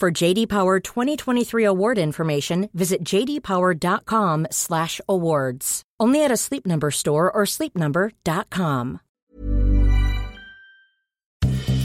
For 0.00 0.10
JD 0.10 0.48
Power 0.48 0.80
2023 0.80 1.64
award 1.64 1.98
information, 1.98 2.68
visit 2.74 3.04
jdpower.com/awards. 3.04 5.82
Only 6.00 6.24
at 6.24 6.32
a 6.32 6.36
Sleep 6.36 6.66
Number 6.66 6.90
store 6.90 7.30
or 7.32 7.46
sleepnumber.com. 7.46 8.98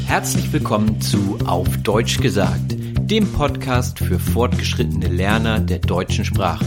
Herzlich 0.07 0.51
willkommen 0.51 0.99
zu 1.01 1.37
Auf 1.45 1.67
Deutsch 1.83 2.19
gesagt, 2.19 2.75
dem 2.99 3.31
Podcast 3.31 3.99
für 3.99 4.17
fortgeschrittene 4.17 5.07
Lerner 5.07 5.59
der 5.59 5.77
deutschen 5.77 6.25
Sprache. 6.25 6.65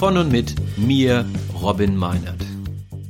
Von 0.00 0.16
und 0.16 0.32
mit 0.32 0.56
mir, 0.76 1.24
Robin 1.62 1.96
Meinert. 1.96 2.44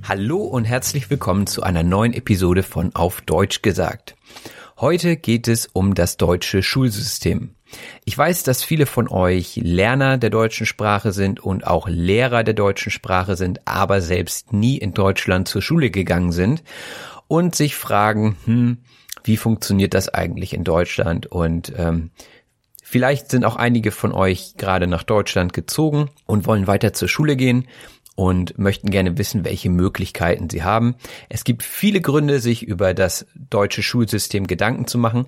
Hallo 0.06 0.42
und 0.42 0.66
herzlich 0.66 1.08
willkommen 1.08 1.46
zu 1.46 1.62
einer 1.62 1.82
neuen 1.82 2.12
Episode 2.12 2.62
von 2.62 2.94
Auf 2.94 3.22
Deutsch 3.22 3.62
gesagt. 3.62 4.13
Heute 4.80 5.16
geht 5.16 5.46
es 5.46 5.66
um 5.66 5.94
das 5.94 6.16
deutsche 6.16 6.60
Schulsystem. 6.60 7.54
Ich 8.04 8.18
weiß, 8.18 8.42
dass 8.42 8.64
viele 8.64 8.86
von 8.86 9.08
euch 9.08 9.54
Lerner 9.54 10.18
der 10.18 10.30
deutschen 10.30 10.66
Sprache 10.66 11.12
sind 11.12 11.38
und 11.38 11.64
auch 11.64 11.88
Lehrer 11.88 12.42
der 12.42 12.54
deutschen 12.54 12.90
Sprache 12.90 13.36
sind, 13.36 13.60
aber 13.68 14.00
selbst 14.00 14.52
nie 14.52 14.76
in 14.76 14.92
Deutschland 14.92 15.46
zur 15.46 15.62
Schule 15.62 15.90
gegangen 15.90 16.32
sind 16.32 16.64
und 17.28 17.54
sich 17.54 17.76
fragen, 17.76 18.36
hm, 18.46 18.78
wie 19.22 19.36
funktioniert 19.36 19.94
das 19.94 20.08
eigentlich 20.08 20.52
in 20.52 20.64
Deutschland? 20.64 21.26
Und 21.26 21.72
ähm, 21.76 22.10
vielleicht 22.82 23.30
sind 23.30 23.44
auch 23.44 23.56
einige 23.56 23.92
von 23.92 24.10
euch 24.10 24.56
gerade 24.56 24.88
nach 24.88 25.04
Deutschland 25.04 25.52
gezogen 25.52 26.10
und 26.26 26.46
wollen 26.46 26.66
weiter 26.66 26.92
zur 26.92 27.08
Schule 27.08 27.36
gehen 27.36 27.68
und 28.14 28.58
möchten 28.58 28.90
gerne 28.90 29.18
wissen, 29.18 29.44
welche 29.44 29.70
Möglichkeiten 29.70 30.48
sie 30.48 30.62
haben. 30.62 30.94
Es 31.28 31.44
gibt 31.44 31.62
viele 31.62 32.00
Gründe, 32.00 32.40
sich 32.40 32.62
über 32.62 32.94
das 32.94 33.26
deutsche 33.34 33.82
Schulsystem 33.82 34.46
Gedanken 34.46 34.86
zu 34.86 34.98
machen 34.98 35.26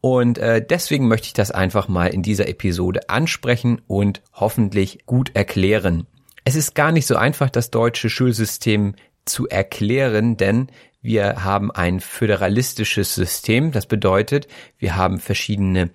und 0.00 0.38
äh, 0.38 0.64
deswegen 0.64 1.08
möchte 1.08 1.28
ich 1.28 1.32
das 1.32 1.50
einfach 1.50 1.88
mal 1.88 2.06
in 2.06 2.22
dieser 2.22 2.48
Episode 2.48 3.08
ansprechen 3.08 3.80
und 3.86 4.22
hoffentlich 4.32 5.06
gut 5.06 5.30
erklären. 5.34 6.06
Es 6.44 6.56
ist 6.56 6.74
gar 6.74 6.92
nicht 6.92 7.06
so 7.06 7.16
einfach, 7.16 7.50
das 7.50 7.70
deutsche 7.70 8.10
Schulsystem 8.10 8.94
zu 9.24 9.48
erklären, 9.48 10.36
denn 10.36 10.68
wir 11.00 11.44
haben 11.44 11.70
ein 11.70 12.00
föderalistisches 12.00 13.14
System. 13.14 13.72
Das 13.72 13.86
bedeutet, 13.86 14.48
wir 14.78 14.96
haben 14.96 15.18
verschiedene 15.18 15.90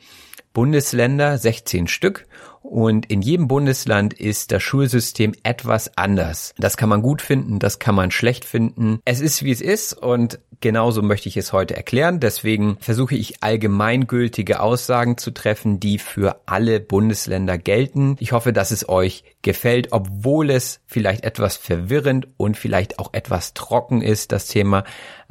Bundesländer, 0.53 1.37
16 1.37 1.87
Stück, 1.87 2.25
und 2.61 3.05
in 3.07 3.21
jedem 3.21 3.47
Bundesland 3.47 4.13
ist 4.13 4.51
das 4.51 4.61
Schulsystem 4.61 5.33
etwas 5.43 5.97
anders. 5.97 6.53
Das 6.57 6.77
kann 6.77 6.89
man 6.89 7.01
gut 7.01 7.21
finden, 7.21 7.59
das 7.59 7.79
kann 7.79 7.95
man 7.95 8.11
schlecht 8.11 8.45
finden. 8.45 8.99
Es 9.05 9.21
ist, 9.21 9.43
wie 9.43 9.51
es 9.51 9.61
ist 9.61 9.93
und 9.93 10.39
genauso 10.61 11.01
möchte 11.01 11.29
ich 11.29 11.37
es 11.37 11.53
heute 11.53 11.75
erklären. 11.75 12.19
Deswegen 12.19 12.77
versuche 12.79 13.15
ich 13.15 13.41
allgemeingültige 13.43 14.59
Aussagen 14.59 15.17
zu 15.17 15.31
treffen, 15.31 15.79
die 15.79 15.97
für 15.97 16.41
alle 16.45 16.79
Bundesländer 16.79 17.57
gelten. 17.57 18.15
Ich 18.19 18.31
hoffe, 18.31 18.53
dass 18.53 18.71
es 18.71 18.87
euch 18.87 19.23
gefällt, 19.41 19.89
obwohl 19.91 20.49
es 20.49 20.81
vielleicht 20.85 21.23
etwas 21.23 21.57
verwirrend 21.57 22.27
und 22.37 22.57
vielleicht 22.57 22.99
auch 22.99 23.13
etwas 23.13 23.53
trocken 23.53 24.01
ist, 24.01 24.31
das 24.31 24.47
Thema. 24.47 24.83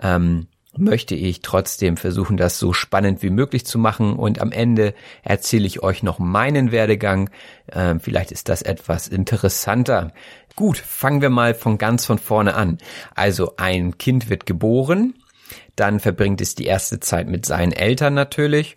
Ähm, 0.02 0.48
möchte 0.78 1.14
ich 1.14 1.42
trotzdem 1.42 1.96
versuchen, 1.96 2.36
das 2.36 2.58
so 2.58 2.72
spannend 2.72 3.22
wie 3.22 3.30
möglich 3.30 3.66
zu 3.66 3.78
machen 3.78 4.14
und 4.14 4.40
am 4.40 4.52
Ende 4.52 4.94
erzähle 5.22 5.66
ich 5.66 5.82
euch 5.82 6.02
noch 6.02 6.18
meinen 6.18 6.72
Werdegang. 6.72 7.30
Ähm, 7.72 8.00
vielleicht 8.00 8.32
ist 8.32 8.48
das 8.48 8.62
etwas 8.62 9.08
interessanter. 9.08 10.12
Gut, 10.56 10.78
fangen 10.78 11.22
wir 11.22 11.30
mal 11.30 11.54
von 11.54 11.78
ganz 11.78 12.04
von 12.04 12.18
vorne 12.18 12.54
an. 12.54 12.78
Also 13.14 13.54
ein 13.56 13.98
Kind 13.98 14.28
wird 14.28 14.46
geboren, 14.46 15.14
dann 15.76 16.00
verbringt 16.00 16.40
es 16.40 16.54
die 16.54 16.66
erste 16.66 17.00
Zeit 17.00 17.28
mit 17.28 17.46
seinen 17.46 17.72
Eltern 17.72 18.14
natürlich 18.14 18.76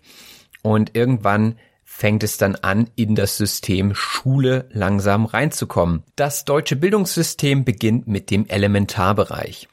und 0.62 0.96
irgendwann 0.96 1.56
fängt 1.84 2.22
es 2.22 2.38
dann 2.38 2.56
an, 2.56 2.88
in 2.96 3.14
das 3.14 3.36
System 3.36 3.94
Schule 3.94 4.68
langsam 4.72 5.26
reinzukommen. 5.26 6.04
Das 6.16 6.44
deutsche 6.44 6.74
Bildungssystem 6.74 7.64
beginnt 7.64 8.08
mit 8.08 8.30
dem 8.30 8.46
Elementarbereich. 8.48 9.68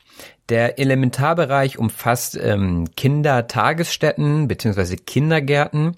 Der 0.49 0.79
Elementarbereich 0.79 1.77
umfasst 1.77 2.37
ähm, 2.41 2.87
Kindertagesstätten 2.95 4.47
beziehungsweise 4.47 4.97
Kindergärten. 4.97 5.95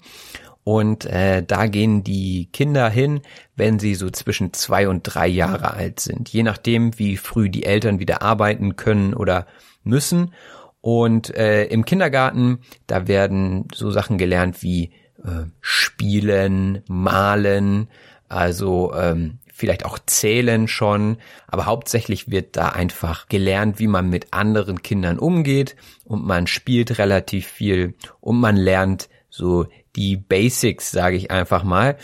Und 0.64 1.06
äh, 1.06 1.42
da 1.42 1.66
gehen 1.66 2.04
die 2.04 2.48
Kinder 2.52 2.88
hin, 2.88 3.22
wenn 3.56 3.80
sie 3.80 3.94
so 3.96 4.10
zwischen 4.10 4.52
zwei 4.52 4.86
und 4.86 5.02
drei 5.02 5.26
Jahre 5.26 5.74
alt 5.74 5.98
sind, 5.98 6.28
je 6.28 6.44
nachdem, 6.44 6.96
wie 6.98 7.16
früh 7.16 7.48
die 7.48 7.64
Eltern 7.64 7.98
wieder 7.98 8.22
arbeiten 8.22 8.76
können 8.76 9.14
oder 9.14 9.46
müssen. 9.82 10.32
Und 10.80 11.34
äh, 11.36 11.64
im 11.64 11.84
Kindergarten, 11.84 12.60
da 12.86 13.08
werden 13.08 13.66
so 13.74 13.90
Sachen 13.90 14.18
gelernt 14.18 14.62
wie 14.62 14.92
äh, 15.24 15.46
Spielen, 15.60 16.82
Malen, 16.86 17.88
also 18.28 18.92
ähm, 18.94 19.38
vielleicht 19.62 19.84
auch 19.84 20.00
zählen 20.06 20.66
schon, 20.66 21.18
aber 21.46 21.66
hauptsächlich 21.66 22.32
wird 22.32 22.56
da 22.56 22.70
einfach 22.70 23.28
gelernt, 23.28 23.78
wie 23.78 23.86
man 23.86 24.10
mit 24.10 24.32
anderen 24.32 24.82
Kindern 24.82 25.20
umgeht 25.20 25.76
und 26.04 26.26
man 26.26 26.48
spielt 26.48 26.98
relativ 26.98 27.46
viel 27.46 27.94
und 28.20 28.40
man 28.40 28.56
lernt 28.56 29.08
so 29.30 29.66
die 29.94 30.16
Basics, 30.16 30.90
sage 30.90 31.14
ich 31.14 31.30
einfach 31.30 31.62
mal, 31.62 31.96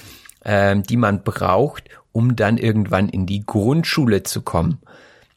ähm, 0.45 0.85
die 0.85 0.97
man 0.97 1.25
braucht, 1.25 1.89
um 2.13 2.37
dann 2.37 2.59
irgendwann 2.59 3.09
in 3.09 3.27
die 3.27 3.45
Grundschule 3.45 4.23
zu 4.23 4.43
kommen. 4.43 4.79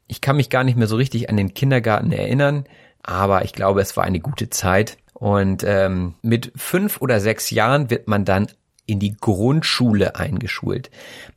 Ich 0.05 0.21
kann 0.21 0.37
mich 0.37 0.51
gar 0.51 0.63
nicht 0.63 0.77
mehr 0.77 0.87
so 0.87 0.97
richtig 0.97 1.27
an 1.27 1.37
den 1.37 1.55
Kindergarten 1.55 2.11
erinnern, 2.11 2.65
aber 3.01 3.45
ich 3.45 3.53
glaube, 3.53 3.81
es 3.81 3.97
war 3.97 4.03
eine 4.03 4.19
gute 4.19 4.51
Zeit. 4.51 4.99
Und 5.15 5.63
ähm, 5.65 6.13
mit 6.21 6.51
fünf 6.55 7.01
oder 7.01 7.19
sechs 7.19 7.49
Jahren 7.49 7.89
wird 7.89 8.07
man 8.07 8.25
dann 8.25 8.45
in 8.85 8.99
die 8.99 9.15
Grundschule 9.15 10.15
eingeschult. 10.15 10.89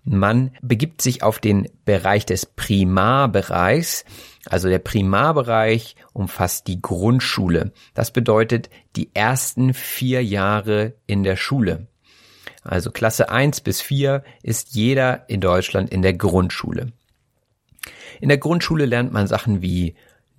Man 0.04 0.50
begibt 0.62 1.02
sich 1.02 1.22
auf 1.22 1.38
den 1.38 1.68
Bereich 1.84 2.26
des 2.26 2.46
Primarbereichs. 2.46 4.04
Also 4.46 4.68
der 4.68 4.78
Primarbereich 4.78 5.96
umfasst 6.12 6.66
die 6.66 6.80
Grundschule. 6.80 7.72
Das 7.94 8.10
bedeutet 8.10 8.70
die 8.96 9.10
ersten 9.14 9.74
vier 9.74 10.24
Jahre 10.24 10.94
in 11.06 11.22
der 11.22 11.36
Schule. 11.36 11.86
Also 12.62 12.90
Klasse 12.90 13.28
1 13.28 13.60
bis 13.60 13.82
4 13.82 14.24
ist 14.42 14.74
jeder 14.74 15.28
in 15.28 15.40
Deutschland 15.40 15.90
in 15.90 16.02
der 16.02 16.14
Grundschule. 16.14 16.92
In 18.20 18.28
der 18.28 18.38
Grundschule 18.38 18.86
lernt 18.86 19.12
man 19.12 19.26
Sachen 19.26 19.60
wie 19.60 19.94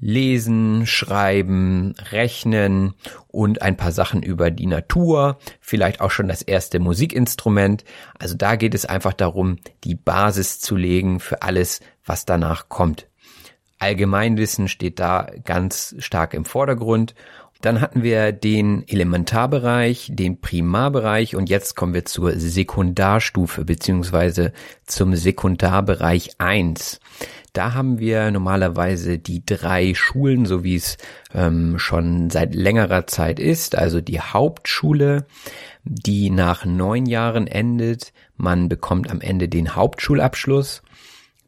Lesen, 0.05 0.85
Schreiben, 0.85 1.95
Rechnen 2.11 2.93
und 3.27 3.63
ein 3.63 3.75
paar 3.75 3.91
Sachen 3.91 4.21
über 4.21 4.51
die 4.51 4.67
Natur, 4.67 5.39
vielleicht 5.59 5.99
auch 5.99 6.11
schon 6.11 6.27
das 6.27 6.43
erste 6.43 6.77
Musikinstrument. 6.77 7.83
Also 8.19 8.35
da 8.35 8.55
geht 8.55 8.75
es 8.75 8.85
einfach 8.85 9.13
darum, 9.13 9.57
die 9.83 9.95
Basis 9.95 10.59
zu 10.59 10.75
legen 10.75 11.19
für 11.19 11.41
alles, 11.41 11.79
was 12.05 12.23
danach 12.23 12.69
kommt. 12.69 13.07
Allgemeinwissen 13.79 14.67
steht 14.67 14.99
da 14.99 15.25
ganz 15.43 15.95
stark 15.97 16.35
im 16.35 16.45
Vordergrund. 16.45 17.15
Dann 17.61 17.81
hatten 17.81 18.03
wir 18.03 18.31
den 18.31 18.87
Elementarbereich, 18.87 20.11
den 20.13 20.39
Primarbereich 20.39 21.35
und 21.35 21.49
jetzt 21.49 21.75
kommen 21.75 21.95
wir 21.95 22.05
zur 22.05 22.33
Sekundarstufe 22.33 23.65
beziehungsweise 23.65 24.53
zum 24.85 25.15
Sekundarbereich 25.15 26.35
1. 26.37 26.99
Da 27.55 27.73
haben 27.73 27.99
wir 27.99 28.31
normalerweise 28.31 29.17
die 29.17 29.45
drei 29.45 29.93
Schulen, 29.93 30.45
so 30.45 30.65
wie 30.65 30.75
es 30.75 30.97
ähm, 31.33 31.79
schon 31.79 32.29
seit 32.29 32.53
längerer 32.53 33.07
Zeit 33.07 33.39
ist. 33.39 33.77
Also 33.77 34.01
die 34.01 34.19
Hauptschule, 34.19 35.25
die 35.85 36.31
nach 36.31 36.65
neun 36.65 37.05
Jahren 37.05 37.47
endet. 37.47 38.11
Man 38.35 38.67
bekommt 38.67 39.09
am 39.09 39.21
Ende 39.21 39.47
den 39.47 39.73
Hauptschulabschluss. 39.73 40.81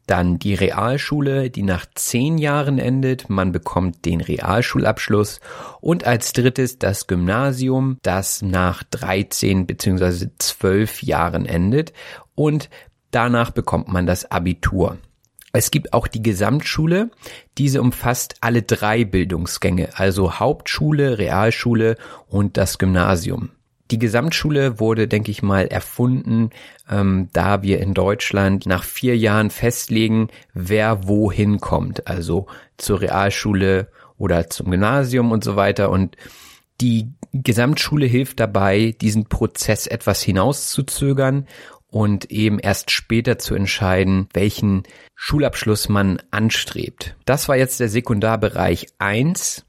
Dann 0.06 0.38
die 0.38 0.54
Realschule, 0.54 1.50
die 1.50 1.62
nach 1.62 1.84
zehn 1.94 2.38
Jahren 2.38 2.78
endet. 2.78 3.28
Man 3.28 3.52
bekommt 3.52 4.06
den 4.06 4.22
Realschulabschluss. 4.22 5.40
Und 5.82 6.04
als 6.04 6.32
drittes 6.32 6.78
das 6.78 7.06
Gymnasium, 7.06 7.98
das 8.00 8.40
nach 8.40 8.82
13 8.82 9.66
bzw. 9.66 10.28
12 10.38 11.02
Jahren 11.02 11.44
endet. 11.44 11.92
Und 12.34 12.70
danach 13.10 13.50
bekommt 13.50 13.88
man 13.88 14.06
das 14.06 14.30
Abitur. 14.30 14.96
Es 15.52 15.70
gibt 15.70 15.92
auch 15.92 16.06
die 16.06 16.22
Gesamtschule. 16.22 17.10
Diese 17.56 17.80
umfasst 17.80 18.36
alle 18.40 18.62
drei 18.62 19.04
Bildungsgänge, 19.04 19.90
also 19.94 20.38
Hauptschule, 20.38 21.18
Realschule 21.18 21.96
und 22.26 22.56
das 22.56 22.78
Gymnasium. 22.78 23.50
Die 23.90 23.98
Gesamtschule 23.98 24.80
wurde, 24.80 25.08
denke 25.08 25.30
ich 25.30 25.42
mal, 25.42 25.66
erfunden, 25.66 26.50
ähm, 26.90 27.30
da 27.32 27.62
wir 27.62 27.80
in 27.80 27.94
Deutschland 27.94 28.66
nach 28.66 28.84
vier 28.84 29.16
Jahren 29.16 29.48
festlegen, 29.48 30.28
wer 30.52 31.08
wohin 31.08 31.58
kommt, 31.58 32.06
also 32.06 32.46
zur 32.76 33.00
Realschule 33.00 33.88
oder 34.18 34.50
zum 34.50 34.70
Gymnasium 34.70 35.32
und 35.32 35.42
so 35.42 35.56
weiter. 35.56 35.88
Und 35.88 36.16
die 36.82 37.08
Gesamtschule 37.32 38.04
hilft 38.04 38.40
dabei, 38.40 38.94
diesen 39.00 39.26
Prozess 39.26 39.86
etwas 39.86 40.20
hinauszuzögern 40.22 41.46
und 41.90 42.30
eben 42.30 42.58
erst 42.58 42.90
später 42.90 43.38
zu 43.38 43.54
entscheiden, 43.54 44.28
welchen 44.32 44.82
Schulabschluss 45.14 45.88
man 45.88 46.20
anstrebt. 46.30 47.16
Das 47.24 47.48
war 47.48 47.56
jetzt 47.56 47.80
der 47.80 47.88
Sekundarbereich 47.88 48.88
1. 48.98 49.64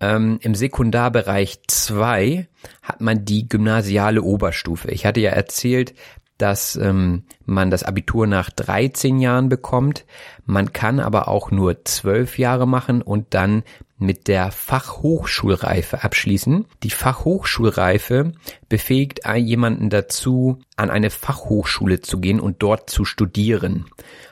Ähm, 0.00 0.38
Im 0.40 0.54
Sekundarbereich 0.54 1.60
2 1.66 2.48
hat 2.82 3.00
man 3.00 3.24
die 3.24 3.48
gymnasiale 3.48 4.22
Oberstufe. 4.22 4.90
Ich 4.90 5.04
hatte 5.04 5.20
ja 5.20 5.30
erzählt, 5.30 5.94
dass 6.38 6.76
ähm, 6.76 7.24
man 7.44 7.70
das 7.70 7.84
Abitur 7.84 8.26
nach 8.26 8.50
13 8.50 9.20
Jahren 9.20 9.48
bekommt. 9.48 10.04
Man 10.44 10.72
kann 10.72 10.98
aber 10.98 11.28
auch 11.28 11.50
nur 11.50 11.84
12 11.84 12.38
Jahre 12.38 12.66
machen 12.66 13.02
und 13.02 13.34
dann 13.34 13.62
mit 14.04 14.28
der 14.28 14.50
Fachhochschulreife 14.50 16.04
abschließen. 16.04 16.66
Die 16.82 16.90
Fachhochschulreife 16.90 18.32
befähigt 18.68 19.20
jemanden 19.36 19.90
dazu, 19.90 20.58
an 20.76 20.90
eine 20.90 21.10
Fachhochschule 21.10 22.00
zu 22.00 22.20
gehen 22.20 22.40
und 22.40 22.62
dort 22.62 22.90
zu 22.90 23.04
studieren. 23.04 23.86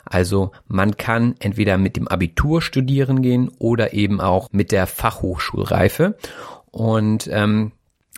Also 0.05 0.53
man 0.67 0.97
kann 0.97 1.35
entweder 1.39 1.79
mit 1.79 1.97
dem 1.97 2.09
Abitur 2.09 2.63
studieren 2.63 3.23
gehen 3.23 3.51
oder 3.59 3.95
eben 3.95 4.21
auch 4.21 4.49
mit 4.53 4.73
der 4.73 4.87
Fachhochschulreife. 4.87 6.17
Und 6.71 7.29
ähm, 7.33 7.73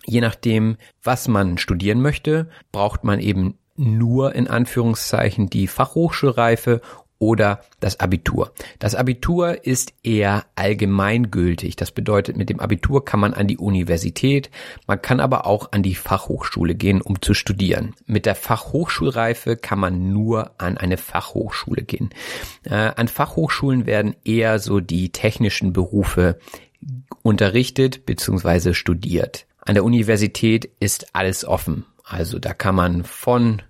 je 0.07 0.21
nachdem, 0.21 0.77
was 1.03 1.29
man 1.29 1.59
studieren 1.59 2.01
möchte, 2.01 2.49
braucht 2.73 3.05
man 3.05 3.21
eben 3.21 3.59
nur 3.77 4.35
in 4.35 4.47
Anführungszeichen 4.47 5.51
die 5.51 5.67
Fachhochschulreife 5.67 6.81
oder 7.19 7.61
das 7.81 8.01
Abitur. 8.01 8.53
Das 8.79 8.95
Abitur 8.95 9.65
ist 9.65 9.95
eher 10.03 10.45
allgemeingültig. 10.57 11.77
Das 11.77 11.91
bedeutet, 11.91 12.37
mit 12.37 12.51
dem 12.51 12.61
Abitur 12.61 13.05
kann 13.05 13.21
man 13.21 13.35
an 13.35 13.47
die 13.47 13.59
Universität, 13.59 14.51
man 14.87 15.01
kann 15.01 15.21
aber 15.21 15.47
auch 15.47 15.73
an 15.73 15.83
die 15.83 15.95
Fachhochschule 15.95 16.75
gehen, 16.75 17.01
um 17.01 17.23
zu 17.23 17.35
studieren. 17.35 17.95
Mit 18.07 18.27
der 18.27 18.35
Fachhochschulreife 18.35 19.57
kann 19.57 19.79
man 19.79 20.13
nur 20.13 20.53
an 20.61 20.77
eine 20.77 20.97
Fachhochschule 20.97 21.83
gehen. 21.83 22.11
Äh, 22.65 22.75
an 22.75 23.09
Fachhochschulen 23.09 23.87
werden 23.87 24.17
eher 24.25 24.59
so 24.59 24.81
die 24.81 25.11
technischen 25.11 25.73
Berufe 25.73 26.39
unterrichtet 27.23 28.07
bzw. 28.07 28.75
studiert. 28.75 29.47
An 29.61 29.75
der 29.75 29.85
Universität 29.85 30.71
ist 30.79 31.15
alles 31.15 31.45
offen. 31.45 31.87
Also 32.05 32.39
da 32.39 32.53
kann 32.53 32.75
man 32.75 33.05
von 33.05 33.63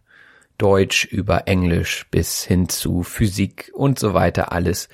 Deutsch 0.58 1.04
über 1.04 1.46
Englisch 1.48 2.06
bis 2.10 2.44
hin 2.44 2.68
zu 2.68 3.02
Physik 3.02 3.70
und 3.74 3.98
so 3.98 4.14
weiter 4.14 4.52
alles 4.52 4.88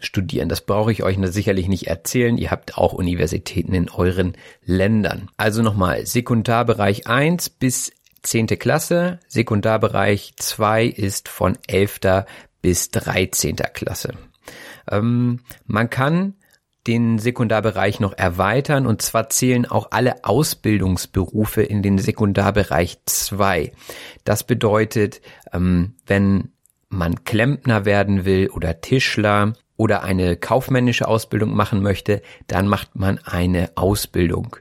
studieren. 0.00 0.48
Das 0.48 0.62
brauche 0.62 0.92
ich 0.92 1.02
euch 1.02 1.18
sicherlich 1.30 1.68
nicht 1.68 1.86
erzählen. 1.86 2.36
Ihr 2.36 2.50
habt 2.50 2.76
auch 2.76 2.92
Universitäten 2.92 3.74
in 3.74 3.88
euren 3.88 4.36
Ländern. 4.64 5.28
Also 5.36 5.62
nochmal, 5.62 6.06
Sekundarbereich 6.06 7.06
1 7.06 7.50
bis 7.50 7.92
10. 8.22 8.46
Klasse, 8.46 9.18
Sekundarbereich 9.28 10.34
2 10.36 10.86
ist 10.86 11.28
von 11.28 11.58
11. 11.66 12.24
bis 12.60 12.90
13. 12.90 13.56
Klasse. 13.56 14.14
Ähm, 14.90 15.40
man 15.66 15.90
kann 15.90 16.34
den 16.86 17.18
Sekundarbereich 17.18 18.00
noch 18.00 18.12
erweitern 18.16 18.86
und 18.86 19.02
zwar 19.02 19.28
zählen 19.28 19.66
auch 19.66 19.88
alle 19.90 20.24
Ausbildungsberufe 20.24 21.62
in 21.62 21.82
den 21.82 21.98
Sekundarbereich 21.98 22.98
2. 23.06 23.72
Das 24.24 24.44
bedeutet, 24.44 25.20
ähm, 25.52 25.94
wenn 26.06 26.50
man 26.88 27.24
Klempner 27.24 27.84
werden 27.84 28.24
will 28.24 28.48
oder 28.50 28.80
Tischler 28.80 29.54
oder 29.76 30.02
eine 30.02 30.36
kaufmännische 30.36 31.08
Ausbildung 31.08 31.54
machen 31.54 31.82
möchte, 31.82 32.22
dann 32.46 32.68
macht 32.68 32.96
man 32.96 33.18
eine 33.18 33.70
Ausbildung. 33.76 34.56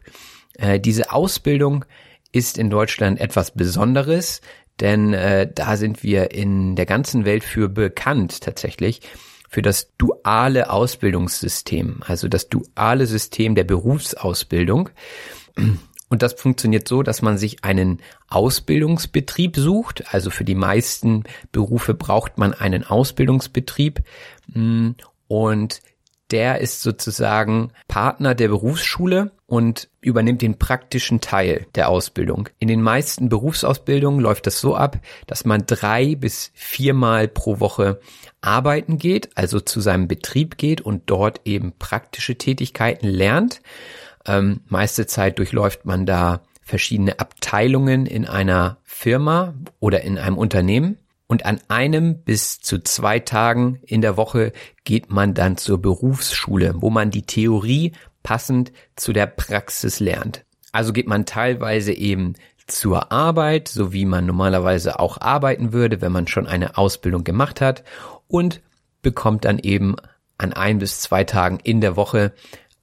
Äh, 0.58 0.80
diese 0.80 1.12
Ausbildung 1.12 1.86
ist 2.32 2.58
in 2.58 2.70
Deutschland 2.70 3.20
etwas 3.20 3.52
Besonderes, 3.52 4.42
denn 4.80 5.14
äh, 5.14 5.52
da 5.54 5.76
sind 5.76 6.04
wir 6.04 6.32
in 6.32 6.76
der 6.76 6.86
ganzen 6.86 7.26
Welt 7.26 7.44
für 7.44 7.68
bekannt 7.68 8.42
tatsächlich 8.42 9.02
für 9.52 9.62
das 9.62 9.92
duale 9.98 10.70
Ausbildungssystem, 10.70 12.04
also 12.08 12.30
das 12.30 12.48
duale 12.48 13.06
System 13.06 13.54
der 13.54 13.66
Berufsausbildung. 13.66 14.90
Und 16.08 16.22
das 16.22 16.34
funktioniert 16.34 16.88
so, 16.88 17.04
dass 17.04 17.22
man 17.22 17.38
sich 17.38 17.66
einen 17.66 18.00
Ausbildungsbetrieb 18.30 19.58
sucht. 19.58 20.06
Also 20.14 20.30
für 20.30 20.46
die 20.46 20.56
meisten 20.56 21.26
Berufe 21.52 21.94
braucht 21.94 22.38
man 22.38 22.54
einen 22.54 22.86
Ausbildungsbetrieb. 22.86 24.02
Und 25.28 25.82
der 26.32 26.62
ist 26.62 26.82
sozusagen 26.82 27.74
Partner 27.90 28.36
der 28.36 28.48
Berufsschule 28.48 29.32
und 29.52 29.90
übernimmt 30.00 30.42
den 30.42 30.58
praktischen 30.58 31.20
Teil 31.20 31.68
der 31.76 31.90
Ausbildung. 31.90 32.48
In 32.60 32.70
den 32.70 32.82
meisten 32.82 33.28
Berufsausbildungen 33.28 34.22
läuft 34.22 34.48
das 34.48 34.62
so 34.62 34.78
ab, 34.78 34.98
dass 35.28 35.44
man 35.44 35.66
drei 35.68 36.16
bis 36.16 36.52
viermal 36.54 37.28
pro 37.28 37.60
Woche 37.60 38.00
arbeiten 38.40 38.98
geht, 38.98 39.36
also 39.36 39.60
zu 39.60 39.82
seinem 39.82 40.08
Betrieb 40.08 40.58
geht 40.58 40.80
und 40.80 41.04
dort 41.08 41.42
eben 41.44 41.74
praktische 41.78 42.38
Tätigkeiten 42.38 43.10
lernt. 43.10 43.60
Ähm, 44.26 44.62
meiste 44.70 45.06
Zeit 45.06 45.38
durchläuft 45.38 45.84
man 45.84 46.06
da 46.06 46.44
verschiedene 46.62 47.20
Abteilungen 47.20 48.06
in 48.06 48.26
einer 48.26 48.78
Firma 48.86 49.54
oder 49.82 50.00
in 50.04 50.18
einem 50.18 50.38
Unternehmen. 50.38 50.98
Und 51.28 51.46
an 51.46 51.60
einem 51.70 52.24
bis 52.24 52.60
zu 52.60 52.80
zwei 52.84 53.20
Tagen 53.20 53.80
in 53.84 54.02
der 54.02 54.16
Woche 54.18 54.54
geht 54.84 55.10
man 55.12 55.34
dann 55.34 55.56
zur 55.56 55.82
Berufsschule, 55.82 56.76
wo 56.78 56.90
man 56.90 57.10
die 57.10 57.22
Theorie 57.22 57.94
passend 58.24 58.72
zu 58.96 59.14
der 59.14 59.28
Praxis 59.28 60.00
lernt. 60.00 60.46
Also 60.72 60.94
geht 60.94 61.08
man 61.08 61.26
teilweise 61.26 61.94
eben 61.94 62.36
zur 62.68 63.12
Arbeit, 63.12 63.68
so 63.68 63.92
wie 63.92 64.06
man 64.06 64.26
normalerweise 64.26 65.00
auch 65.00 65.20
arbeiten 65.20 65.74
würde, 65.74 66.02
wenn 66.02 66.12
man 66.12 66.28
schon 66.28 66.48
eine 66.48 66.78
Ausbildung 66.78 67.24
gemacht 67.24 67.62
hat 67.62 67.84
und 68.28 68.62
bekommt 69.02 69.46
dann 69.46 69.60
eben 69.60 69.96
an 70.38 70.54
ein 70.54 70.80
bis 70.80 71.02
zwei 71.02 71.24
Tagen 71.24 71.60
in 71.60 71.82
der 71.82 71.96
Woche 71.96 72.34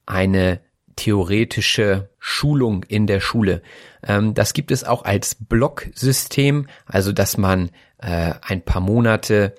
eine 0.06 0.60
theoretische 0.96 2.10
Schulung 2.18 2.82
in 2.82 3.06
der 3.06 3.20
Schule. 3.20 3.62
Ähm, 4.02 4.34
das 4.34 4.52
gibt 4.52 4.70
es 4.70 4.84
auch 4.84 5.04
als 5.04 5.36
Blocksystem, 5.36 6.66
also 6.86 7.12
dass 7.12 7.36
man 7.36 7.70
äh, 7.98 8.34
ein 8.42 8.62
paar 8.62 8.80
Monate 8.80 9.54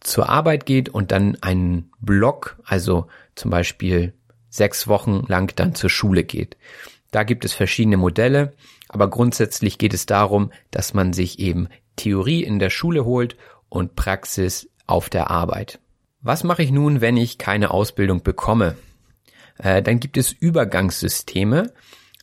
zur 0.00 0.28
Arbeit 0.28 0.66
geht 0.66 0.88
und 0.88 1.12
dann 1.12 1.36
einen 1.42 1.92
Block, 2.00 2.58
also 2.64 3.06
zum 3.34 3.50
Beispiel 3.50 4.14
sechs 4.50 4.86
Wochen 4.88 5.24
lang 5.26 5.54
dann 5.56 5.74
zur 5.74 5.88
Schule 5.88 6.24
geht. 6.24 6.56
Da 7.10 7.22
gibt 7.22 7.44
es 7.44 7.52
verschiedene 7.52 7.96
Modelle, 7.96 8.52
aber 8.88 9.08
grundsätzlich 9.08 9.78
geht 9.78 9.94
es 9.94 10.06
darum, 10.06 10.52
dass 10.70 10.94
man 10.94 11.12
sich 11.12 11.38
eben 11.38 11.68
Theorie 11.96 12.42
in 12.42 12.58
der 12.58 12.70
Schule 12.70 13.04
holt 13.04 13.36
und 13.68 13.96
Praxis 13.96 14.68
auf 14.86 15.08
der 15.08 15.30
Arbeit. 15.30 15.80
Was 16.20 16.44
mache 16.44 16.62
ich 16.62 16.70
nun, 16.70 17.00
wenn 17.00 17.16
ich 17.16 17.38
keine 17.38 17.70
Ausbildung 17.70 18.22
bekomme? 18.22 18.76
Äh, 19.58 19.82
dann 19.82 20.00
gibt 20.00 20.16
es 20.16 20.32
Übergangssysteme, 20.32 21.72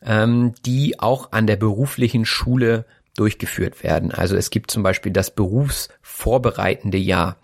ähm, 0.05 0.53
die 0.65 1.00
auch 1.00 1.31
an 1.31 1.48
der 1.48 1.55
beruflichen 1.55 2.25
Schule 2.25 2.86
durchgeführt 3.15 3.84
werden. 3.84 4.12
Also 4.12 4.36
es 4.36 4.50
gibt 4.50 4.69
zum 4.69 4.84
Beispiel 4.84 5.12
das 5.12 5.34
berufsvorbereitende 5.34 6.98
Jahr. 6.98 7.38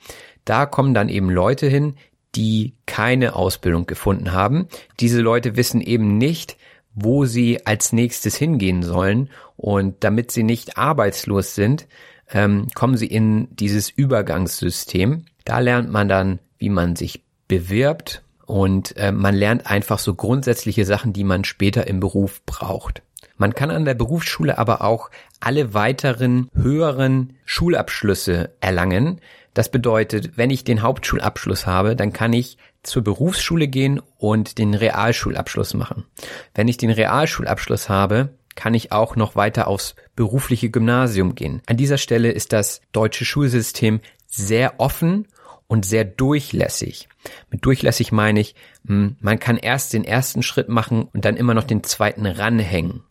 Da 0.45 0.65
kommen 0.65 0.93
dann 0.93 1.09
eben 1.09 1.29
Leute 1.29 1.67
hin, 1.67 1.95
die 2.35 2.73
keine 2.85 3.35
Ausbildung 3.35 3.85
gefunden 3.85 4.31
haben. 4.31 4.67
Diese 4.99 5.21
Leute 5.21 5.55
wissen 5.55 5.81
eben 5.81 6.17
nicht, 6.17 6.57
wo 6.95 7.25
sie 7.25 7.65
als 7.65 7.93
nächstes 7.93 8.35
hingehen 8.35 8.83
sollen. 8.83 9.29
Und 9.57 10.03
damit 10.03 10.31
sie 10.31 10.43
nicht 10.43 10.77
arbeitslos 10.77 11.55
sind, 11.55 11.87
ähm, 12.31 12.67
kommen 12.73 12.97
sie 12.97 13.07
in 13.07 13.47
dieses 13.55 13.89
Übergangssystem. 13.89 15.25
Da 15.45 15.59
lernt 15.59 15.91
man 15.91 16.07
dann, 16.07 16.39
wie 16.57 16.69
man 16.69 16.95
sich 16.95 17.23
bewirbt 17.47 18.23
und 18.45 18.95
äh, 18.97 19.11
man 19.11 19.35
lernt 19.35 19.67
einfach 19.67 19.99
so 19.99 20.13
grundsätzliche 20.15 20.85
Sachen, 20.85 21.13
die 21.13 21.23
man 21.23 21.43
später 21.43 21.87
im 21.87 21.99
Beruf 21.99 22.43
braucht. 22.45 23.01
Man 23.37 23.55
kann 23.55 23.71
an 23.71 23.85
der 23.85 23.93
Berufsschule 23.93 24.57
aber 24.57 24.81
auch 24.81 25.09
alle 25.39 25.73
weiteren 25.73 26.49
höheren 26.53 27.37
Schulabschlüsse 27.45 28.51
erlangen. 28.61 29.19
Das 29.53 29.69
bedeutet, 29.69 30.37
wenn 30.37 30.49
ich 30.49 30.63
den 30.63 30.81
Hauptschulabschluss 30.81 31.67
habe, 31.67 31.95
dann 31.95 32.13
kann 32.13 32.33
ich 32.33 32.57
zur 32.83 33.03
Berufsschule 33.03 33.67
gehen 33.67 34.01
und 34.17 34.57
den 34.57 34.73
Realschulabschluss 34.73 35.73
machen. 35.73 36.05
Wenn 36.53 36.67
ich 36.67 36.77
den 36.77 36.89
Realschulabschluss 36.89 37.89
habe, 37.89 38.29
kann 38.55 38.73
ich 38.73 38.91
auch 38.91 39.15
noch 39.15 39.35
weiter 39.35 39.67
aufs 39.67 39.95
berufliche 40.15 40.69
Gymnasium 40.69 41.35
gehen. 41.35 41.61
An 41.65 41.77
dieser 41.77 41.97
Stelle 41.97 42.31
ist 42.31 42.53
das 42.53 42.81
deutsche 42.91 43.25
Schulsystem 43.25 43.99
sehr 44.27 44.79
offen 44.79 45.27
und 45.67 45.85
sehr 45.85 46.03
durchlässig. 46.05 47.09
Mit 47.49 47.65
durchlässig 47.65 48.11
meine 48.11 48.39
ich, 48.39 48.55
hm, 48.85 49.15
man 49.21 49.39
kann 49.39 49.57
erst 49.57 49.93
den 49.93 50.03
ersten 50.03 50.43
Schritt 50.43 50.69
machen 50.69 51.03
und 51.13 51.25
dann 51.25 51.37
immer 51.37 51.53
noch 51.53 51.63
den 51.63 51.83
zweiten 51.83 52.25
ranhängen. 52.25 53.03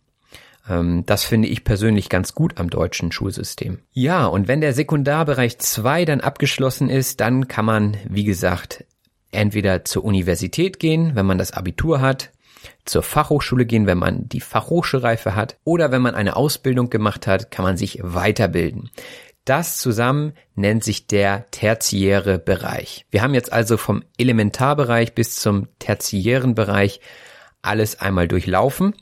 Ähm, 0.69 1.03
das 1.05 1.23
finde 1.23 1.47
ich 1.47 1.63
persönlich 1.63 2.09
ganz 2.09 2.33
gut 2.33 2.57
am 2.57 2.69
deutschen 2.69 3.11
Schulsystem. 3.11 3.79
Ja, 3.91 4.25
und 4.25 4.47
wenn 4.47 4.61
der 4.61 4.73
Sekundarbereich 4.73 5.57
2 5.59 6.05
dann 6.05 6.21
abgeschlossen 6.21 6.89
ist, 6.89 7.19
dann 7.19 7.47
kann 7.47 7.65
man, 7.65 7.97
wie 8.07 8.23
gesagt, 8.23 8.85
entweder 9.31 9.83
zur 9.85 10.05
Universität 10.05 10.79
gehen, 10.79 11.15
wenn 11.15 11.25
man 11.25 11.37
das 11.37 11.51
Abitur 11.51 12.01
hat, 12.01 12.31
zur 12.85 13.03
Fachhochschule 13.03 13.65
gehen, 13.65 13.87
wenn 13.87 13.97
man 13.97 14.29
die 14.29 14.39
Fachhochschulreife 14.39 15.35
hat, 15.35 15.57
oder 15.63 15.91
wenn 15.91 16.01
man 16.01 16.15
eine 16.15 16.35
Ausbildung 16.35 16.89
gemacht 16.89 17.27
hat, 17.27 17.51
kann 17.51 17.63
man 17.63 17.77
sich 17.77 17.99
weiterbilden. 18.01 18.89
Das 19.45 19.77
zusammen 19.77 20.33
nennt 20.55 20.85
sich 20.85 21.07
der 21.07 21.51
tertiäre 21.51 22.39
Bereich. 22.39 23.05
Wir 23.11 23.21
haben 23.21 23.33
jetzt 23.33 23.51
also 23.51 23.75
vom 23.75 24.03
Elementarbereich 24.17 25.13
bis 25.13 25.35
zum 25.35 25.67
tertiären 25.79 26.55
Bereich 26.55 27.01
alles 27.61 27.99
einmal 27.99 28.29
durchlaufen. 28.29 28.95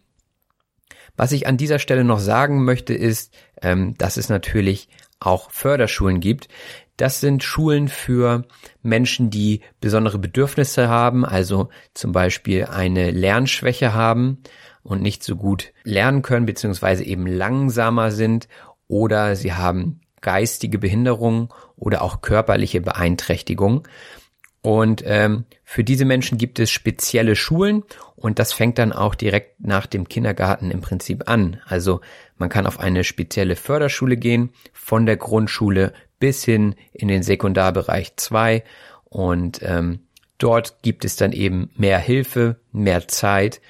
Was 1.21 1.33
ich 1.33 1.45
an 1.45 1.55
dieser 1.55 1.77
Stelle 1.77 2.03
noch 2.03 2.17
sagen 2.17 2.65
möchte, 2.65 2.95
ist, 2.95 3.31
ähm, 3.61 3.93
dass 3.99 4.17
es 4.17 4.29
natürlich 4.29 4.89
auch 5.19 5.51
Förderschulen 5.51 6.19
gibt. 6.19 6.47
Das 6.97 7.19
sind 7.19 7.43
Schulen 7.43 7.89
für 7.89 8.47
Menschen, 8.81 9.29
die 9.29 9.61
besondere 9.81 10.17
Bedürfnisse 10.17 10.89
haben, 10.89 11.23
also 11.23 11.69
zum 11.93 12.11
Beispiel 12.11 12.65
eine 12.65 13.11
Lernschwäche 13.11 13.93
haben 13.93 14.39
und 14.81 15.03
nicht 15.03 15.23
so 15.23 15.35
gut 15.35 15.73
lernen 15.83 16.23
können, 16.23 16.47
beziehungsweise 16.47 17.03
eben 17.03 17.27
langsamer 17.27 18.09
sind 18.09 18.47
oder 18.87 19.35
sie 19.35 19.53
haben 19.53 20.01
geistige 20.21 20.79
Behinderung 20.79 21.53
oder 21.75 22.01
auch 22.01 22.21
körperliche 22.21 22.81
Beeinträchtigung. 22.81 23.87
Und 24.61 25.01
ähm, 25.05 25.45
für 25.63 25.83
diese 25.83 26.05
Menschen 26.05 26.37
gibt 26.37 26.59
es 26.59 26.69
spezielle 26.69 27.35
Schulen 27.35 27.83
und 28.15 28.37
das 28.37 28.53
fängt 28.53 28.77
dann 28.77 28.93
auch 28.93 29.15
direkt 29.15 29.59
nach 29.59 29.87
dem 29.87 30.07
Kindergarten 30.07 30.69
im 30.69 30.81
Prinzip 30.81 31.27
an. 31.27 31.59
Also 31.65 32.01
man 32.37 32.49
kann 32.49 32.67
auf 32.67 32.79
eine 32.79 33.03
spezielle 33.03 33.55
Förderschule 33.55 34.17
gehen, 34.17 34.51
von 34.71 35.07
der 35.07 35.17
Grundschule 35.17 35.93
bis 36.19 36.43
hin 36.43 36.75
in 36.93 37.07
den 37.07 37.23
Sekundarbereich 37.23 38.15
2 38.17 38.63
und 39.05 39.61
ähm, 39.63 40.01
dort 40.37 40.83
gibt 40.83 41.05
es 41.05 41.15
dann 41.15 41.31
eben 41.31 41.71
mehr 41.75 41.97
Hilfe, 41.97 42.57
mehr 42.71 43.07
Zeit 43.07 43.61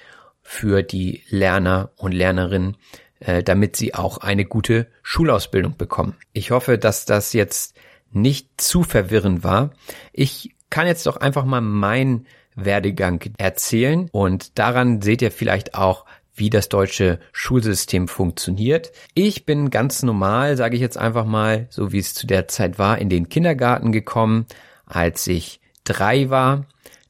für 0.42 0.82
die 0.82 1.22
Lerner 1.30 1.90
und 1.96 2.12
Lernerinnen, 2.12 2.76
äh, 3.20 3.42
damit 3.42 3.76
sie 3.76 3.94
auch 3.94 4.18
eine 4.18 4.44
gute 4.44 4.88
Schulausbildung 5.02 5.78
bekommen. 5.78 6.16
Ich 6.34 6.50
hoffe, 6.50 6.76
dass 6.76 7.06
das 7.06 7.32
jetzt 7.32 7.76
nicht 8.10 8.60
zu 8.60 8.82
verwirrend 8.82 9.42
war. 9.42 9.72
Ich 10.12 10.54
kann 10.72 10.86
jetzt 10.86 11.06
doch 11.06 11.18
einfach 11.18 11.44
mal 11.44 11.60
meinen 11.60 12.26
Werdegang 12.56 13.22
erzählen 13.36 14.08
und 14.10 14.58
daran 14.58 15.02
seht 15.02 15.22
ihr 15.22 15.30
vielleicht 15.30 15.74
auch, 15.74 16.06
wie 16.34 16.48
das 16.48 16.70
deutsche 16.70 17.20
Schulsystem 17.32 18.08
funktioniert. 18.08 18.90
Ich 19.12 19.44
bin 19.44 19.68
ganz 19.68 20.02
normal, 20.02 20.56
sage 20.56 20.76
ich 20.76 20.80
jetzt 20.80 20.96
einfach 20.96 21.26
mal, 21.26 21.66
so 21.68 21.92
wie 21.92 21.98
es 21.98 22.14
zu 22.14 22.26
der 22.26 22.48
Zeit 22.48 22.78
war, 22.78 22.98
in 22.98 23.10
den 23.10 23.28
Kindergarten 23.28 23.92
gekommen, 23.92 24.46
als 24.86 25.26
ich 25.26 25.60
drei 25.84 26.30
war. 26.30 26.64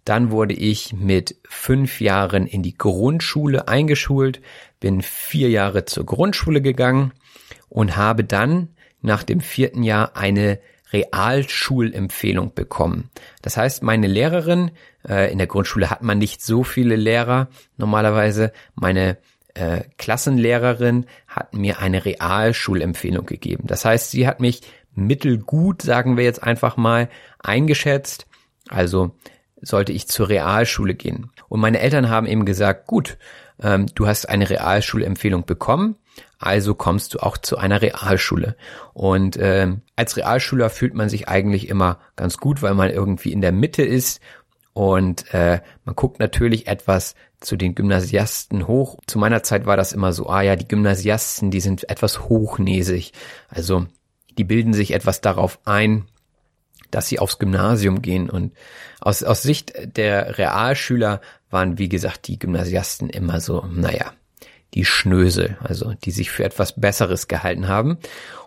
Dann 0.05 0.33
wurde 0.33 0.55
ich 0.55 0.93
mit 0.93 1.37
fünf 1.49 2.01
Jahren 2.01 2.49
in 2.49 2.65
die 2.65 2.77
Grundschule 2.77 3.69
eingeschult, 3.69 4.41
bin 4.81 5.03
vier 5.03 5.51
Jahre 5.51 5.85
zur 5.85 6.05
Grundschule 6.05 6.61
gegangen 6.61 7.13
und 7.69 7.97
habe 7.97 8.25
dann 8.25 8.71
nach 9.03 9.23
dem 9.23 9.39
vierten 9.39 9.85
Jahr 9.85 10.17
eine 10.17 10.59
Realschulempfehlung 10.93 12.55
bekommen. 12.55 13.11
Das 13.41 13.57
heißt, 13.57 13.83
meine 13.83 14.07
Lehrerin, 14.07 14.73
äh, 15.09 15.33
in 15.33 15.39
der 15.39 15.47
Grundschule 15.47 15.91
hat 15.91 16.03
man 16.03 16.19
nicht 16.19 16.43
so 16.43 16.65
viele 16.65 16.97
Lehrer, 16.97 17.49
normalerweise 17.77 18.53
meine 18.75 19.19
äh, 19.55 19.83
Klassenlehrerin 19.99 21.07
hat 21.27 21.55
mir 21.55 21.79
eine 21.81 22.05
Realschulempfehlung 22.05 23.27
gegeben. 23.27 23.65
Das 23.67 23.85
heißt, 23.85 24.11
sie 24.11 24.27
hat 24.27 24.41
mich 24.41 24.63
mittelgut, 24.95 25.83
sagen 25.83 26.17
wir 26.17 26.25
jetzt 26.25 26.43
einfach 26.43 26.77
mal, 26.77 27.09
eingeschätzt. 27.39 28.27
Also 28.69 29.15
sollte 29.61 29.93
ich 29.93 30.09
zur 30.09 30.29
Realschule 30.29 30.95
gehen. 30.95 31.31
Und 31.49 31.61
meine 31.61 31.81
Eltern 31.81 32.09
haben 32.09 32.27
eben 32.27 32.45
gesagt, 32.45 32.87
gut, 32.87 33.19
ähm, 33.63 33.87
du 33.95 34.07
hast 34.07 34.29
eine 34.29 34.51
Realschulempfehlung 34.51 35.45
bekommen, 35.45 35.97
also 36.39 36.75
kommst 36.75 37.15
du 37.15 37.19
auch 37.21 37.39
zu 37.39 37.57
einer 37.57 37.83
Realschule. 37.83 38.57
Und 38.95 39.39
ähm, 39.41 39.83
als 39.97 40.17
Realschüler 40.17 40.71
fühlt 40.71 40.95
man 40.95 41.09
sich 41.09 41.29
eigentlich 41.29 41.69
immer 41.69 41.99
ganz 42.17 42.39
gut, 42.39 42.63
weil 42.63 42.75
man 42.75 42.91
irgendwie 42.91 43.33
in 43.33 43.41
der 43.41 43.53
Mitte 43.53 43.83
ist 43.83 44.21
und 44.75 45.33
äh, 45.35 45.61
man 45.85 45.95
guckt 45.95 46.19
natürlich 46.19 46.67
etwas 46.67 47.15
zu 47.41 47.57
den 47.57 47.75
Gymnasiasten 47.75 48.67
hoch. 48.67 48.99
Zu 49.07 49.19
meiner 49.19 49.43
Zeit 49.43 49.67
war 49.67 49.77
das 49.77 49.93
immer 49.93 50.13
so, 50.13 50.29
ah 50.29 50.43
ja, 50.43 50.57
die 50.57 50.69
Gymnasiasten, 50.69 51.51
die 51.51 51.61
sind 51.61 51.89
etwas 51.91 52.29
hochnäsig. 52.29 53.13
Also 53.49 53.87
die 54.39 54.45
bilden 54.45 54.73
sich 54.73 54.93
etwas 54.95 55.21
darauf 55.21 55.59
ein, 55.67 56.07
dass 56.91 57.09
sie 57.09 57.19
aufs 57.19 57.39
Gymnasium 57.39 58.01
gehen. 58.01 58.31
Und 58.31 58.53
aus, 59.01 59.23
aus 59.23 59.43
Sicht 59.43 59.75
der 59.97 60.39
Realschüler 60.39 61.21
waren, 61.51 61.79
wie 61.79 61.89
gesagt, 61.89 62.29
die 62.29 62.39
Gymnasiasten 62.39 63.11
immer 63.11 63.41
so, 63.41 63.67
naja, 63.71 64.13
die 64.75 64.85
Schnösel, 64.85 65.57
also 65.63 65.95
die 66.05 66.11
sich 66.11 66.31
für 66.31 66.45
etwas 66.45 66.81
Besseres 66.81 67.29
gehalten 67.29 67.69
haben. 67.69 67.99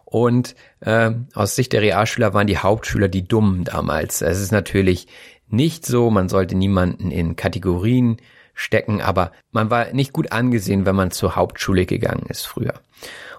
Und 0.05 0.55
äh, 0.79 1.11
aus 1.33 1.55
Sicht 1.55 1.73
der 1.73 1.81
Realschüler 1.81 2.33
waren 2.33 2.47
die 2.47 2.57
Hauptschüler 2.57 3.07
die 3.07 3.27
Dummen 3.27 3.63
damals. 3.63 4.21
Es 4.21 4.39
ist 4.39 4.51
natürlich 4.51 5.07
nicht 5.47 5.85
so, 5.85 6.09
man 6.09 6.29
sollte 6.29 6.55
niemanden 6.55 7.11
in 7.11 7.35
Kategorien 7.35 8.17
stecken, 8.53 9.01
aber 9.01 9.31
man 9.51 9.69
war 9.69 9.93
nicht 9.93 10.13
gut 10.13 10.31
angesehen, 10.31 10.85
wenn 10.85 10.95
man 10.95 11.11
zur 11.11 11.35
Hauptschule 11.35 11.85
gegangen 11.85 12.25
ist 12.29 12.47
früher. 12.47 12.75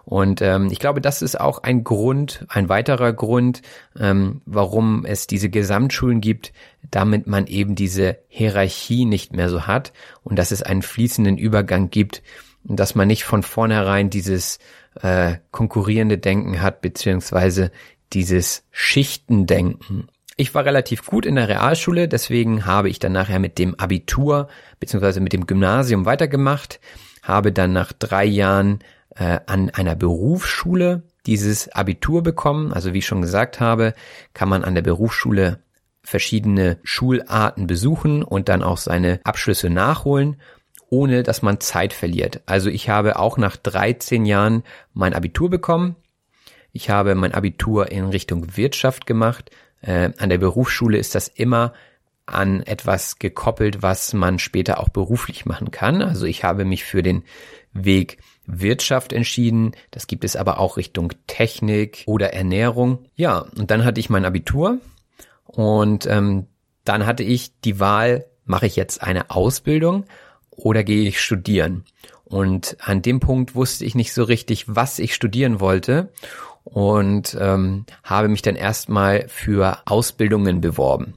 Und 0.05 0.41
ähm, 0.41 0.69
ich 0.71 0.79
glaube, 0.79 1.01
das 1.01 1.21
ist 1.21 1.41
auch 1.41 1.65
ein 1.65 1.83
Grund, 1.83 2.47
ein 2.49 2.69
weiterer 2.69 3.13
Grund, 3.13 3.63
ähm, 3.99 4.41
warum 4.47 5.05
es 5.05 5.27
diese 5.27 5.51
Gesamtschulen 5.51 6.21
gibt, 6.21 6.53
damit 6.89 7.27
man 7.27 7.49
eben 7.49 7.75
diese 7.75 8.19
Hierarchie 8.29 9.05
nicht 9.05 9.35
mehr 9.35 9.49
so 9.49 9.67
hat 9.67 9.93
und 10.23 10.39
dass 10.39 10.53
es 10.53 10.63
einen 10.63 10.83
fließenden 10.83 11.39
Übergang 11.39 11.91
gibt 11.91 12.23
dass 12.69 12.95
man 12.95 13.09
nicht 13.09 13.25
von 13.25 13.43
vornherein 13.43 14.11
dieses 14.11 14.59
äh, 15.01 15.37
konkurrierende 15.51 16.19
Denken 16.19 16.63
hat, 16.63 16.81
beziehungsweise 16.81 17.71
dieses 18.13 18.65
Schichtendenken. 18.71 20.09
Ich 20.37 20.55
war 20.55 20.65
relativ 20.65 21.07
gut 21.07 21.25
in 21.25 21.37
der 21.37 21.49
Realschule, 21.49 22.09
deswegen 22.09 22.67
habe 22.67 22.91
ich 22.91 22.99
dann 22.99 23.13
nachher 23.13 23.39
mit 23.39 23.59
dem 23.59 23.75
Abitur 23.77 24.49
beziehungsweise 24.81 25.21
mit 25.21 25.33
dem 25.33 25.47
Gymnasium 25.47 26.05
weitergemacht, 26.05 26.81
habe 27.23 27.53
dann 27.53 27.73
nach 27.73 27.93
drei 27.93 28.25
Jahren 28.25 28.81
äh, 29.15 29.41
an 29.47 29.71
einer 29.71 29.95
Berufsschule 29.95 31.03
dieses 31.27 31.69
Abitur 31.69 32.23
bekommen. 32.23 32.73
Also 32.73 32.93
wie 32.93 32.99
ich 32.99 33.07
schon 33.07 33.23
gesagt 33.23 33.61
habe, 33.61 33.95
kann 34.35 34.49
man 34.49 34.63
an 34.63 34.75
der 34.75 34.83
Berufsschule 34.83 35.61
verschiedene 36.03 36.79
Schularten 36.85 37.67
besuchen 37.67 38.23
und 38.23 38.49
dann 38.49 38.63
auch 38.63 38.79
seine 38.79 39.21
Abschlüsse 39.25 39.71
nachholen, 39.71 40.37
ohne 40.89 41.23
dass 41.23 41.43
man 41.43 41.61
Zeit 41.61 41.93
verliert. 41.93 42.43
Also 42.47 42.71
ich 42.71 42.89
habe 42.89 43.19
auch 43.19 43.39
nach 43.39 43.57
13 43.57 44.25
Jahren 44.25 44.63
mein 44.93 45.15
Abitur 45.15 45.51
bekommen. 45.51 45.97
Ich 46.73 46.91
habe 46.91 47.15
mein 47.15 47.33
Abitur 47.33 47.91
in 47.91 48.07
Richtung 48.07 48.57
Wirtschaft 48.57 49.07
gemacht. 49.07 49.51
Äh, 49.81 50.11
an 50.19 50.29
der 50.29 50.39
Berufsschule 50.39 50.99
ist 50.99 51.15
das 51.15 51.29
immer 51.29 51.73
an 52.27 52.63
etwas 52.63 53.19
gekoppelt, 53.19 53.83
was 53.83 54.13
man 54.13 54.39
später 54.39 54.81
auch 54.81 54.89
beruflich 54.89 55.47
machen 55.47 55.71
kann. 55.71 56.03
Also 56.03 56.27
ich 56.27 56.45
habe 56.45 56.65
mich 56.65 56.85
für 56.85 57.03
den 57.03 57.23
Weg 57.73 58.19
Wirtschaft 58.47 59.13
entschieden. 59.13 59.73
Das 59.91 60.07
gibt 60.07 60.25
es 60.25 60.37
aber 60.37 60.59
auch 60.59 60.77
Richtung 60.77 61.13
Technik 61.27 62.05
oder 62.07 62.33
Ernährung. 62.33 63.07
Ja, 63.15 63.39
und 63.57 63.71
dann 63.71 63.85
hatte 63.85 64.01
ich 64.01 64.11
mein 64.11 64.25
Abitur 64.25 64.79
und 65.45 66.07
ähm, 66.07 66.47
dann 66.85 67.07
hatte 67.07 67.23
ich 67.23 67.61
die 67.61 67.81
Wahl, 67.81 68.27
mache 68.45 68.67
ich 68.67 68.77
jetzt 68.77 69.03
eine 69.03 69.31
Ausbildung 69.31 70.05
oder 70.57 70.85
gehe 70.85 71.09
ich 71.09 71.21
studieren? 71.21 71.85
Und 72.25 72.77
an 72.81 73.03
dem 73.03 73.21
Punkt 73.21 73.55
wusste 73.55 73.85
ich 73.85 73.95
nicht 73.95 74.13
so 74.13 74.25
richtig, 74.25 74.65
was 74.67 74.99
ich 74.99 75.15
studieren 75.15 75.61
wollte 75.61 76.09
und 76.65 77.37
ähm, 77.41 77.87
habe 78.03 78.29
mich 78.29 78.43
dann 78.43 78.57
erstmal 78.57 79.29
für 79.29 79.79
Ausbildungen 79.85 80.61
beworben 80.61 81.15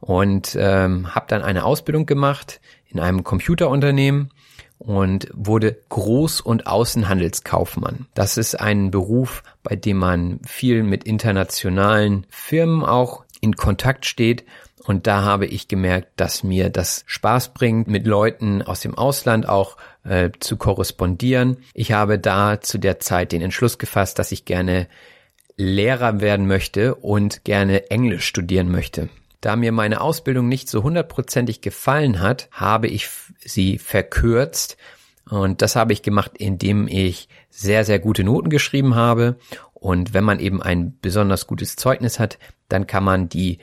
und 0.00 0.56
ähm, 0.58 1.12
habe 1.14 1.26
dann 1.28 1.42
eine 1.42 1.64
Ausbildung 1.64 2.06
gemacht 2.06 2.60
in 2.88 3.00
einem 3.00 3.24
Computerunternehmen 3.24 4.30
und 4.78 5.28
wurde 5.32 5.76
Groß- 5.90 6.42
und 6.42 6.66
Außenhandelskaufmann. 6.66 8.06
Das 8.14 8.36
ist 8.36 8.60
ein 8.60 8.90
Beruf, 8.90 9.42
bei 9.62 9.76
dem 9.76 9.96
man 9.96 10.40
viel 10.46 10.82
mit 10.82 11.04
internationalen 11.04 12.26
Firmen 12.28 12.84
auch 12.84 13.24
in 13.40 13.56
Kontakt 13.56 14.06
steht. 14.06 14.44
Und 14.86 15.06
da 15.06 15.22
habe 15.22 15.46
ich 15.46 15.68
gemerkt, 15.68 16.12
dass 16.16 16.42
mir 16.42 16.68
das 16.68 17.04
Spaß 17.06 17.54
bringt, 17.54 17.88
mit 17.88 18.06
Leuten 18.06 18.62
aus 18.62 18.80
dem 18.80 18.96
Ausland 18.96 19.48
auch 19.48 19.76
äh, 20.04 20.30
zu 20.40 20.56
korrespondieren. 20.56 21.58
Ich 21.72 21.92
habe 21.92 22.18
da 22.18 22.60
zu 22.60 22.78
der 22.78 23.00
Zeit 23.00 23.32
den 23.32 23.40
Entschluss 23.42 23.78
gefasst, 23.78 24.18
dass 24.18 24.32
ich 24.32 24.44
gerne 24.44 24.88
Lehrer 25.56 26.20
werden 26.20 26.46
möchte 26.46 26.96
und 26.96 27.44
gerne 27.44 27.90
Englisch 27.90 28.26
studieren 28.26 28.70
möchte. 28.70 29.08
Da 29.40 29.56
mir 29.56 29.72
meine 29.72 30.00
Ausbildung 30.00 30.48
nicht 30.48 30.68
so 30.68 30.82
hundertprozentig 30.82 31.60
gefallen 31.60 32.20
hat, 32.20 32.48
habe 32.50 32.88
ich 32.88 33.08
sie 33.38 33.78
verkürzt 33.78 34.76
und 35.30 35.62
das 35.62 35.76
habe 35.76 35.92
ich 35.92 36.02
gemacht, 36.02 36.32
indem 36.38 36.86
ich 36.88 37.28
sehr, 37.50 37.84
sehr 37.84 37.98
gute 37.98 38.24
Noten 38.24 38.50
geschrieben 38.50 38.94
habe. 38.94 39.36
Und 39.72 40.14
wenn 40.14 40.24
man 40.24 40.40
eben 40.40 40.62
ein 40.62 40.98
besonders 41.00 41.46
gutes 41.46 41.76
Zeugnis 41.76 42.18
hat, 42.18 42.38
dann 42.68 42.86
kann 42.86 43.04
man 43.04 43.28
die 43.28 43.58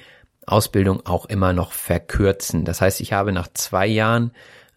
Ausbildung 0.51 1.05
auch 1.05 1.25
immer 1.25 1.53
noch 1.53 1.71
verkürzen. 1.71 2.65
Das 2.65 2.81
heißt, 2.81 3.01
ich 3.01 3.13
habe 3.13 3.31
nach 3.31 3.47
zwei 3.53 3.87
Jahren 3.87 4.31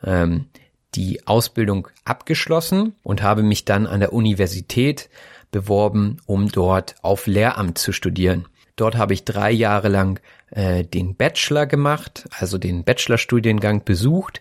ähm, 0.04 0.46
die 0.94 1.26
Ausbildung 1.26 1.88
abgeschlossen 2.04 2.94
und 3.02 3.22
habe 3.22 3.42
mich 3.42 3.64
dann 3.64 3.86
an 3.86 4.00
der 4.00 4.12
Universität 4.12 5.08
beworben, 5.50 6.18
um 6.26 6.48
dort 6.48 6.96
auf 7.02 7.26
Lehramt 7.26 7.78
zu 7.78 7.92
studieren. 7.92 8.46
Dort 8.76 8.96
habe 8.96 9.14
ich 9.14 9.24
drei 9.24 9.50
Jahre 9.52 9.88
lang 9.88 10.20
äh, 10.50 10.84
den 10.84 11.14
Bachelor 11.14 11.66
gemacht, 11.66 12.28
also 12.38 12.58
den 12.58 12.84
Bachelorstudiengang 12.84 13.84
besucht 13.84 14.40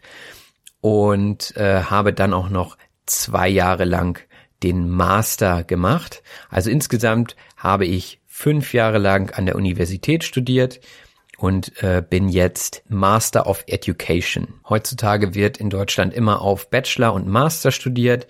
und 0.82 1.56
äh, 1.56 1.84
habe 1.84 2.14
dann 2.14 2.34
auch 2.34 2.50
noch 2.50 2.78
zwei 3.06 3.48
Jahre 3.48 3.86
lang 3.86 4.20
den 4.64 4.90
Master 4.90 5.64
gemacht. 5.64 6.24
Also 6.50 6.70
insgesamt 6.70 7.36
habe 7.58 7.86
ich 7.86 8.20
fünf 8.26 8.74
Jahre 8.74 8.98
lang 8.98 9.32
an 9.32 9.46
der 9.46 9.56
Universität 9.56 10.24
studiert 10.24 10.80
und 11.38 11.82
äh, 11.84 12.04
bin 12.08 12.30
jetzt 12.30 12.84
Master 12.88 13.48
of 13.48 13.64
Education. 13.68 14.60
Heutzutage 14.70 15.36
wird 15.36 15.58
in 15.58 15.70
Deutschland 15.70 16.14
immer 16.14 16.42
auf 16.42 16.70
Bachelor 16.70 17.14
und 17.14 17.28
Master 17.28 17.72
studiert, 17.72 18.28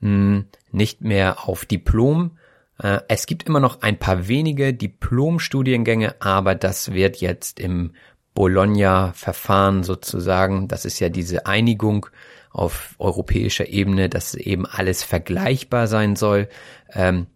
mh, 0.00 0.08
hm, 0.08 0.44
nicht 0.70 1.00
mehr 1.02 1.48
auf 1.48 1.64
Diplom. 1.64 2.38
Äh, 2.78 3.00
es 3.08 3.26
gibt 3.26 3.44
immer 3.44 3.60
noch 3.60 3.82
ein 3.82 3.98
paar 3.98 4.28
wenige 4.28 4.72
Diplom-Studiengänge, 4.72 6.16
aber 6.20 6.54
das 6.54 6.92
wird 6.92 7.16
jetzt 7.16 7.60
im 7.60 7.92
Bologna-Verfahren 8.34 9.84
sozusagen, 9.84 10.66
das 10.68 10.84
ist 10.84 10.98
ja 10.98 11.08
diese 11.08 11.46
Einigung 11.46 12.06
auf 12.50 12.94
europäischer 12.98 13.68
Ebene, 13.68 14.08
dass 14.08 14.34
eben 14.34 14.66
alles 14.66 15.02
vergleichbar 15.02 15.86
sein 15.86 16.16
soll, 16.16 16.48
ähm, 16.92 17.26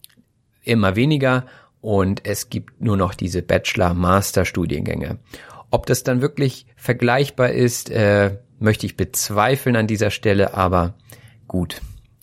immer 0.63 0.97
weniger 0.97 1.47
und 1.81 2.27
es 2.27 2.51
gibt 2.51 2.81
nur 2.81 2.97
noch 2.97 3.15
diese 3.15 3.43
Bachelor-Master-Studiengänge. 3.43 5.19
Ob 5.71 5.87
das 5.87 6.03
dann 6.03 6.21
wirklich 6.21 6.67
vergleichbar 6.77 7.51
ist, 7.51 7.91
äh, 7.91 8.39
möchte 8.59 8.87
ich 8.87 8.97
bezweifeln 8.97 9.77
an 9.77 9.87
dieser 9.87 10.11
Stelle, 10.11 10.55
aber 10.55 10.95
gut, 11.47 11.81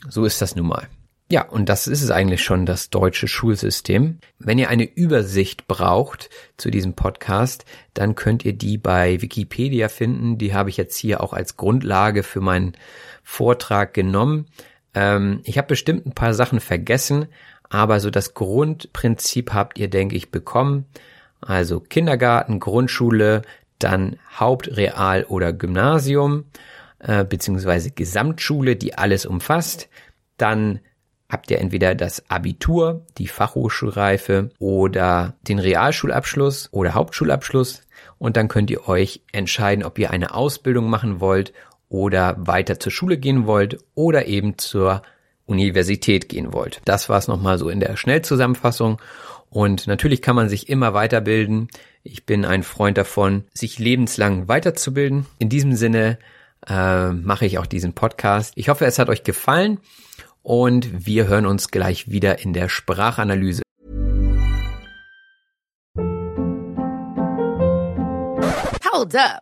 so 0.09 0.25
ist 0.25 0.41
das 0.41 0.55
nun 0.55 0.67
mal. 0.67 0.87
Ja, 1.31 1.41
und 1.49 1.69
das 1.69 1.87
ist 1.87 2.03
es 2.03 2.11
eigentlich 2.11 2.43
schon, 2.43 2.67
das 2.67 2.91
deutsche 2.91 3.27
Schulsystem. 3.27 4.19
Wenn 4.37 4.59
ihr 4.59 4.69
eine 4.69 4.83
Übersicht 4.83 5.67
braucht 5.67 6.29
zu 6.55 6.69
diesem 6.69 6.93
Podcast, 6.93 7.65
dann 7.95 8.13
könnt 8.13 8.45
ihr 8.45 8.53
die 8.53 8.77
bei 8.77 9.19
Wikipedia 9.23 9.89
finden. 9.89 10.37
Die 10.37 10.53
habe 10.53 10.69
ich 10.69 10.77
jetzt 10.77 10.97
hier 10.97 11.21
auch 11.21 11.33
als 11.33 11.57
Grundlage 11.57 12.21
für 12.21 12.41
meinen 12.41 12.73
Vortrag 13.23 13.95
genommen. 13.95 14.45
Ähm, 14.93 15.41
ich 15.45 15.57
habe 15.57 15.69
bestimmt 15.69 16.05
ein 16.05 16.13
paar 16.13 16.35
Sachen 16.35 16.59
vergessen, 16.59 17.25
aber 17.69 17.99
so 17.99 18.09
das 18.09 18.33
Grundprinzip 18.33 19.53
habt 19.53 19.79
ihr, 19.79 19.89
denke 19.89 20.15
ich, 20.15 20.31
bekommen. 20.31 20.85
Also 21.41 21.79
Kindergarten, 21.79 22.59
Grundschule, 22.59 23.41
dann 23.79 24.17
Haupt-, 24.39 24.75
Real- 24.75 25.25
oder 25.25 25.53
Gymnasium, 25.53 26.45
äh, 26.99 27.23
beziehungsweise 27.23 27.91
Gesamtschule, 27.91 28.75
die 28.75 28.97
alles 28.97 29.25
umfasst. 29.25 29.89
Dann 30.37 30.79
habt 31.29 31.51
ihr 31.51 31.59
entweder 31.59 31.95
das 31.95 32.29
Abitur, 32.29 33.05
die 33.17 33.27
Fachhochschulreife 33.27 34.51
oder 34.59 35.35
den 35.41 35.59
Realschulabschluss 35.59 36.69
oder 36.71 36.93
Hauptschulabschluss 36.93 37.81
und 38.17 38.37
dann 38.37 38.47
könnt 38.47 38.69
ihr 38.69 38.87
euch 38.87 39.21
entscheiden, 39.31 39.83
ob 39.83 39.97
ihr 39.99 40.11
eine 40.11 40.33
Ausbildung 40.33 40.89
machen 40.89 41.19
wollt 41.19 41.53
oder 41.89 42.35
weiter 42.39 42.79
zur 42.79 42.91
Schule 42.91 43.17
gehen 43.17 43.47
wollt 43.47 43.79
oder 43.95 44.27
eben 44.27 44.57
zur 44.57 45.01
Universität 45.45 46.29
gehen 46.29 46.53
wollt. 46.53 46.81
Das 46.85 47.09
war 47.09 47.17
es 47.17 47.27
nochmal 47.27 47.57
so 47.57 47.69
in 47.69 47.79
der 47.79 47.97
Schnellzusammenfassung. 47.97 49.01
Und 49.49 49.87
natürlich 49.87 50.21
kann 50.21 50.35
man 50.35 50.49
sich 50.49 50.69
immer 50.69 50.93
weiterbilden. 50.93 51.69
Ich 52.03 52.25
bin 52.25 52.45
ein 52.45 52.63
Freund 52.63 52.97
davon, 52.97 53.45
sich 53.53 53.79
lebenslang 53.79 54.47
weiterzubilden. 54.47 55.25
In 55.39 55.49
diesem 55.49 55.75
Sinne 55.75 56.17
äh, 56.67 57.11
mache 57.11 57.45
ich 57.45 57.57
auch 57.57 57.65
diesen 57.65 57.93
Podcast. 57.93 58.53
Ich 58.55 58.69
hoffe, 58.69 58.85
es 58.85 58.99
hat 58.99 59.09
euch 59.09 59.23
gefallen 59.23 59.79
und 60.41 61.05
wir 61.05 61.27
hören 61.27 61.45
uns 61.45 61.69
gleich 61.69 62.09
wieder 62.09 62.39
in 62.39 62.53
der 62.53 62.69
Sprachanalyse. 62.69 63.61
Hold 68.91 69.15
up. 69.15 69.41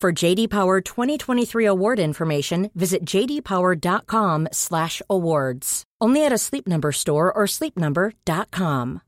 For 0.00 0.12
JD 0.12 0.50
Power 0.50 0.80
2023 0.80 1.66
award 1.66 1.98
information, 1.98 2.70
visit 2.76 3.04
jdpower.com/awards. 3.04 5.82
Only 6.00 6.24
at 6.24 6.32
a 6.32 6.38
Sleep 6.38 6.68
Number 6.68 6.92
store 6.92 7.32
or 7.34 7.48
sleepnumber.com. 7.48 9.00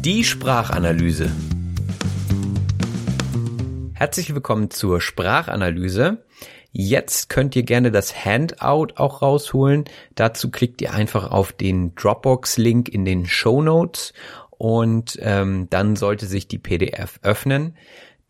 Die 0.00 0.24
Sprachanalyse. 0.24 1.30
Herzlich 3.94 4.34
willkommen 4.34 4.70
zur 4.70 5.00
Sprachanalyse. 5.00 6.24
Jetzt 6.76 7.28
könnt 7.28 7.54
ihr 7.54 7.62
gerne 7.62 7.92
das 7.92 8.24
Handout 8.24 8.94
auch 8.96 9.22
rausholen. 9.22 9.84
Dazu 10.16 10.50
klickt 10.50 10.82
ihr 10.82 10.92
einfach 10.92 11.30
auf 11.30 11.52
den 11.52 11.94
Dropbox-Link 11.94 12.88
in 12.88 13.04
den 13.04 13.26
Show 13.26 13.62
Notes 13.62 14.12
und 14.58 15.18
ähm, 15.20 15.68
dann 15.70 15.96
sollte 15.96 16.26
sich 16.26 16.48
die 16.48 16.58
PDF 16.58 17.18
öffnen. 17.22 17.76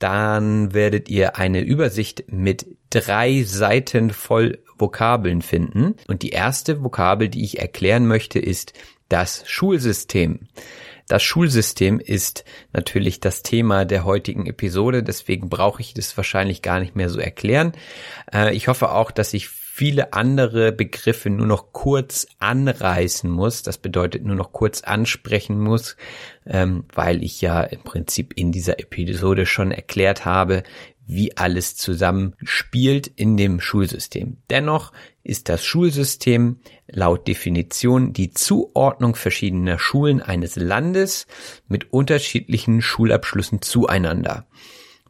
dann 0.01 0.75
werdet 0.75 1.09
ihr 1.09 1.37
eine 1.37 1.61
Übersicht 1.61 2.25
mit 2.27 2.67
drei 2.91 3.43
Seiten 3.45 4.11
voll 4.11 4.59
Vokabeln 4.77 5.41
finden. 5.41 5.95
Und 6.09 6.23
die 6.23 6.31
erste 6.31 6.83
Vokabel, 6.83 7.29
die 7.29 7.45
ich 7.45 7.61
erklären 7.61 8.07
möchte, 8.07 8.39
ist 8.39 8.73
das 9.09 9.45
Schulsystem. 9.47 10.49
Das 11.07 11.23
Schulsystem 11.23 12.01
ist 12.01 12.45
natürlich 12.73 13.21
das 13.21 13.43
Thema 13.43 13.85
der 13.85 14.05
heutigen 14.05 14.47
Episode, 14.47 15.03
deswegen 15.03 15.51
brauche 15.51 15.83
ich 15.83 15.93
das 15.93 16.17
wahrscheinlich 16.17 16.63
gar 16.63 16.81
nicht 16.81 16.97
mehr 16.97 17.11
so 17.11 17.21
erklären. 17.21 17.73
Äh, 18.33 18.55
ich 18.55 18.69
hoffe 18.69 18.91
auch, 18.91 19.11
dass 19.11 19.35
ich 19.35 19.49
viele 19.77 20.13
andere 20.13 20.71
Begriffe 20.71 21.31
nur 21.31 21.49
noch 21.49 21.73
kurz 21.73 22.29
anreißen 22.39 23.29
muss. 23.29 23.65
Das 23.65 23.77
bedeutet 23.77 24.25
nur 24.25 24.37
noch 24.37 24.53
kurz 24.53 24.83
ansprechen 24.83 25.59
muss, 25.59 25.97
ähm, 26.47 26.85
weil 26.95 27.25
ich 27.25 27.41
ja 27.41 27.61
im 27.61 27.81
Prinzip 27.83 28.35
in 28.37 28.53
dieser 28.53 28.79
Episode 28.79 29.47
schon 29.47 29.73
erklärt 29.73 30.25
habe, 30.25 30.63
wie 31.09 31.37
alles 31.37 31.75
zusammenspielt 31.75 33.09
in 33.09 33.37
dem 33.37 33.61
Schulsystem. 33.61 34.37
Dennoch 34.49 34.93
ist 35.25 35.49
das 35.49 35.65
Schulsystem 35.65 36.61
laut 36.87 37.27
Definition 37.27 38.13
die 38.13 38.31
Zuordnung 38.31 39.17
verschiedener 39.17 39.81
Schulen 39.81 40.23
eines 40.23 40.55
Landes 40.55 41.27
mit 41.67 41.93
unterschiedlichen 41.93 42.81
Schulabschlüssen 42.81 43.61
zueinander. 43.61 44.47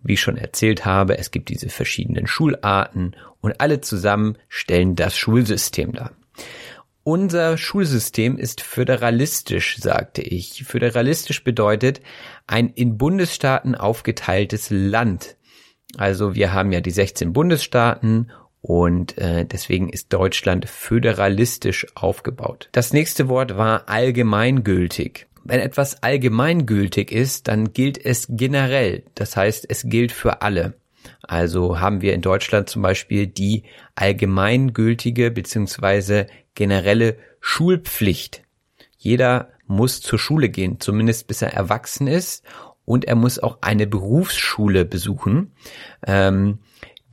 Wie 0.04 0.12
ich 0.12 0.20
schon 0.20 0.36
erzählt 0.36 0.84
habe, 0.84 1.18
es 1.18 1.30
gibt 1.30 1.48
diese 1.48 1.70
verschiedenen 1.70 2.26
Schularten 2.26 3.16
und 3.40 3.60
alle 3.60 3.80
zusammen 3.80 4.36
stellen 4.48 4.94
das 4.94 5.16
Schulsystem 5.16 5.92
dar. 5.92 6.12
Unser 7.02 7.58
Schulsystem 7.58 8.38
ist 8.38 8.60
föderalistisch, 8.60 9.78
sagte 9.78 10.22
ich. 10.22 10.64
Föderalistisch 10.64 11.42
bedeutet 11.42 12.00
ein 12.46 12.68
in 12.68 12.96
Bundesstaaten 12.96 13.74
aufgeteiltes 13.74 14.68
Land. 14.70 15.36
Also 15.96 16.34
wir 16.34 16.52
haben 16.52 16.72
ja 16.72 16.80
die 16.80 16.90
16 16.90 17.32
Bundesstaaten 17.32 18.30
und 18.60 19.18
äh, 19.18 19.44
deswegen 19.44 19.90
ist 19.90 20.12
Deutschland 20.12 20.68
föderalistisch 20.68 21.86
aufgebaut. 21.94 22.70
Das 22.72 22.92
nächste 22.94 23.28
Wort 23.28 23.56
war 23.56 23.88
allgemeingültig. 23.88 25.26
Wenn 25.44 25.60
etwas 25.60 26.02
allgemeingültig 26.02 27.12
ist, 27.12 27.48
dann 27.48 27.72
gilt 27.72 28.02
es 28.02 28.26
generell. 28.30 29.04
Das 29.14 29.36
heißt, 29.36 29.66
es 29.68 29.82
gilt 29.86 30.10
für 30.10 30.40
alle. 30.40 30.74
Also 31.22 31.80
haben 31.80 32.00
wir 32.00 32.14
in 32.14 32.22
Deutschland 32.22 32.70
zum 32.70 32.80
Beispiel 32.80 33.26
die 33.26 33.64
allgemeingültige 33.94 35.30
beziehungsweise 35.30 36.26
generelle 36.54 37.18
Schulpflicht. 37.40 38.42
Jeder 38.96 39.50
muss 39.66 40.00
zur 40.00 40.18
Schule 40.18 40.48
gehen, 40.48 40.80
zumindest 40.80 41.26
bis 41.26 41.42
er 41.42 41.52
erwachsen 41.52 42.06
ist. 42.06 42.44
Und 42.86 43.04
er 43.04 43.14
muss 43.14 43.38
auch 43.38 43.58
eine 43.60 43.86
Berufsschule 43.86 44.84
besuchen, 44.84 45.52
ähm, 46.06 46.58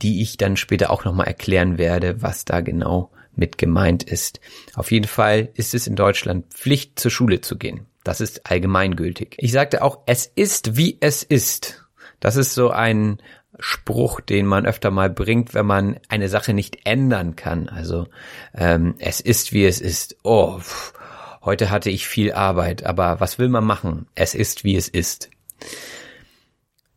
die 0.02 0.22
ich 0.22 0.36
dann 0.36 0.56
später 0.56 0.90
auch 0.90 1.04
nochmal 1.04 1.28
erklären 1.28 1.78
werde, 1.78 2.20
was 2.22 2.44
da 2.44 2.60
genau 2.60 3.10
mit 3.34 3.56
gemeint 3.56 4.02
ist. 4.02 4.40
Auf 4.74 4.90
jeden 4.90 5.06
Fall 5.06 5.48
ist 5.54 5.74
es 5.74 5.86
in 5.86 5.96
Deutschland 5.96 6.52
Pflicht, 6.52 6.98
zur 6.98 7.10
Schule 7.10 7.40
zu 7.40 7.56
gehen. 7.56 7.86
Das 8.04 8.20
ist 8.20 8.50
allgemeingültig. 8.50 9.36
Ich 9.38 9.52
sagte 9.52 9.82
auch, 9.82 10.00
es 10.06 10.26
ist 10.26 10.76
wie 10.76 10.98
es 11.00 11.22
ist. 11.22 11.86
Das 12.20 12.36
ist 12.36 12.54
so 12.54 12.70
ein 12.70 13.18
Spruch, 13.58 14.20
den 14.20 14.46
man 14.46 14.66
öfter 14.66 14.90
mal 14.90 15.10
bringt, 15.10 15.54
wenn 15.54 15.66
man 15.66 16.00
eine 16.08 16.28
Sache 16.28 16.54
nicht 16.54 16.86
ändern 16.86 17.36
kann. 17.36 17.68
Also 17.68 18.06
ähm, 18.54 18.94
es 18.98 19.20
ist 19.20 19.52
wie 19.52 19.64
es 19.64 19.80
ist. 19.80 20.16
Oh, 20.22 20.58
pff, 20.58 20.94
heute 21.42 21.70
hatte 21.70 21.90
ich 21.90 22.06
viel 22.06 22.32
Arbeit, 22.32 22.84
aber 22.84 23.20
was 23.20 23.38
will 23.38 23.48
man 23.48 23.64
machen? 23.64 24.06
Es 24.14 24.34
ist 24.34 24.64
wie 24.64 24.76
es 24.76 24.88
ist. 24.88 25.30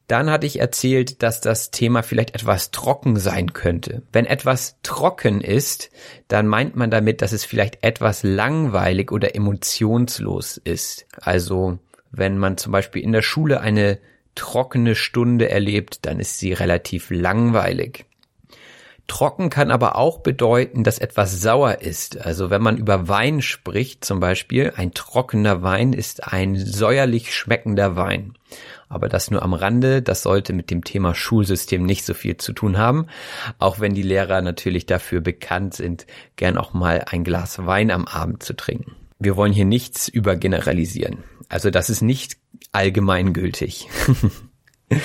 Dann 0.07 0.29
hatte 0.29 0.45
ich 0.45 0.59
erzählt, 0.59 1.23
dass 1.23 1.41
das 1.41 1.71
Thema 1.71 2.03
vielleicht 2.03 2.35
etwas 2.35 2.71
trocken 2.71 3.17
sein 3.17 3.53
könnte. 3.53 4.03
Wenn 4.11 4.25
etwas 4.25 4.77
trocken 4.83 5.41
ist, 5.41 5.89
dann 6.27 6.47
meint 6.47 6.75
man 6.75 6.91
damit, 6.91 7.21
dass 7.21 7.31
es 7.31 7.43
vielleicht 7.43 7.83
etwas 7.83 8.21
langweilig 8.21 9.11
oder 9.11 9.35
emotionslos 9.35 10.57
ist. 10.57 11.07
Also 11.19 11.79
wenn 12.11 12.37
man 12.37 12.57
zum 12.57 12.71
Beispiel 12.71 13.01
in 13.01 13.13
der 13.13 13.23
Schule 13.23 13.61
eine 13.61 13.99
trockene 14.35 14.95
Stunde 14.95 15.49
erlebt, 15.49 16.05
dann 16.05 16.19
ist 16.19 16.37
sie 16.37 16.53
relativ 16.53 17.09
langweilig. 17.09 18.05
Trocken 19.07 19.49
kann 19.49 19.69
aber 19.69 19.97
auch 19.97 20.19
bedeuten, 20.19 20.83
dass 20.83 20.97
etwas 20.97 21.39
sauer 21.39 21.81
ist. 21.81 22.19
Also 22.19 22.49
wenn 22.49 22.61
man 22.61 22.77
über 22.77 23.07
Wein 23.07 23.41
spricht, 23.41 24.03
zum 24.03 24.19
Beispiel, 24.19 24.73
ein 24.75 24.93
trockener 24.93 25.61
Wein 25.61 25.93
ist 25.93 26.27
ein 26.27 26.55
säuerlich 26.55 27.33
schmeckender 27.33 27.95
Wein. 27.95 28.33
Aber 28.95 29.09
das 29.09 29.29
nur 29.29 29.43
am 29.43 29.53
Rande, 29.53 30.01
das 30.01 30.23
sollte 30.23 30.53
mit 30.53 30.71
dem 30.71 30.85
Thema 30.85 31.13
Schulsystem 31.13 31.85
nicht 31.85 32.05
so 32.05 32.13
viel 32.13 32.37
zu 32.37 32.53
tun 32.53 32.77
haben, 32.77 33.07
auch 33.59 33.81
wenn 33.81 33.93
die 33.93 34.01
Lehrer 34.01 34.41
natürlich 34.41 34.85
dafür 34.85 35.19
bekannt 35.19 35.73
sind, 35.73 36.07
gern 36.37 36.57
auch 36.57 36.73
mal 36.73 37.03
ein 37.11 37.25
Glas 37.25 37.65
Wein 37.65 37.91
am 37.91 38.07
Abend 38.07 38.41
zu 38.41 38.55
trinken. 38.55 38.95
Wir 39.19 39.35
wollen 39.35 39.51
hier 39.51 39.65
nichts 39.65 40.07
übergeneralisieren. 40.07 41.25
Also 41.49 41.71
das 41.71 41.89
ist 41.89 42.03
nicht 42.03 42.37
allgemeingültig. 42.71 43.89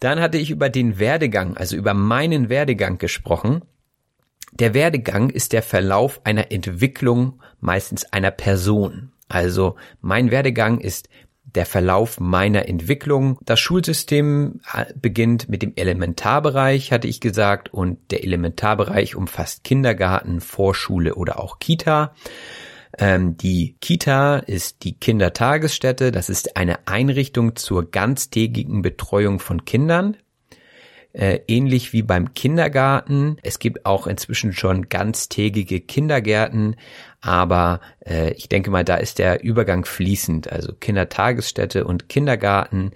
Dann 0.00 0.18
hatte 0.18 0.38
ich 0.38 0.50
über 0.50 0.68
den 0.68 0.98
Werdegang, 0.98 1.56
also 1.56 1.76
über 1.76 1.94
meinen 1.94 2.48
Werdegang 2.48 2.98
gesprochen. 2.98 3.62
Der 4.50 4.74
Werdegang 4.74 5.30
ist 5.30 5.52
der 5.52 5.62
Verlauf 5.62 6.20
einer 6.24 6.50
Entwicklung, 6.50 7.40
meistens 7.60 8.06
einer 8.06 8.32
Person. 8.32 9.12
Also 9.28 9.76
mein 10.00 10.32
Werdegang 10.32 10.80
ist 10.80 11.08
der 11.44 11.66
Verlauf 11.66 12.20
meiner 12.20 12.68
Entwicklung. 12.68 13.38
Das 13.44 13.60
Schulsystem 13.60 14.60
äh, 14.72 14.86
beginnt 14.94 15.48
mit 15.48 15.62
dem 15.62 15.72
Elementarbereich, 15.76 16.92
hatte 16.92 17.08
ich 17.08 17.20
gesagt, 17.20 17.72
und 17.72 17.98
der 18.10 18.24
Elementarbereich 18.24 19.16
umfasst 19.16 19.64
Kindergarten, 19.64 20.40
Vorschule 20.40 21.14
oder 21.14 21.40
auch 21.40 21.58
Kita. 21.58 22.14
Ähm, 22.98 23.36
die 23.36 23.76
Kita 23.80 24.36
ist 24.36 24.84
die 24.84 24.94
Kindertagesstätte. 24.94 26.12
Das 26.12 26.28
ist 26.28 26.56
eine 26.56 26.86
Einrichtung 26.86 27.56
zur 27.56 27.90
ganztägigen 27.90 28.82
Betreuung 28.82 29.38
von 29.38 29.64
Kindern. 29.64 30.16
Äh, 31.12 31.40
ähnlich 31.46 31.92
wie 31.92 32.02
beim 32.02 32.32
Kindergarten. 32.32 33.36
Es 33.42 33.58
gibt 33.58 33.84
auch 33.84 34.06
inzwischen 34.06 34.54
schon 34.54 34.88
ganztägige 34.88 35.80
Kindergärten, 35.80 36.76
aber 37.20 37.80
äh, 38.00 38.32
ich 38.32 38.48
denke 38.48 38.70
mal, 38.70 38.84
da 38.84 38.96
ist 38.96 39.18
der 39.18 39.44
Übergang 39.44 39.84
fließend. 39.84 40.50
Also 40.50 40.72
Kindertagesstätte 40.72 41.84
und 41.84 42.08
Kindergarten 42.08 42.92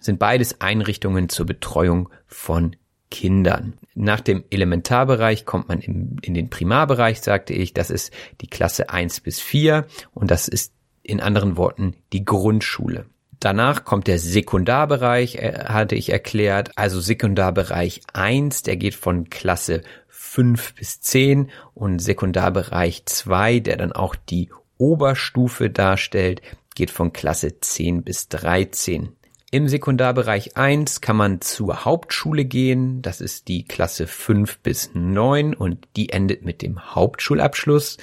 sind 0.00 0.18
beides 0.18 0.62
Einrichtungen 0.62 1.28
zur 1.28 1.44
Betreuung 1.44 2.08
von 2.26 2.76
Kindern. 3.10 3.74
Nach 3.94 4.20
dem 4.20 4.44
Elementarbereich 4.50 5.44
kommt 5.44 5.68
man 5.68 5.80
in, 5.80 6.16
in 6.22 6.32
den 6.32 6.48
Primarbereich, 6.48 7.20
sagte 7.20 7.52
ich. 7.52 7.74
Das 7.74 7.90
ist 7.90 8.10
die 8.40 8.46
Klasse 8.46 8.88
1 8.88 9.20
bis 9.20 9.40
4 9.40 9.86
und 10.14 10.30
das 10.30 10.48
ist 10.48 10.72
in 11.02 11.20
anderen 11.20 11.56
Worten 11.56 11.96
die 12.12 12.24
Grundschule. 12.24 13.06
Danach 13.40 13.86
kommt 13.86 14.06
der 14.06 14.18
Sekundarbereich, 14.18 15.36
äh, 15.36 15.64
hatte 15.64 15.94
ich 15.94 16.10
erklärt. 16.10 16.72
Also 16.76 17.00
Sekundarbereich 17.00 18.02
1, 18.12 18.62
der 18.62 18.76
geht 18.76 18.94
von 18.94 19.30
Klasse 19.30 19.82
5 20.08 20.74
bis 20.74 21.00
10 21.00 21.50
und 21.74 21.98
Sekundarbereich 22.00 23.06
2, 23.06 23.60
der 23.60 23.78
dann 23.78 23.92
auch 23.92 24.14
die 24.14 24.50
Oberstufe 24.76 25.70
darstellt, 25.70 26.42
geht 26.74 26.90
von 26.90 27.12
Klasse 27.12 27.60
10 27.60 28.02
bis 28.02 28.28
13. 28.28 29.16
Im 29.50 29.68
Sekundarbereich 29.68 30.56
1 30.56 31.00
kann 31.00 31.16
man 31.16 31.40
zur 31.40 31.84
Hauptschule 31.84 32.44
gehen. 32.44 33.02
Das 33.02 33.20
ist 33.20 33.48
die 33.48 33.64
Klasse 33.64 34.06
5 34.06 34.58
bis 34.60 34.90
9 34.94 35.54
und 35.54 35.88
die 35.96 36.10
endet 36.10 36.44
mit 36.44 36.62
dem 36.62 36.94
Hauptschulabschluss. 36.94 37.96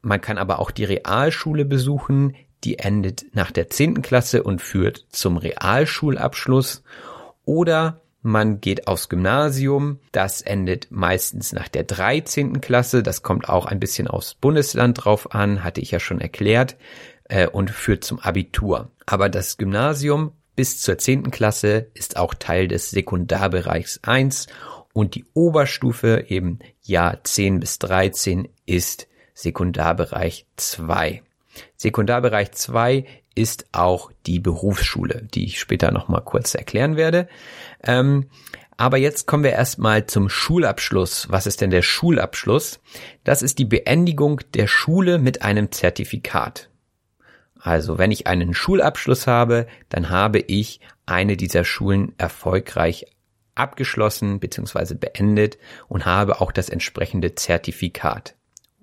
Man 0.00 0.20
kann 0.20 0.38
aber 0.38 0.60
auch 0.60 0.70
die 0.70 0.84
Realschule 0.84 1.64
besuchen. 1.64 2.34
Die 2.64 2.78
endet 2.78 3.26
nach 3.34 3.50
der 3.50 3.68
10. 3.68 4.02
Klasse 4.02 4.42
und 4.42 4.60
führt 4.60 5.06
zum 5.10 5.36
Realschulabschluss. 5.36 6.82
Oder 7.44 8.00
man 8.22 8.60
geht 8.60 8.88
aufs 8.88 9.10
Gymnasium. 9.10 10.00
Das 10.10 10.40
endet 10.40 10.90
meistens 10.90 11.52
nach 11.52 11.68
der 11.68 11.84
13. 11.84 12.62
Klasse. 12.62 13.02
Das 13.02 13.22
kommt 13.22 13.48
auch 13.48 13.66
ein 13.66 13.80
bisschen 13.80 14.08
aufs 14.08 14.34
Bundesland 14.34 15.04
drauf 15.04 15.34
an, 15.34 15.62
hatte 15.62 15.82
ich 15.82 15.90
ja 15.90 16.00
schon 16.00 16.22
erklärt, 16.22 16.76
äh, 17.24 17.46
und 17.46 17.70
führt 17.70 18.02
zum 18.02 18.18
Abitur. 18.18 18.90
Aber 19.04 19.28
das 19.28 19.58
Gymnasium 19.58 20.32
bis 20.56 20.80
zur 20.80 20.98
zehnten 20.98 21.30
Klasse 21.30 21.88
ist 21.94 22.16
auch 22.16 22.32
Teil 22.32 22.68
des 22.68 22.90
Sekundarbereichs 22.90 24.00
1 24.04 24.46
und 24.94 25.16
die 25.16 25.26
Oberstufe 25.34 26.24
eben 26.28 26.60
Jahr 26.82 27.22
10 27.22 27.60
bis 27.60 27.78
13 27.80 28.48
ist 28.64 29.08
Sekundarbereich 29.34 30.46
2. 30.56 31.22
Sekundarbereich 31.76 32.52
2 32.52 33.04
ist 33.34 33.66
auch 33.72 34.12
die 34.26 34.38
Berufsschule, 34.38 35.26
die 35.34 35.44
ich 35.44 35.58
später 35.58 35.90
nochmal 35.90 36.22
kurz 36.22 36.54
erklären 36.54 36.96
werde. 36.96 37.28
Ähm, 37.82 38.28
aber 38.76 38.96
jetzt 38.96 39.26
kommen 39.26 39.44
wir 39.44 39.52
erstmal 39.52 40.06
zum 40.06 40.28
Schulabschluss. 40.28 41.28
Was 41.30 41.46
ist 41.46 41.60
denn 41.60 41.70
der 41.70 41.82
Schulabschluss? 41.82 42.80
Das 43.22 43.42
ist 43.42 43.58
die 43.58 43.64
Beendigung 43.64 44.40
der 44.54 44.66
Schule 44.66 45.18
mit 45.18 45.42
einem 45.42 45.70
Zertifikat. 45.70 46.70
Also 47.60 47.98
wenn 47.98 48.10
ich 48.10 48.26
einen 48.26 48.52
Schulabschluss 48.52 49.26
habe, 49.26 49.66
dann 49.88 50.10
habe 50.10 50.38
ich 50.38 50.80
eine 51.06 51.36
dieser 51.36 51.64
Schulen 51.64 52.14
erfolgreich 52.18 53.06
abgeschlossen 53.54 54.40
bzw. 54.40 54.94
beendet 54.94 55.58
und 55.88 56.04
habe 56.04 56.40
auch 56.40 56.52
das 56.52 56.68
entsprechende 56.68 57.34
Zertifikat 57.34 58.34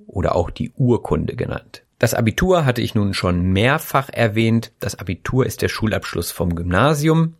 oder 0.08 0.36
auch 0.36 0.50
die 0.50 0.72
Urkunde 0.72 1.36
genannt. 1.36 1.84
Das 2.02 2.16
Abitur 2.16 2.66
hatte 2.66 2.82
ich 2.82 2.96
nun 2.96 3.14
schon 3.14 3.44
mehrfach 3.44 4.10
erwähnt. 4.10 4.72
Das 4.80 4.96
Abitur 4.98 5.46
ist 5.46 5.62
der 5.62 5.70
Schulabschluss 5.70 6.32
vom 6.32 6.56
Gymnasium. 6.56 7.36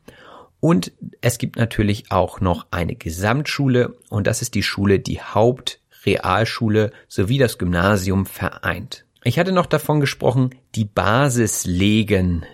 Und 0.60 0.92
es 1.20 1.40
gibt 1.40 1.56
natürlich 1.56 2.12
auch 2.12 2.42
noch 2.42 2.68
eine 2.70 2.96
Gesamtschule 2.96 3.98
und 4.10 4.28
das 4.28 4.44
ist 4.44 4.54
die 4.54 4.62
Schule, 4.62 5.00
die 5.00 5.20
Hauptrealschule 5.20 6.92
sowie 7.08 7.40
das 7.40 7.58
Gymnasium 7.58 8.28
vereint. 8.28 9.08
Ich 9.24 9.40
hatte 9.40 9.52
noch 9.52 9.66
davon 9.66 10.00
gesprochen, 10.00 10.52
die 10.76 10.86
Basis 10.86 11.66
legen. 11.66 12.46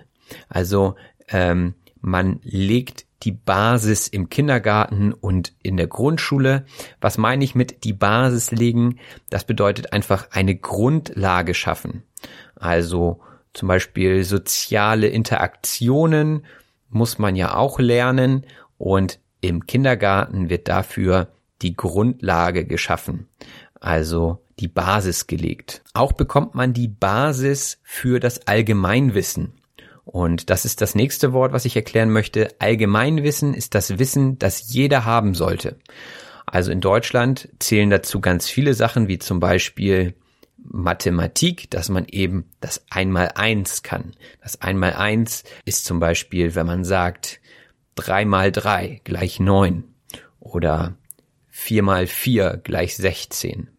Also 0.47 0.95
ähm, 1.27 1.73
man 1.99 2.39
legt 2.41 3.05
die 3.23 3.31
Basis 3.31 4.07
im 4.07 4.29
Kindergarten 4.29 5.13
und 5.13 5.53
in 5.63 5.77
der 5.77 5.87
Grundschule. 5.87 6.65
Was 7.01 7.17
meine 7.17 7.43
ich 7.43 7.55
mit 7.55 7.83
die 7.83 7.93
Basis 7.93 8.51
legen? 8.51 8.99
Das 9.29 9.43
bedeutet 9.43 9.93
einfach 9.93 10.29
eine 10.31 10.55
Grundlage 10.55 11.53
schaffen. 11.53 12.03
Also 12.55 13.19
zum 13.53 13.67
Beispiel 13.67 14.23
soziale 14.23 15.07
Interaktionen 15.07 16.45
muss 16.89 17.17
man 17.17 17.35
ja 17.35 17.55
auch 17.55 17.79
lernen 17.79 18.45
und 18.77 19.19
im 19.41 19.65
Kindergarten 19.65 20.49
wird 20.49 20.67
dafür 20.67 21.29
die 21.61 21.75
Grundlage 21.75 22.65
geschaffen. 22.65 23.27
Also 23.79 24.43
die 24.59 24.67
Basis 24.67 25.27
gelegt. 25.27 25.83
Auch 25.93 26.13
bekommt 26.13 26.55
man 26.55 26.73
die 26.73 26.87
Basis 26.87 27.79
für 27.83 28.19
das 28.19 28.47
Allgemeinwissen. 28.47 29.53
Und 30.07 30.49
das 30.49 30.63
ist 30.63 30.79
das 30.79 30.95
nächste 30.95 31.33
Wort, 31.33 31.51
was 31.51 31.65
ich 31.65 31.75
erklären 31.75 32.09
möchte. 32.09 32.55
Allgemeinwissen 32.59 33.53
ist 33.53 33.75
das 33.75 33.99
Wissen, 33.99 34.39
das 34.39 34.71
jeder 34.71 35.03
haben 35.03 35.33
sollte. 35.33 35.79
Also 36.45 36.71
in 36.71 36.79
Deutschland 36.79 37.49
zählen 37.59 37.89
dazu 37.89 38.21
ganz 38.21 38.47
viele 38.47 38.73
Sachen, 38.73 39.09
wie 39.09 39.19
zum 39.19 39.41
Beispiel 39.41 40.15
Mathematik, 40.57 41.69
dass 41.71 41.89
man 41.89 42.05
eben 42.05 42.49
das 42.61 42.85
Einmaleins 42.89 43.83
kann. 43.83 44.13
Das 44.41 44.61
Einmaleins 44.61 45.43
ist 45.65 45.83
zum 45.83 45.99
Beispiel, 45.99 46.55
wenn 46.55 46.67
man 46.67 46.85
sagt, 46.85 47.41
drei 47.95 48.23
mal 48.23 48.53
drei 48.53 49.01
gleich 49.03 49.41
neun 49.41 49.83
oder 50.39 50.95
vier 51.49 51.83
mal 51.83 52.07
vier 52.07 52.61
gleich 52.63 52.95
sechzehn. 52.95 53.69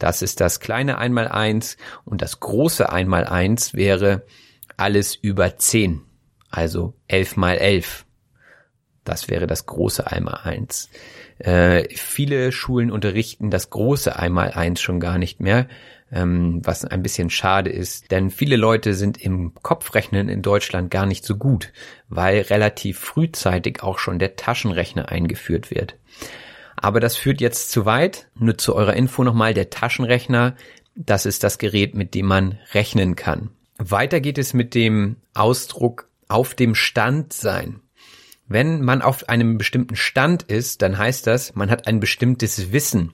Das 0.00 0.20
ist 0.20 0.40
das 0.40 0.58
kleine 0.58 0.98
Einmaleins 0.98 1.76
und 2.04 2.22
das 2.22 2.40
große 2.40 2.90
Einmaleins 2.90 3.72
wäre 3.72 4.24
alles 4.76 5.14
über 5.14 5.56
10, 5.56 6.02
also 6.50 6.94
11 7.08 7.36
mal 7.36 7.58
11. 7.58 8.04
Das 9.04 9.28
wäre 9.28 9.46
das 9.46 9.66
große 9.66 10.10
Einmaleins. 10.10 10.90
Äh, 11.38 11.88
viele 11.94 12.50
Schulen 12.50 12.90
unterrichten 12.90 13.50
das 13.50 13.70
große 13.70 14.16
Einmaleins 14.16 14.80
schon 14.80 15.00
gar 15.00 15.18
nicht 15.18 15.38
mehr, 15.40 15.68
ähm, 16.10 16.60
was 16.64 16.84
ein 16.84 17.02
bisschen 17.02 17.30
schade 17.30 17.70
ist, 17.70 18.10
denn 18.10 18.30
viele 18.30 18.56
Leute 18.56 18.94
sind 18.94 19.18
im 19.18 19.54
Kopfrechnen 19.54 20.28
in 20.28 20.42
Deutschland 20.42 20.90
gar 20.90 21.06
nicht 21.06 21.24
so 21.24 21.36
gut, 21.36 21.72
weil 22.08 22.40
relativ 22.42 22.98
frühzeitig 22.98 23.82
auch 23.82 23.98
schon 23.98 24.18
der 24.18 24.36
Taschenrechner 24.36 25.08
eingeführt 25.08 25.70
wird. 25.70 25.96
Aber 26.76 27.00
das 27.00 27.16
führt 27.16 27.40
jetzt 27.40 27.70
zu 27.70 27.86
weit. 27.86 28.28
Nur 28.34 28.58
zu 28.58 28.74
eurer 28.74 28.94
Info 28.94 29.24
nochmal, 29.24 29.54
der 29.54 29.70
Taschenrechner, 29.70 30.54
das 30.94 31.26
ist 31.26 31.42
das 31.42 31.58
Gerät, 31.58 31.94
mit 31.94 32.14
dem 32.14 32.26
man 32.26 32.58
rechnen 32.72 33.16
kann. 33.16 33.50
Weiter 33.78 34.20
geht 34.20 34.38
es 34.38 34.54
mit 34.54 34.74
dem 34.74 35.16
Ausdruck 35.34 36.08
auf 36.28 36.54
dem 36.54 36.74
Stand 36.74 37.32
sein. 37.32 37.80
Wenn 38.48 38.82
man 38.82 39.02
auf 39.02 39.28
einem 39.28 39.58
bestimmten 39.58 39.96
Stand 39.96 40.44
ist, 40.44 40.82
dann 40.82 40.98
heißt 40.98 41.26
das, 41.26 41.54
man 41.54 41.70
hat 41.70 41.86
ein 41.86 42.00
bestimmtes 42.00 42.72
Wissen. 42.72 43.12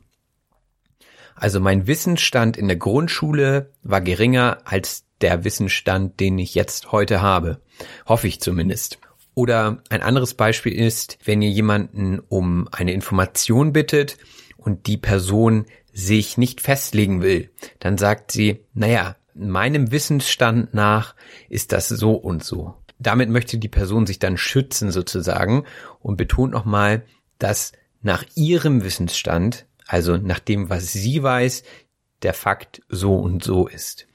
Also 1.35 1.59
mein 1.59 1.87
Wissensstand 1.87 2.57
in 2.57 2.69
der 2.69 2.77
Grundschule 2.77 3.73
war 3.83 4.01
geringer 4.01 4.59
als 4.65 5.07
der 5.21 5.45
Wissensstand, 5.45 6.21
den 6.21 6.39
ich 6.39 6.55
jetzt 6.55 6.93
heute 6.93 7.23
habe. 7.23 7.61
Hoffe 8.07 8.29
ich 8.29 8.41
zumindest. 8.41 8.99
Oder 9.35 9.83
ein 9.89 10.03
anderes 10.03 10.35
Beispiel 10.35 10.75
ist, 10.75 11.19
wenn 11.25 11.41
ihr 11.41 11.51
jemanden 11.51 12.19
um 12.19 12.69
eine 12.71 12.93
Information 12.93 13.73
bittet 13.73 14.19
und 14.59 14.87
die 14.87 14.99
Person 14.99 15.65
sich 15.95 16.37
nicht 16.37 16.61
festlegen 16.61 17.23
will, 17.23 17.51
dann 17.79 17.97
sagt 17.97 18.33
sie, 18.33 18.65
naja, 18.75 19.17
meinem 19.35 19.91
Wissensstand 19.91 20.75
nach 20.75 21.15
ist 21.49 21.73
das 21.73 21.89
so 21.89 22.13
und 22.13 22.45
so. 22.45 22.75
Damit 22.99 23.31
möchte 23.31 23.59
die 23.59 23.69
Person 23.69 24.07
sich 24.07 24.19
dann 24.19 24.37
schützen 24.37 24.91
sozusagen 24.91 25.65
und 26.01 26.17
betont 26.17 26.53
nochmal, 26.53 27.03
dass 27.39 27.73
nach 28.03 28.25
ihrem 28.35 28.85
Wissensstand, 28.85 29.67
also 29.87 30.17
nach 30.17 30.39
dem, 30.39 30.71
was 30.71 30.93
sie 30.93 31.23
weiß, 31.23 31.65
der 32.23 32.35
Fakt 32.35 32.83
so 32.89 33.17
und 33.17 33.43
so 33.43 33.67
ist. 33.67 34.07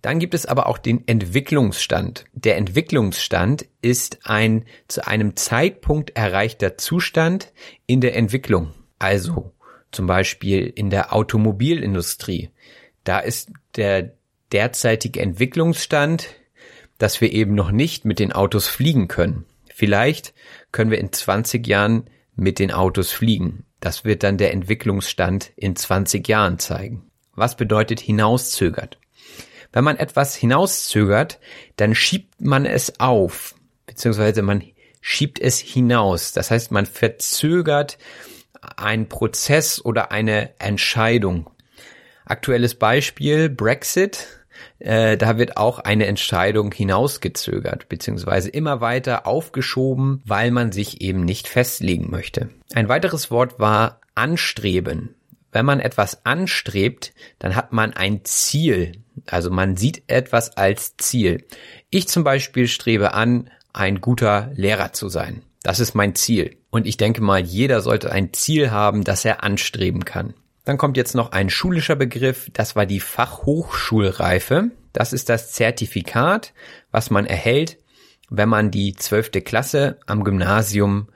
Dann 0.00 0.18
gibt 0.18 0.34
es 0.34 0.46
aber 0.46 0.66
auch 0.66 0.78
den 0.78 1.06
Entwicklungsstand. 1.06 2.24
Der 2.32 2.56
Entwicklungsstand 2.56 3.66
ist 3.80 4.20
ein 4.24 4.64
zu 4.88 5.06
einem 5.06 5.36
Zeitpunkt 5.36 6.16
erreichter 6.16 6.76
Zustand 6.76 7.52
in 7.86 8.00
der 8.00 8.16
Entwicklung. 8.16 8.72
Also 8.98 9.52
zum 9.92 10.06
Beispiel 10.06 10.66
in 10.66 10.90
der 10.90 11.14
Automobilindustrie. 11.14 12.50
Da 13.04 13.20
ist 13.20 13.50
der 13.76 14.14
derzeitige 14.52 15.20
Entwicklungsstand, 15.20 16.28
dass 16.98 17.20
wir 17.20 17.32
eben 17.32 17.54
noch 17.54 17.70
nicht 17.70 18.04
mit 18.04 18.18
den 18.18 18.32
Autos 18.32 18.68
fliegen 18.68 19.08
können. 19.08 19.44
Vielleicht 19.74 20.34
können 20.70 20.90
wir 20.90 20.98
in 20.98 21.12
20 21.12 21.66
Jahren 21.66 22.04
mit 22.36 22.58
den 22.58 22.70
Autos 22.70 23.10
fliegen. 23.12 23.64
Das 23.80 24.04
wird 24.04 24.22
dann 24.22 24.38
der 24.38 24.52
Entwicklungsstand 24.52 25.52
in 25.56 25.74
20 25.74 26.26
Jahren 26.28 26.58
zeigen. 26.58 27.10
Was 27.34 27.56
bedeutet 27.56 28.00
hinauszögert? 28.00 28.98
Wenn 29.72 29.84
man 29.84 29.96
etwas 29.96 30.36
hinauszögert, 30.36 31.40
dann 31.76 31.94
schiebt 31.94 32.40
man 32.40 32.66
es 32.66 33.00
auf, 33.00 33.54
beziehungsweise 33.86 34.42
man 34.42 34.62
schiebt 35.00 35.40
es 35.40 35.58
hinaus. 35.58 36.32
Das 36.32 36.50
heißt, 36.50 36.70
man 36.70 36.86
verzögert 36.86 37.98
einen 38.76 39.08
Prozess 39.08 39.84
oder 39.84 40.12
eine 40.12 40.58
Entscheidung. 40.60 41.50
Aktuelles 42.24 42.76
Beispiel 42.76 43.48
Brexit. 43.48 44.41
Äh, 44.82 45.16
da 45.16 45.38
wird 45.38 45.56
auch 45.56 45.78
eine 45.78 46.06
Entscheidung 46.06 46.72
hinausgezögert, 46.72 47.88
beziehungsweise 47.88 48.50
immer 48.50 48.80
weiter 48.80 49.26
aufgeschoben, 49.26 50.22
weil 50.24 50.50
man 50.50 50.72
sich 50.72 51.00
eben 51.00 51.24
nicht 51.24 51.46
festlegen 51.48 52.10
möchte. 52.10 52.48
Ein 52.74 52.88
weiteres 52.88 53.30
Wort 53.30 53.60
war 53.60 54.00
anstreben. 54.16 55.14
Wenn 55.52 55.66
man 55.66 55.80
etwas 55.80 56.26
anstrebt, 56.26 57.12
dann 57.38 57.54
hat 57.54 57.72
man 57.72 57.92
ein 57.92 58.24
Ziel. 58.24 58.92
Also 59.26 59.50
man 59.50 59.76
sieht 59.76 60.02
etwas 60.08 60.56
als 60.56 60.96
Ziel. 60.96 61.44
Ich 61.90 62.08
zum 62.08 62.24
Beispiel 62.24 62.66
strebe 62.66 63.14
an, 63.14 63.50
ein 63.72 64.00
guter 64.00 64.50
Lehrer 64.54 64.92
zu 64.92 65.08
sein. 65.08 65.42
Das 65.62 65.78
ist 65.78 65.94
mein 65.94 66.16
Ziel. 66.16 66.56
Und 66.70 66.86
ich 66.86 66.96
denke 66.96 67.20
mal, 67.20 67.40
jeder 67.40 67.82
sollte 67.82 68.10
ein 68.10 68.32
Ziel 68.32 68.72
haben, 68.72 69.04
das 69.04 69.24
er 69.24 69.44
anstreben 69.44 70.04
kann. 70.04 70.34
Dann 70.64 70.78
kommt 70.78 70.96
jetzt 70.96 71.14
noch 71.14 71.32
ein 71.32 71.50
schulischer 71.50 71.96
Begriff. 71.96 72.48
Das 72.52 72.76
war 72.76 72.86
die 72.86 73.00
Fachhochschulreife. 73.00 74.70
Das 74.92 75.12
ist 75.12 75.28
das 75.28 75.52
Zertifikat, 75.52 76.52
was 76.90 77.10
man 77.10 77.26
erhält, 77.26 77.78
wenn 78.30 78.48
man 78.48 78.70
die 78.70 78.94
zwölfte 78.94 79.40
Klasse 79.40 79.98
am 80.06 80.24
Gymnasium 80.24 81.08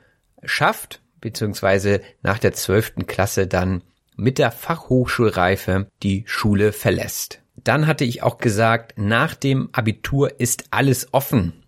schafft, 0.43 1.01
beziehungsweise 1.21 2.01
nach 2.21 2.39
der 2.39 2.53
zwölften 2.53 3.07
Klasse 3.07 3.47
dann 3.47 3.83
mit 4.15 4.37
der 4.37 4.51
Fachhochschulreife 4.51 5.87
die 6.03 6.23
Schule 6.25 6.73
verlässt. 6.73 7.41
Dann 7.55 7.87
hatte 7.87 8.03
ich 8.03 8.23
auch 8.23 8.37
gesagt, 8.37 8.97
nach 8.97 9.35
dem 9.35 9.69
Abitur 9.71 10.39
ist 10.39 10.65
alles 10.71 11.13
offen. 11.13 11.63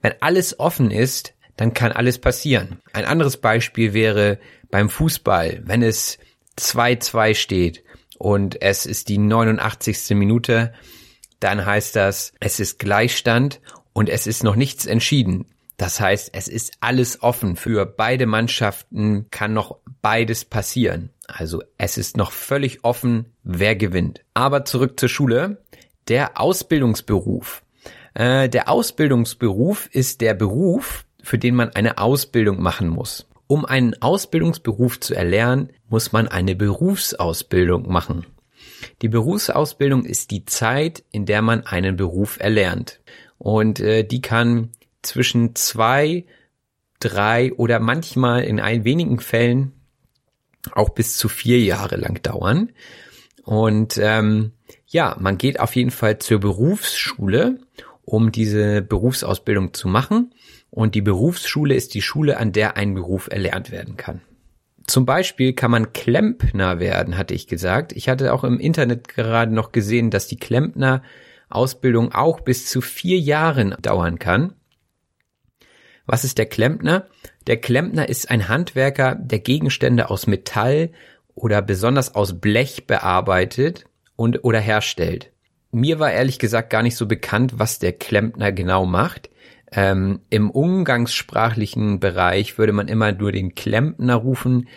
Wenn 0.00 0.14
alles 0.20 0.58
offen 0.58 0.90
ist, 0.90 1.34
dann 1.56 1.74
kann 1.74 1.92
alles 1.92 2.18
passieren. 2.18 2.80
Ein 2.92 3.04
anderes 3.04 3.36
Beispiel 3.36 3.92
wäre 3.92 4.38
beim 4.70 4.88
Fußball, 4.88 5.62
wenn 5.64 5.82
es 5.82 6.18
2-2 6.60 7.34
steht 7.34 7.82
und 8.18 8.60
es 8.60 8.86
ist 8.86 9.08
die 9.08 9.18
89. 9.18 10.10
Minute, 10.10 10.72
dann 11.40 11.64
heißt 11.64 11.96
das, 11.96 12.34
es 12.38 12.60
ist 12.60 12.78
Gleichstand 12.78 13.60
und 13.92 14.08
es 14.08 14.26
ist 14.26 14.44
noch 14.44 14.56
nichts 14.56 14.86
entschieden. 14.86 15.46
Das 15.78 15.98
heißt, 15.98 16.32
es 16.34 16.46
ist 16.46 16.74
alles 16.80 17.22
offen. 17.22 17.56
Für 17.56 17.86
beide 17.86 18.26
Mannschaften 18.26 19.30
kann 19.30 19.54
noch 19.54 19.78
beides 20.02 20.44
passieren. 20.44 21.08
Also 21.26 21.62
es 21.78 21.96
ist 21.96 22.18
noch 22.18 22.32
völlig 22.32 22.84
offen, 22.84 23.32
wer 23.42 23.76
gewinnt. 23.76 24.20
Aber 24.34 24.66
zurück 24.66 25.00
zur 25.00 25.08
Schule. 25.08 25.64
Der 26.08 26.38
Ausbildungsberuf. 26.38 27.62
Äh, 28.12 28.50
der 28.50 28.68
Ausbildungsberuf 28.68 29.88
ist 29.90 30.20
der 30.20 30.34
Beruf, 30.34 31.06
für 31.22 31.38
den 31.38 31.54
man 31.54 31.70
eine 31.70 31.96
Ausbildung 31.96 32.60
machen 32.60 32.88
muss. 32.88 33.29
Um 33.50 33.64
einen 33.64 34.00
Ausbildungsberuf 34.00 35.00
zu 35.00 35.12
erlernen, 35.12 35.70
muss 35.88 36.12
man 36.12 36.28
eine 36.28 36.54
Berufsausbildung 36.54 37.90
machen. 37.90 38.24
Die 39.02 39.08
Berufsausbildung 39.08 40.04
ist 40.04 40.30
die 40.30 40.44
Zeit, 40.44 41.02
in 41.10 41.26
der 41.26 41.42
man 41.42 41.66
einen 41.66 41.96
Beruf 41.96 42.38
erlernt. 42.38 43.00
und 43.38 43.80
äh, 43.80 44.04
die 44.04 44.20
kann 44.20 44.70
zwischen 45.02 45.56
zwei, 45.56 46.26
drei 47.00 47.52
oder 47.54 47.80
manchmal 47.80 48.44
in 48.44 48.60
ein 48.60 48.84
wenigen 48.84 49.18
Fällen 49.18 49.72
auch 50.70 50.90
bis 50.90 51.16
zu 51.16 51.28
vier 51.28 51.58
Jahre 51.58 51.96
lang 51.96 52.22
dauern. 52.22 52.70
Und 53.42 53.98
ähm, 53.98 54.52
ja, 54.86 55.16
man 55.18 55.38
geht 55.38 55.58
auf 55.58 55.74
jeden 55.74 55.90
Fall 55.90 56.20
zur 56.20 56.38
Berufsschule, 56.38 57.58
um 58.04 58.30
diese 58.30 58.80
Berufsausbildung 58.80 59.74
zu 59.74 59.88
machen. 59.88 60.32
Und 60.70 60.94
die 60.94 61.02
Berufsschule 61.02 61.74
ist 61.74 61.94
die 61.94 62.02
Schule, 62.02 62.38
an 62.38 62.52
der 62.52 62.76
ein 62.76 62.94
Beruf 62.94 63.28
erlernt 63.30 63.70
werden 63.70 63.96
kann. 63.96 64.20
Zum 64.86 65.06
Beispiel 65.06 65.52
kann 65.52 65.70
man 65.70 65.92
Klempner 65.92 66.80
werden, 66.80 67.16
hatte 67.16 67.34
ich 67.34 67.46
gesagt. 67.46 67.92
Ich 67.92 68.08
hatte 68.08 68.32
auch 68.32 68.44
im 68.44 68.58
Internet 68.58 69.08
gerade 69.08 69.52
noch 69.52 69.72
gesehen, 69.72 70.10
dass 70.10 70.26
die 70.26 70.38
Klempner 70.38 71.02
Ausbildung 71.48 72.12
auch 72.12 72.40
bis 72.40 72.66
zu 72.66 72.80
vier 72.80 73.18
Jahren 73.18 73.74
dauern 73.82 74.18
kann. 74.18 74.54
Was 76.06 76.24
ist 76.24 76.38
der 76.38 76.46
Klempner? 76.46 77.06
Der 77.46 77.60
Klempner 77.60 78.08
ist 78.08 78.30
ein 78.30 78.48
Handwerker, 78.48 79.14
der 79.14 79.40
Gegenstände 79.40 80.10
aus 80.10 80.26
Metall 80.26 80.90
oder 81.34 81.62
besonders 81.62 82.14
aus 82.14 82.40
Blech 82.40 82.86
bearbeitet 82.86 83.84
und 84.16 84.44
oder 84.44 84.60
herstellt. 84.60 85.30
Mir 85.72 85.98
war 85.98 86.12
ehrlich 86.12 86.38
gesagt 86.38 86.70
gar 86.70 86.82
nicht 86.82 86.96
so 86.96 87.06
bekannt, 87.06 87.54
was 87.58 87.78
der 87.78 87.92
Klempner 87.92 88.50
genau 88.52 88.86
macht. 88.86 89.29
Ähm, 89.72 90.20
Im 90.30 90.50
umgangssprachlichen 90.50 92.00
Bereich 92.00 92.58
würde 92.58 92.72
man 92.72 92.88
immer 92.88 93.12
nur 93.12 93.32
den 93.32 93.54
Klempner 93.54 94.16
rufen, 94.16 94.68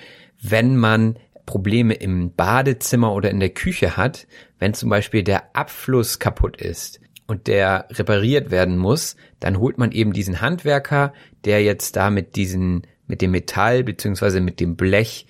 wenn 0.42 0.78
man 0.78 1.18
Probleme 1.46 1.96
im 1.96 2.34
Badezimmer 2.34 3.14
oder 3.14 3.30
in 3.30 3.40
der 3.40 3.50
Küche 3.50 3.98
hat, 3.98 4.28
wenn 4.60 4.74
zum 4.74 4.90
Beispiel 4.90 5.24
der 5.24 5.56
Abfluss 5.56 6.20
kaputt 6.20 6.58
ist 6.58 7.02
und 7.28 7.48
der 7.48 7.88
repariert 7.92 8.52
werden 8.52 8.78
muss, 8.78 9.16
dann 9.40 9.60
holt 9.60 9.78
man 9.78 9.92
eben 9.92 10.14
diesen 10.14 10.42
Handwerker, 10.42 11.14
der 11.44 11.64
jetzt 11.64 11.96
da 11.96 12.10
mit 12.10 12.36
diesen, 12.36 12.88
mit 13.08 13.22
dem 13.22 13.32
Metall 13.32 13.84
beziehungsweise 13.84 14.42
mit 14.42 14.60
dem 14.60 14.76
Blech 14.76 15.28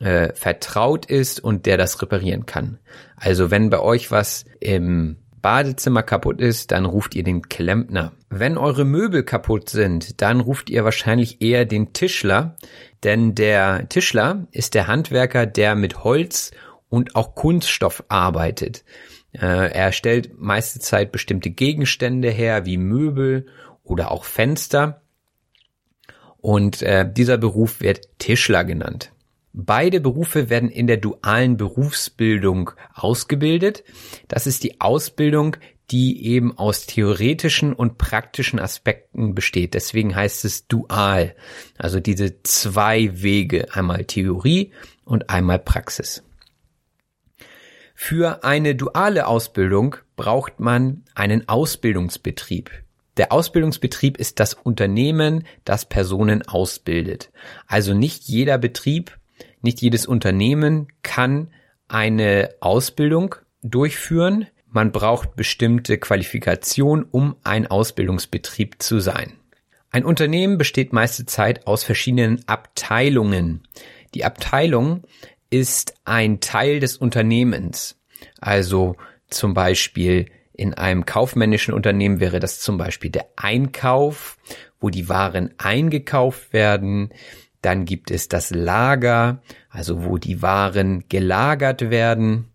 äh, 0.00 0.32
vertraut 0.34 1.06
ist 1.06 1.40
und 1.40 1.66
der 1.66 1.76
das 1.76 2.00
reparieren 2.02 2.46
kann. 2.46 2.78
Also 3.16 3.50
wenn 3.50 3.70
bei 3.70 3.80
euch 3.80 4.10
was 4.10 4.44
im 4.60 5.16
Badezimmer 5.40 6.02
kaputt 6.02 6.40
ist, 6.40 6.70
dann 6.70 6.84
ruft 6.84 7.14
ihr 7.14 7.22
den 7.22 7.42
Klempner. 7.42 8.12
Wenn 8.30 8.58
eure 8.58 8.84
Möbel 8.84 9.22
kaputt 9.22 9.70
sind, 9.70 10.20
dann 10.20 10.40
ruft 10.40 10.70
ihr 10.70 10.84
wahrscheinlich 10.84 11.40
eher 11.40 11.64
den 11.64 11.92
Tischler, 11.92 12.56
denn 13.04 13.34
der 13.34 13.88
Tischler 13.88 14.46
ist 14.52 14.74
der 14.74 14.86
Handwerker, 14.86 15.46
der 15.46 15.74
mit 15.74 16.04
Holz 16.04 16.50
und 16.88 17.16
auch 17.16 17.34
Kunststoff 17.34 18.04
arbeitet. 18.08 18.84
Äh, 19.32 19.72
er 19.72 19.92
stellt 19.92 20.38
meiste 20.38 20.80
Zeit 20.80 21.12
bestimmte 21.12 21.50
Gegenstände 21.50 22.30
her, 22.30 22.66
wie 22.66 22.78
Möbel 22.78 23.46
oder 23.82 24.10
auch 24.10 24.24
Fenster. 24.24 25.02
Und 26.38 26.82
äh, 26.82 27.10
dieser 27.10 27.36
Beruf 27.36 27.80
wird 27.80 28.18
Tischler 28.18 28.64
genannt. 28.64 29.12
Beide 29.60 30.00
Berufe 30.00 30.50
werden 30.50 30.70
in 30.70 30.86
der 30.86 30.98
dualen 30.98 31.56
Berufsbildung 31.56 32.70
ausgebildet. 32.94 33.82
Das 34.28 34.46
ist 34.46 34.62
die 34.62 34.80
Ausbildung, 34.80 35.56
die 35.90 36.24
eben 36.26 36.56
aus 36.56 36.86
theoretischen 36.86 37.72
und 37.72 37.98
praktischen 37.98 38.60
Aspekten 38.60 39.34
besteht. 39.34 39.74
Deswegen 39.74 40.14
heißt 40.14 40.44
es 40.44 40.68
dual. 40.68 41.34
Also 41.76 41.98
diese 41.98 42.40
zwei 42.44 43.20
Wege, 43.20 43.74
einmal 43.74 44.04
Theorie 44.04 44.70
und 45.04 45.28
einmal 45.28 45.58
Praxis. 45.58 46.22
Für 47.96 48.44
eine 48.44 48.76
duale 48.76 49.26
Ausbildung 49.26 49.96
braucht 50.14 50.60
man 50.60 51.02
einen 51.16 51.48
Ausbildungsbetrieb. 51.48 52.70
Der 53.16 53.32
Ausbildungsbetrieb 53.32 54.18
ist 54.18 54.38
das 54.38 54.54
Unternehmen, 54.54 55.42
das 55.64 55.84
Personen 55.84 56.46
ausbildet. 56.46 57.32
Also 57.66 57.92
nicht 57.92 58.22
jeder 58.28 58.56
Betrieb 58.56 59.17
nicht 59.62 59.80
jedes 59.80 60.06
Unternehmen 60.06 60.88
kann 61.02 61.50
eine 61.88 62.50
Ausbildung 62.60 63.34
durchführen. 63.62 64.46
Man 64.70 64.92
braucht 64.92 65.36
bestimmte 65.36 65.98
Qualifikation, 65.98 67.06
um 67.10 67.36
ein 67.42 67.66
Ausbildungsbetrieb 67.66 68.82
zu 68.82 69.00
sein. 69.00 69.32
Ein 69.90 70.04
Unternehmen 70.04 70.58
besteht 70.58 70.92
meiste 70.92 71.24
Zeit 71.24 71.66
aus 71.66 71.82
verschiedenen 71.82 72.46
Abteilungen. 72.46 73.62
Die 74.14 74.24
Abteilung 74.24 75.04
ist 75.50 75.94
ein 76.04 76.40
Teil 76.40 76.80
des 76.80 76.98
Unternehmens. 76.98 77.98
Also 78.40 78.96
zum 79.28 79.54
Beispiel 79.54 80.26
in 80.52 80.74
einem 80.74 81.06
kaufmännischen 81.06 81.72
Unternehmen 81.72 82.20
wäre 82.20 82.40
das 82.40 82.60
zum 82.60 82.78
Beispiel 82.78 83.10
der 83.10 83.26
Einkauf, 83.36 84.36
wo 84.80 84.90
die 84.90 85.08
Waren 85.08 85.54
eingekauft 85.56 86.52
werden. 86.52 87.10
Dann 87.62 87.84
gibt 87.84 88.10
es 88.10 88.28
das 88.28 88.50
Lager, 88.50 89.42
also 89.70 90.04
wo 90.04 90.18
die 90.18 90.42
Waren 90.42 91.04
gelagert 91.08 91.90
werden. 91.90 92.48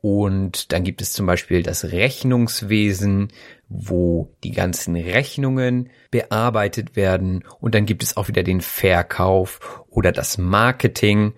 Und 0.00 0.72
dann 0.72 0.84
gibt 0.84 1.02
es 1.02 1.12
zum 1.12 1.26
Beispiel 1.26 1.62
das 1.62 1.86
Rechnungswesen, 1.86 3.28
wo 3.68 4.32
die 4.44 4.52
ganzen 4.52 4.94
Rechnungen 4.94 5.90
bearbeitet 6.10 6.94
werden. 6.94 7.44
Und 7.60 7.74
dann 7.74 7.84
gibt 7.84 8.02
es 8.02 8.16
auch 8.16 8.28
wieder 8.28 8.44
den 8.44 8.60
Verkauf 8.60 9.84
oder 9.88 10.12
das 10.12 10.38
Marketing, 10.38 11.34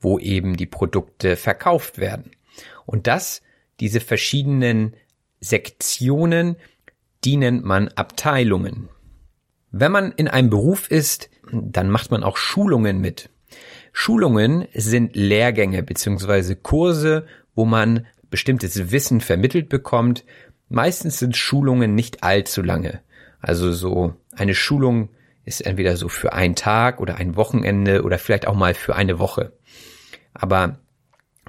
wo 0.00 0.18
eben 0.18 0.56
die 0.56 0.66
Produkte 0.66 1.36
verkauft 1.36 1.98
werden. 1.98 2.30
Und 2.84 3.08
das, 3.08 3.42
diese 3.80 4.00
verschiedenen 4.00 4.94
Sektionen, 5.40 6.56
die 7.24 7.36
nennt 7.36 7.64
man 7.64 7.88
Abteilungen. 7.88 8.88
Wenn 9.70 9.92
man 9.92 10.12
in 10.12 10.28
einem 10.28 10.48
Beruf 10.48 10.90
ist, 10.90 11.28
dann 11.52 11.90
macht 11.90 12.10
man 12.10 12.22
auch 12.22 12.36
Schulungen 12.36 13.00
mit. 13.00 13.30
Schulungen 13.92 14.66
sind 14.74 15.16
Lehrgänge 15.16 15.82
beziehungsweise 15.82 16.56
Kurse, 16.56 17.26
wo 17.54 17.64
man 17.64 18.06
bestimmtes 18.30 18.90
Wissen 18.90 19.20
vermittelt 19.20 19.68
bekommt. 19.68 20.24
Meistens 20.68 21.18
sind 21.18 21.36
Schulungen 21.36 21.94
nicht 21.94 22.22
allzu 22.22 22.62
lange. 22.62 23.00
Also 23.40 23.72
so 23.72 24.14
eine 24.32 24.54
Schulung 24.54 25.10
ist 25.44 25.60
entweder 25.60 25.96
so 25.96 26.08
für 26.08 26.32
einen 26.32 26.56
Tag 26.56 27.00
oder 27.00 27.16
ein 27.16 27.36
Wochenende 27.36 28.02
oder 28.02 28.18
vielleicht 28.18 28.46
auch 28.46 28.54
mal 28.54 28.74
für 28.74 28.96
eine 28.96 29.18
Woche. 29.18 29.52
Aber 30.34 30.80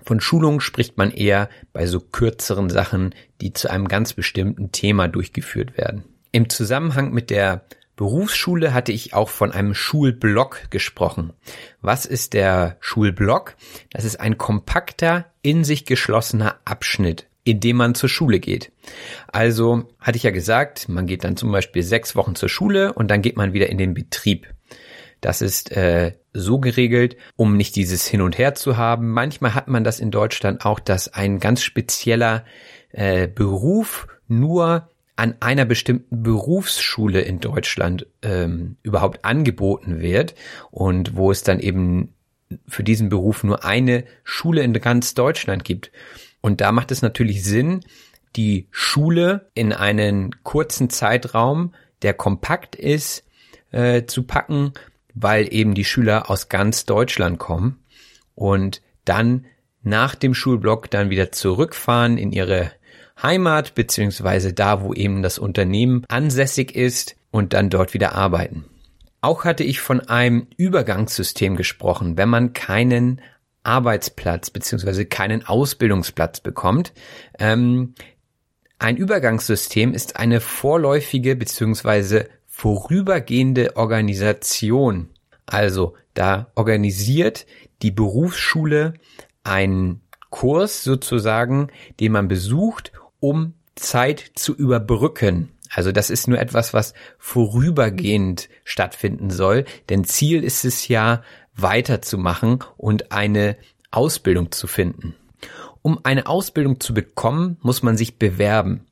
von 0.03 0.21
Schulungen 0.21 0.61
spricht 0.61 0.97
man 0.97 1.11
eher 1.11 1.49
bei 1.73 1.87
so 1.87 1.99
kürzeren 1.99 2.69
Sachen, 2.69 3.13
die 3.41 3.51
zu 3.51 3.69
einem 3.69 3.87
ganz 3.87 4.13
bestimmten 4.13 4.71
Thema 4.71 5.07
durchgeführt 5.07 5.77
werden. 5.77 6.05
Im 6.31 6.49
Zusammenhang 6.49 7.11
mit 7.11 7.29
der 7.29 7.65
Berufsschule 7.97 8.75
hatte 8.75 8.91
ich 8.91 9.15
auch 9.15 9.27
von 9.27 9.51
einem 9.51 9.73
Schulblock 9.73 10.69
gesprochen. 10.69 11.33
Was 11.81 12.05
ist 12.05 12.33
der 12.33 12.77
Schulblock? 12.79 13.55
Das 13.91 14.05
ist 14.05 14.21
ein 14.21 14.37
kompakter, 14.37 15.25
in 15.41 15.63
sich 15.63 15.83
geschlossener 15.83 16.59
Abschnitt, 16.63 17.25
in 17.43 17.59
dem 17.59 17.77
man 17.77 17.95
zur 17.95 18.07
Schule 18.07 18.39
geht. 18.39 18.71
Also 19.27 19.89
hatte 19.99 20.17
ich 20.17 20.23
ja 20.23 20.31
gesagt, 20.31 20.87
man 20.87 21.07
geht 21.07 21.23
dann 21.23 21.37
zum 21.37 21.51
Beispiel 21.51 21.81
sechs 21.81 22.15
Wochen 22.15 22.35
zur 22.35 22.49
Schule 22.49 22.93
und 22.93 23.09
dann 23.09 23.23
geht 23.23 23.35
man 23.35 23.53
wieder 23.53 23.67
in 23.67 23.79
den 23.79 23.95
Betrieb. 23.95 24.47
Das 25.19 25.41
ist 25.41 25.71
äh, 25.75 26.13
so 26.33 26.59
geregelt, 26.59 27.17
um 27.35 27.57
nicht 27.57 27.75
dieses 27.75 28.05
Hin 28.05 28.21
und 28.21 28.37
Her 28.37 28.53
zu 28.53 28.77
haben. 28.77 29.09
Manchmal 29.09 29.55
hat 29.55 29.69
man 29.69 29.83
das 29.83 29.99
in 29.99 30.11
Deutschland 30.11 30.65
auch, 30.65 30.79
dass 30.79 31.11
ein 31.15 31.39
ganz 31.39 31.63
spezieller 31.63 32.45
äh, 32.91 33.27
Beruf 33.27 34.07
nur 34.27 34.87
an 35.17 35.35
einer 35.39 35.65
bestimmten 35.65 36.23
Berufsschule 36.23 37.21
in 37.21 37.39
Deutschland 37.39 38.07
ähm, 38.21 38.77
überhaupt 38.83 39.25
angeboten 39.25 39.99
wird 39.99 40.35
und 40.71 41.15
wo 41.15 41.31
es 41.31 41.43
dann 41.43 41.59
eben 41.59 42.13
für 42.67 42.83
diesen 42.83 43.09
Beruf 43.09 43.43
nur 43.43 43.65
eine 43.65 44.05
Schule 44.23 44.61
in 44.61 44.73
ganz 44.73 45.15
Deutschland 45.15 45.63
gibt. 45.65 45.91
Und 46.39 46.61
da 46.61 46.71
macht 46.71 46.91
es 46.91 47.01
natürlich 47.01 47.43
Sinn, 47.43 47.81
die 48.35 48.67
Schule 48.69 49.49
in 49.55 49.73
einen 49.73 50.43
kurzen 50.43 50.89
Zeitraum, 50.89 51.73
der 52.03 52.13
kompakt 52.13 52.75
ist, 52.75 53.25
äh, 53.71 54.05
zu 54.05 54.23
packen, 54.23 54.73
weil 55.15 55.51
eben 55.51 55.73
die 55.73 55.83
Schüler 55.83 56.29
aus 56.29 56.47
ganz 56.47 56.85
Deutschland 56.85 57.39
kommen 57.39 57.83
und 58.35 58.83
dann 59.03 59.45
nach 59.81 60.13
dem 60.13 60.35
Schulblock 60.35 60.91
dann 60.91 61.09
wieder 61.09 61.31
zurückfahren 61.31 62.17
in 62.19 62.31
ihre 62.31 62.71
Heimat 63.21 63.75
beziehungsweise 63.75 64.53
da, 64.53 64.81
wo 64.81 64.93
eben 64.93 65.21
das 65.21 65.39
Unternehmen 65.39 66.03
ansässig 66.07 66.75
ist 66.75 67.15
und 67.31 67.53
dann 67.53 67.69
dort 67.69 67.93
wieder 67.93 68.15
arbeiten. 68.15 68.65
Auch 69.21 69.45
hatte 69.45 69.63
ich 69.63 69.79
von 69.79 70.01
einem 70.01 70.47
Übergangssystem 70.57 71.55
gesprochen, 71.55 72.17
wenn 72.17 72.29
man 72.29 72.53
keinen 72.53 73.21
Arbeitsplatz 73.63 74.49
beziehungsweise 74.49 75.05
keinen 75.05 75.45
Ausbildungsplatz 75.45 76.39
bekommt. 76.39 76.93
Ähm, 77.37 77.95
ein 78.79 78.95
Übergangssystem 78.95 79.93
ist 79.93 80.17
eine 80.17 80.39
vorläufige 80.39 81.35
beziehungsweise 81.35 82.29
vorübergehende 82.45 83.75
Organisation. 83.75 85.09
Also 85.45 85.95
da 86.13 86.51
organisiert 86.55 87.45
die 87.81 87.91
Berufsschule 87.91 88.93
einen 89.43 90.01
Kurs 90.29 90.83
sozusagen, 90.83 91.69
den 91.99 92.11
man 92.11 92.27
besucht, 92.27 92.91
um 93.19 93.53
Zeit 93.75 94.31
zu 94.35 94.55
überbrücken. 94.55 95.49
Also 95.69 95.91
das 95.91 96.09
ist 96.09 96.27
nur 96.27 96.39
etwas, 96.39 96.73
was 96.73 96.93
vorübergehend 97.17 98.49
stattfinden 98.63 99.29
soll, 99.29 99.65
denn 99.89 100.05
Ziel 100.05 100.43
ist 100.43 100.65
es 100.65 100.87
ja, 100.87 101.23
weiterzumachen 101.55 102.63
und 102.77 103.11
eine 103.11 103.57
Ausbildung 103.91 104.51
zu 104.51 104.67
finden. 104.67 105.15
Um 105.81 105.99
eine 106.03 106.27
Ausbildung 106.27 106.79
zu 106.79 106.93
bekommen, 106.93 107.57
muss 107.61 107.83
man 107.83 107.97
sich 107.97 108.19
bewerben. 108.19 108.85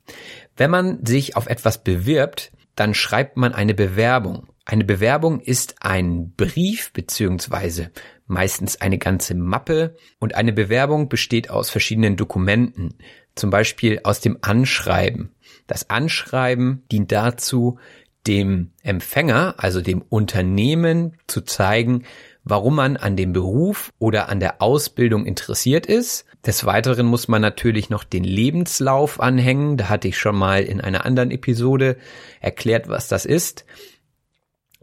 Wenn 0.57 0.71
man 0.71 1.05
sich 1.05 1.35
auf 1.35 1.47
etwas 1.47 1.83
bewirbt, 1.83 2.51
dann 2.75 2.93
schreibt 2.93 3.37
man 3.37 3.53
eine 3.53 3.73
Bewerbung. 3.73 4.47
Eine 4.65 4.83
Bewerbung 4.83 5.41
ist 5.41 5.75
ein 5.81 6.31
Brief 6.35 6.91
beziehungsweise 6.91 7.91
meistens 8.27 8.81
eine 8.81 8.97
ganze 8.97 9.35
Mappe 9.35 9.95
und 10.19 10.35
eine 10.35 10.53
Bewerbung 10.53 11.07
besteht 11.07 11.49
aus 11.49 11.69
verschiedenen 11.69 12.15
Dokumenten, 12.15 12.95
zum 13.35 13.49
Beispiel 13.49 13.99
aus 14.03 14.19
dem 14.19 14.37
Anschreiben. 14.41 15.31
Das 15.67 15.89
Anschreiben 15.89 16.83
dient 16.91 17.11
dazu, 17.11 17.79
dem 18.27 18.71
Empfänger, 18.81 19.55
also 19.57 19.81
dem 19.81 20.01
Unternehmen 20.01 21.17
zu 21.27 21.41
zeigen, 21.41 22.03
warum 22.43 22.75
man 22.75 22.97
an 22.97 23.15
dem 23.15 23.33
Beruf 23.33 23.91
oder 23.99 24.29
an 24.29 24.39
der 24.39 24.61
Ausbildung 24.61 25.25
interessiert 25.25 25.85
ist. 25.85 26.25
Des 26.45 26.65
Weiteren 26.65 27.07
muss 27.07 27.27
man 27.27 27.41
natürlich 27.41 27.89
noch 27.89 28.03
den 28.03 28.23
Lebenslauf 28.23 29.19
anhängen. 29.19 29.77
Da 29.77 29.89
hatte 29.89 30.07
ich 30.07 30.17
schon 30.17 30.35
mal 30.35 30.63
in 30.63 30.79
einer 30.79 31.05
anderen 31.05 31.31
Episode 31.31 31.97
erklärt, 32.39 32.87
was 32.87 33.07
das 33.07 33.25
ist. 33.25 33.65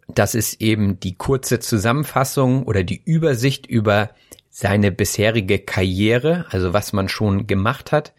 Das 0.09 0.34
ist 0.34 0.61
eben 0.61 0.98
die 1.00 1.14
kurze 1.14 1.61
Zusammenfassung 1.61 2.64
oder 2.64 2.82
die 2.82 3.00
Übersicht 3.03 3.66
über 3.66 4.11
seine 4.55 4.92
bisherige 4.92 5.59
Karriere, 5.59 6.44
also 6.50 6.74
was 6.74 6.92
man 6.92 7.09
schon 7.09 7.46
gemacht 7.46 7.90
hat 7.90 8.12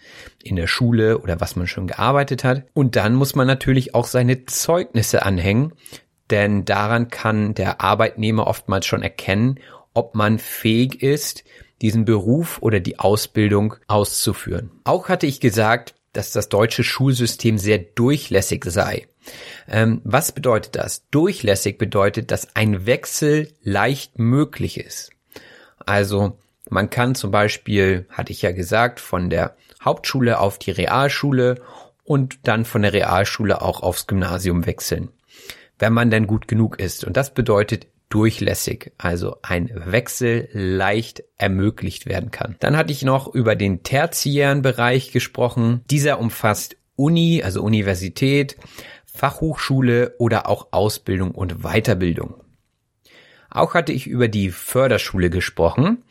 in 0.43 0.55
der 0.55 0.65
Schule 0.65 1.19
oder 1.19 1.39
was 1.39 1.55
man 1.55 1.67
schon 1.67 1.85
gearbeitet 1.85 2.43
hat. 2.43 2.63
Und 2.73 2.95
dann 2.95 3.13
muss 3.13 3.35
man 3.35 3.45
natürlich 3.45 3.93
auch 3.93 4.07
seine 4.07 4.45
Zeugnisse 4.45 5.23
anhängen, 5.23 5.73
denn 6.31 6.65
daran 6.65 7.09
kann 7.09 7.53
der 7.53 7.81
Arbeitnehmer 7.81 8.47
oftmals 8.47 8.87
schon 8.87 9.03
erkennen, 9.03 9.59
ob 9.93 10.15
man 10.15 10.39
fähig 10.39 11.03
ist, 11.03 11.43
diesen 11.83 12.03
Beruf 12.03 12.57
oder 12.61 12.79
die 12.79 12.97
Ausbildung 12.97 13.75
auszuführen. 13.87 14.71
Auch 14.85 15.09
hatte 15.09 15.27
ich 15.27 15.39
gesagt, 15.39 15.93
dass 16.13 16.31
das 16.31 16.49
deutsche 16.49 16.83
Schulsystem 16.83 17.59
sehr 17.59 17.77
durchlässig 17.77 18.65
sei. 18.65 19.07
Ähm, 19.67 20.01
was 20.03 20.31
bedeutet 20.31 20.75
das? 20.75 21.07
Durchlässig 21.11 21.77
bedeutet, 21.77 22.31
dass 22.31 22.55
ein 22.55 22.87
Wechsel 22.87 23.53
leicht 23.61 24.17
möglich 24.17 24.79
ist. 24.79 25.12
Also 25.85 26.37
man 26.69 26.89
kann 26.89 27.15
zum 27.15 27.31
Beispiel, 27.31 28.05
hatte 28.09 28.31
ich 28.31 28.41
ja 28.41 28.51
gesagt, 28.51 28.99
von 28.99 29.29
der 29.29 29.55
Hauptschule 29.83 30.39
auf 30.39 30.57
die 30.57 30.71
Realschule 30.71 31.61
und 32.03 32.47
dann 32.47 32.65
von 32.65 32.81
der 32.81 32.93
Realschule 32.93 33.61
auch 33.61 33.81
aufs 33.81 34.07
Gymnasium 34.07 34.65
wechseln, 34.65 35.09
wenn 35.79 35.93
man 35.93 36.09
denn 36.09 36.27
gut 36.27 36.47
genug 36.47 36.79
ist. 36.79 37.03
Und 37.03 37.17
das 37.17 37.33
bedeutet 37.33 37.87
durchlässig, 38.09 38.91
also 38.97 39.37
ein 39.41 39.71
Wechsel 39.73 40.47
leicht 40.51 41.23
ermöglicht 41.37 42.05
werden 42.05 42.29
kann. 42.29 42.55
Dann 42.59 42.77
hatte 42.77 42.91
ich 42.91 43.03
noch 43.03 43.33
über 43.33 43.55
den 43.55 43.81
tertiären 43.81 44.61
Bereich 44.61 45.11
gesprochen. 45.11 45.83
Dieser 45.89 46.19
umfasst 46.19 46.77
Uni, 46.95 47.41
also 47.43 47.63
Universität, 47.63 48.57
Fachhochschule 49.05 50.15
oder 50.19 50.47
auch 50.47 50.67
Ausbildung 50.71 51.31
und 51.31 51.63
Weiterbildung. 51.63 52.42
Auch 53.53 53.75
hatte 53.75 53.93
ich 53.93 54.07
über 54.07 54.27
die 54.27 54.49
Förderschule 54.49 55.29
gesprochen. 55.29 56.03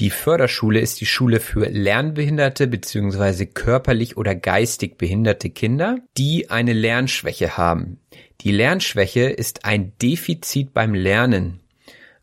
Die 0.00 0.08
Förderschule 0.08 0.80
ist 0.80 0.98
die 1.02 1.06
Schule 1.06 1.40
für 1.40 1.68
lernbehinderte 1.68 2.66
bzw. 2.66 3.44
körperlich 3.44 4.16
oder 4.16 4.34
geistig 4.34 4.96
behinderte 4.96 5.50
Kinder, 5.50 5.98
die 6.16 6.48
eine 6.48 6.72
Lernschwäche 6.72 7.58
haben. 7.58 8.00
Die 8.40 8.50
Lernschwäche 8.50 9.24
ist 9.24 9.66
ein 9.66 9.92
Defizit 10.00 10.72
beim 10.72 10.94
Lernen. 10.94 11.60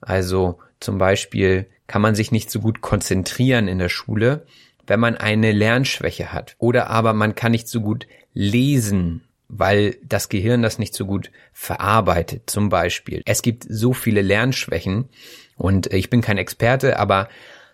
Also 0.02 0.58
zum 0.80 0.98
Beispiel 0.98 1.68
kann 1.86 2.02
man 2.02 2.16
sich 2.16 2.32
nicht 2.32 2.50
so 2.50 2.60
gut 2.60 2.82
konzentrieren 2.82 3.68
in 3.68 3.78
der 3.78 3.90
Schule, 3.90 4.48
wenn 4.88 5.00
man 5.00 5.16
eine 5.16 5.52
Lernschwäche 5.52 6.34
hat. 6.34 6.56
Oder 6.58 6.90
aber 6.90 7.14
man 7.14 7.36
kann 7.36 7.52
nicht 7.52 7.68
so 7.68 7.80
gut 7.80 8.08
lesen, 8.34 9.22
weil 9.60 9.98
das 10.04 10.30
Gehirn 10.30 10.62
das 10.62 10.80
nicht 10.80 10.94
so 10.94 11.06
gut 11.06 11.32
verarbeitet. 11.52 12.50
Zum 12.50 12.70
Beispiel. 12.70 13.22
Es 13.26 13.42
gibt 13.42 13.66
so 13.70 13.94
viele 13.94 14.22
Lernschwächen 14.22 15.10
und 15.56 15.94
ich 15.94 16.10
bin 16.10 16.22
kein 16.22 16.38
Experte, 16.38 17.00
aber 17.00 17.30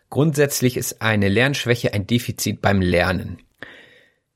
grundsätzlich 0.10 0.78
ist 0.78 1.02
eine 1.02 1.30
Lernschwäche 1.30 1.94
ein 1.94 2.08
Defizit 2.08 2.62
beim 2.62 2.82
Lernen. 2.82 3.40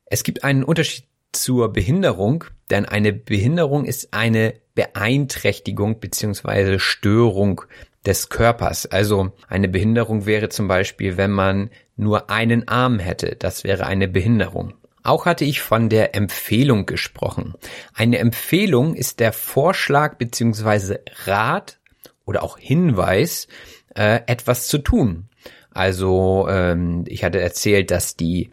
Es 0.05 0.23
gibt 0.23 0.43
einen 0.43 0.63
Unterschied 0.63 1.05
zur 1.31 1.73
Behinderung, 1.73 2.45
denn 2.69 2.85
eine 2.85 3.11
Behinderung 3.11 3.85
ist 3.85 4.13
eine 4.13 4.53
Beeinträchtigung 4.75 5.99
beziehungsweise 5.99 6.79
Störung 6.79 7.61
des 8.05 8.29
Körpers. 8.29 8.85
Also 8.85 9.31
eine 9.47 9.67
Behinderung 9.67 10.25
wäre 10.25 10.49
zum 10.49 10.67
Beispiel, 10.67 11.17
wenn 11.17 11.31
man 11.31 11.69
nur 11.95 12.29
einen 12.29 12.67
Arm 12.67 12.99
hätte. 12.99 13.35
Das 13.37 13.63
wäre 13.63 13.85
eine 13.85 14.07
Behinderung. 14.07 14.73
Auch 15.03 15.25
hatte 15.25 15.45
ich 15.45 15.61
von 15.61 15.89
der 15.89 16.15
Empfehlung 16.15 16.85
gesprochen. 16.85 17.53
Eine 17.93 18.19
Empfehlung 18.19 18.95
ist 18.95 19.19
der 19.19 19.33
Vorschlag 19.33 20.15
beziehungsweise 20.15 21.01
Rat 21.25 21.79
oder 22.25 22.41
auch 22.41 22.57
Hinweis, 22.57 23.47
äh, 23.95 24.21
etwas 24.27 24.67
zu 24.67 24.77
tun. 24.77 25.29
Also 25.71 26.47
ähm, 26.49 27.03
ich 27.07 27.23
hatte 27.23 27.41
erzählt, 27.41 27.91
dass 27.91 28.15
die 28.15 28.51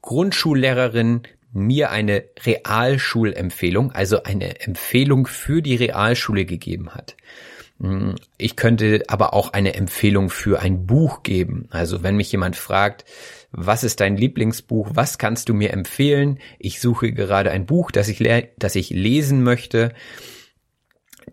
Grundschullehrerin 0.00 1.22
mir 1.52 1.90
eine 1.90 2.24
Realschulempfehlung, 2.44 3.92
also 3.92 4.22
eine 4.22 4.60
Empfehlung 4.60 5.26
für 5.26 5.60
die 5.60 5.76
Realschule 5.76 6.46
gegeben 6.46 6.94
hat. 6.94 7.16
Hm, 7.82 8.14
ich 8.38 8.54
könnte 8.54 9.02
aber 9.08 9.34
auch 9.34 9.52
eine 9.52 9.74
Empfehlung 9.74 10.30
für 10.30 10.60
ein 10.60 10.86
Buch 10.86 11.24
geben. 11.24 11.66
Also 11.70 12.04
wenn 12.04 12.16
mich 12.16 12.30
jemand 12.30 12.54
fragt, 12.54 13.04
was 13.50 13.82
ist 13.82 14.00
dein 14.00 14.16
Lieblingsbuch, 14.16 14.90
was 14.94 15.18
kannst 15.18 15.48
du 15.48 15.54
mir 15.54 15.72
empfehlen? 15.72 16.38
Ich 16.60 16.80
suche 16.80 17.12
gerade 17.12 17.50
ein 17.50 17.66
Buch, 17.66 17.90
das 17.90 18.06
ich, 18.06 18.22
das 18.56 18.76
ich 18.76 18.90
lesen 18.90 19.42
möchte. 19.42 19.92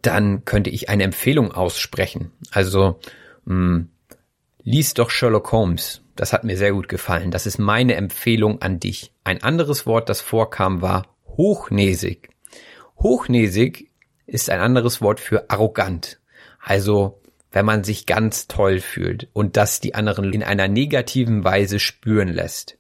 Dann 0.02 0.44
könnte 0.44 0.72
ich 0.72 0.90
eine 0.90 1.04
Empfehlung 1.04 1.52
aussprechen. 1.52 2.32
Also 2.52 3.00
mh, 3.46 3.54
hm, 3.54 3.90
lies 4.64 4.96
doch 4.96 5.12
Sherlock 5.12 5.52
Holmes. 5.52 6.02
Das 6.16 6.34
hat 6.34 6.44
mir 6.44 6.58
sehr 6.58 6.72
gut 6.72 6.90
gefallen. 6.90 7.30
Das 7.30 7.46
ist 7.46 7.60
meine 7.60 7.94
Empfehlung 7.94 8.60
an 8.62 8.80
dich. 8.80 9.14
Ein 9.24 9.44
anderes 9.44 9.86
Wort, 9.86 10.10
das 10.10 10.20
vorkam, 10.20 10.82
war 10.82 11.06
hochnäsig. 11.28 12.30
Hochnäsig 12.98 13.92
ist 14.26 14.50
ein 14.50 14.60
anderes 14.60 15.00
Wort 15.00 15.20
für 15.20 15.50
arrogant. 15.50 16.20
Also, 16.60 17.20
wenn 17.52 17.66
man 17.66 17.84
sich 17.84 18.06
ganz 18.06 18.48
toll 18.48 18.80
fühlt 18.80 19.28
und 19.34 19.58
das 19.58 19.80
die 19.80 19.96
anderen 19.96 20.32
in 20.34 20.44
einer 20.44 20.68
negativen 20.68 21.44
Weise 21.44 21.80
spüren 21.80 22.28
lässt. 22.28 22.78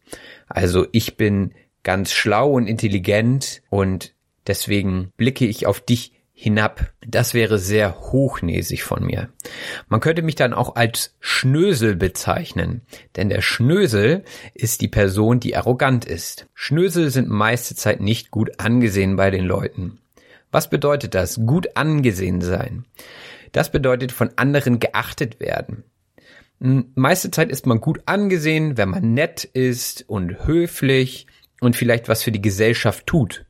Also, 0.47 0.87
ich 0.91 1.17
bin 1.17 1.53
ganz 1.83 2.11
schlau 2.13 2.51
und 2.51 2.67
intelligent 2.67 3.61
und 3.69 4.13
deswegen 4.47 5.11
blicke 5.17 5.45
ich 5.45 5.65
auf 5.65 5.81
dich 5.81 6.13
hinab. 6.39 6.93
Das 7.05 7.33
wäre 7.33 7.59
sehr 7.59 7.99
hochnäsig 7.99 8.83
von 8.83 9.05
mir. 9.05 9.27
Man 9.89 9.99
könnte 9.99 10.21
mich 10.21 10.35
dann 10.35 10.53
auch 10.53 10.77
als 10.77 11.13
Schnösel 11.19 11.97
bezeichnen, 11.97 12.81
denn 13.17 13.27
der 13.27 13.41
Schnösel 13.41 14.23
ist 14.53 14.79
die 14.79 14.87
Person, 14.87 15.41
die 15.41 15.57
arrogant 15.57 16.05
ist. 16.05 16.47
Schnösel 16.53 17.09
sind 17.09 17.27
meiste 17.27 17.75
Zeit 17.75 17.99
nicht 17.99 18.31
gut 18.31 18.57
angesehen 18.57 19.17
bei 19.17 19.31
den 19.31 19.43
Leuten. 19.43 19.99
Was 20.49 20.69
bedeutet 20.69 21.13
das? 21.13 21.41
Gut 21.45 21.75
angesehen 21.75 22.39
sein. 22.39 22.85
Das 23.51 23.71
bedeutet 23.71 24.11
von 24.11 24.29
anderen 24.35 24.79
geachtet 24.79 25.39
werden. 25.39 25.83
Meiste 26.59 27.31
Zeit 27.31 27.49
ist 27.49 27.65
man 27.65 27.79
gut 27.79 28.01
angesehen, 28.05 28.77
wenn 28.77 28.89
man 28.89 29.13
nett 29.13 29.45
ist 29.45 30.03
und 30.09 30.45
höflich 30.45 31.27
und 31.61 31.75
vielleicht 31.75 32.09
was 32.09 32.21
für 32.21 32.33
die 32.33 32.41
Gesellschaft 32.41 33.07
tut. 33.07 33.45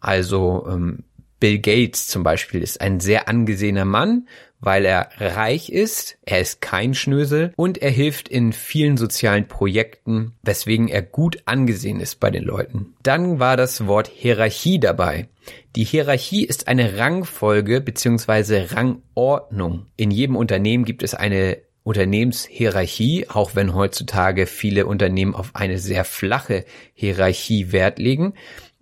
Also 0.00 0.66
ähm, 0.68 1.04
Bill 1.40 1.58
Gates 1.58 2.06
zum 2.06 2.22
Beispiel 2.22 2.62
ist 2.62 2.80
ein 2.80 3.00
sehr 3.00 3.28
angesehener 3.28 3.84
Mann, 3.84 4.28
weil 4.62 4.86
er 4.86 5.10
reich 5.18 5.68
ist, 5.70 6.16
er 6.24 6.40
ist 6.40 6.62
kein 6.62 6.94
Schnösel 6.94 7.52
und 7.56 7.78
er 7.78 7.90
hilft 7.90 8.28
in 8.28 8.52
vielen 8.52 8.96
sozialen 8.96 9.48
Projekten, 9.48 10.32
weswegen 10.42 10.88
er 10.88 11.02
gut 11.02 11.42
angesehen 11.44 12.00
ist 12.00 12.20
bei 12.20 12.30
den 12.30 12.44
Leuten. 12.44 12.94
Dann 13.02 13.40
war 13.40 13.56
das 13.56 13.86
Wort 13.86 14.08
Hierarchie 14.08 14.78
dabei. 14.78 15.28
Die 15.74 15.84
Hierarchie 15.84 16.44
ist 16.44 16.68
eine 16.68 16.96
Rangfolge 16.96 17.80
bzw. 17.80 18.66
Rangordnung. 18.72 19.86
In 19.96 20.12
jedem 20.12 20.36
Unternehmen 20.36 20.84
gibt 20.84 21.02
es 21.02 21.14
eine 21.14 21.58
Unternehmenshierarchie, 21.82 23.28
auch 23.28 23.56
wenn 23.56 23.74
heutzutage 23.74 24.46
viele 24.46 24.86
Unternehmen 24.86 25.34
auf 25.34 25.50
eine 25.54 25.78
sehr 25.78 26.04
flache 26.04 26.64
Hierarchie 26.94 27.72
Wert 27.72 27.98
legen. 27.98 28.34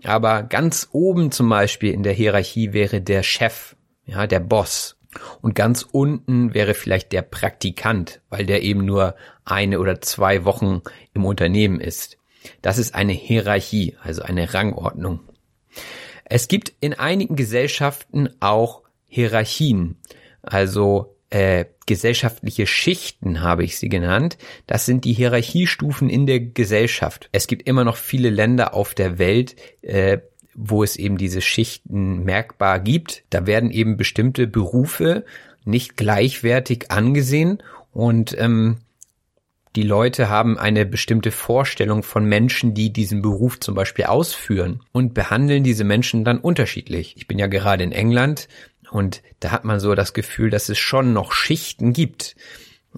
Aber 0.04 0.42
ganz 0.42 0.88
oben 0.92 1.32
zum 1.32 1.48
Beispiel 1.48 1.92
in 1.92 2.02
der 2.02 2.12
Hierarchie 2.12 2.74
wäre 2.74 3.00
der 3.00 3.22
Chef, 3.22 3.76
ja, 4.04 4.26
der 4.26 4.40
Boss. 4.40 4.99
Und 5.40 5.54
ganz 5.54 5.82
unten 5.90 6.54
wäre 6.54 6.74
vielleicht 6.74 7.12
der 7.12 7.22
Praktikant, 7.22 8.20
weil 8.28 8.46
der 8.46 8.62
eben 8.62 8.84
nur 8.84 9.16
eine 9.44 9.80
oder 9.80 10.00
zwei 10.00 10.44
Wochen 10.44 10.82
im 11.14 11.24
Unternehmen 11.24 11.80
ist. 11.80 12.18
Das 12.62 12.78
ist 12.78 12.94
eine 12.94 13.12
Hierarchie, 13.12 13.96
also 14.02 14.22
eine 14.22 14.54
Rangordnung. 14.54 15.20
Es 16.24 16.48
gibt 16.48 16.72
in 16.80 16.94
einigen 16.94 17.36
Gesellschaften 17.36 18.30
auch 18.38 18.82
Hierarchien, 19.06 19.96
also 20.42 21.16
äh, 21.30 21.66
gesellschaftliche 21.86 22.66
Schichten 22.66 23.40
habe 23.40 23.64
ich 23.64 23.78
sie 23.78 23.88
genannt. 23.88 24.38
Das 24.66 24.86
sind 24.86 25.04
die 25.04 25.12
Hierarchiestufen 25.12 26.08
in 26.08 26.26
der 26.26 26.40
Gesellschaft. 26.40 27.28
Es 27.32 27.46
gibt 27.46 27.66
immer 27.66 27.84
noch 27.84 27.96
viele 27.96 28.30
Länder 28.30 28.74
auf 28.74 28.94
der 28.94 29.18
Welt, 29.18 29.56
äh, 29.82 30.18
wo 30.54 30.82
es 30.82 30.96
eben 30.96 31.16
diese 31.16 31.40
Schichten 31.40 32.24
merkbar 32.24 32.80
gibt. 32.80 33.24
Da 33.30 33.46
werden 33.46 33.70
eben 33.70 33.96
bestimmte 33.96 34.46
Berufe 34.46 35.24
nicht 35.64 35.96
gleichwertig 35.96 36.90
angesehen 36.90 37.62
und 37.92 38.36
ähm, 38.38 38.78
die 39.76 39.82
Leute 39.82 40.28
haben 40.28 40.58
eine 40.58 40.84
bestimmte 40.84 41.30
Vorstellung 41.30 42.02
von 42.02 42.24
Menschen, 42.24 42.74
die 42.74 42.92
diesen 42.92 43.22
Beruf 43.22 43.60
zum 43.60 43.76
Beispiel 43.76 44.06
ausführen 44.06 44.80
und 44.90 45.14
behandeln 45.14 45.62
diese 45.62 45.84
Menschen 45.84 46.24
dann 46.24 46.38
unterschiedlich. 46.38 47.14
Ich 47.16 47.28
bin 47.28 47.38
ja 47.38 47.46
gerade 47.46 47.84
in 47.84 47.92
England 47.92 48.48
und 48.90 49.22
da 49.38 49.52
hat 49.52 49.64
man 49.64 49.78
so 49.78 49.94
das 49.94 50.12
Gefühl, 50.12 50.50
dass 50.50 50.68
es 50.68 50.78
schon 50.78 51.12
noch 51.12 51.32
Schichten 51.32 51.92
gibt. 51.92 52.34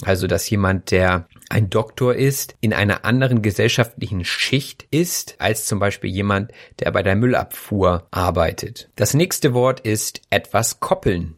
Also, 0.02 0.26
dass 0.26 0.48
jemand, 0.48 0.90
der 0.90 1.28
ein 1.52 1.70
Doktor 1.70 2.14
ist, 2.14 2.56
in 2.60 2.72
einer 2.72 3.04
anderen 3.04 3.42
gesellschaftlichen 3.42 4.24
Schicht 4.24 4.86
ist, 4.90 5.36
als 5.38 5.66
zum 5.66 5.78
Beispiel 5.78 6.10
jemand, 6.10 6.50
der 6.80 6.90
bei 6.90 7.02
der 7.02 7.14
Müllabfuhr 7.14 8.06
arbeitet. 8.10 8.88
Das 8.96 9.14
nächste 9.14 9.52
Wort 9.52 9.80
ist 9.80 10.22
etwas 10.30 10.80
koppeln. 10.80 11.36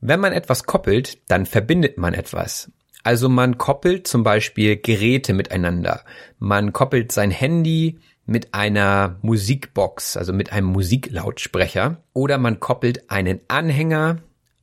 Wenn 0.00 0.20
man 0.20 0.32
etwas 0.32 0.64
koppelt, 0.64 1.18
dann 1.28 1.46
verbindet 1.46 1.98
man 1.98 2.14
etwas. 2.14 2.70
Also 3.02 3.28
man 3.28 3.58
koppelt 3.58 4.06
zum 4.06 4.22
Beispiel 4.22 4.76
Geräte 4.76 5.34
miteinander. 5.34 6.04
Man 6.38 6.72
koppelt 6.72 7.10
sein 7.10 7.30
Handy 7.30 7.98
mit 8.26 8.54
einer 8.54 9.18
Musikbox, 9.22 10.16
also 10.16 10.32
mit 10.32 10.52
einem 10.52 10.68
Musiklautsprecher. 10.68 12.02
Oder 12.12 12.38
man 12.38 12.60
koppelt 12.60 13.10
einen 13.10 13.40
Anhänger 13.48 14.18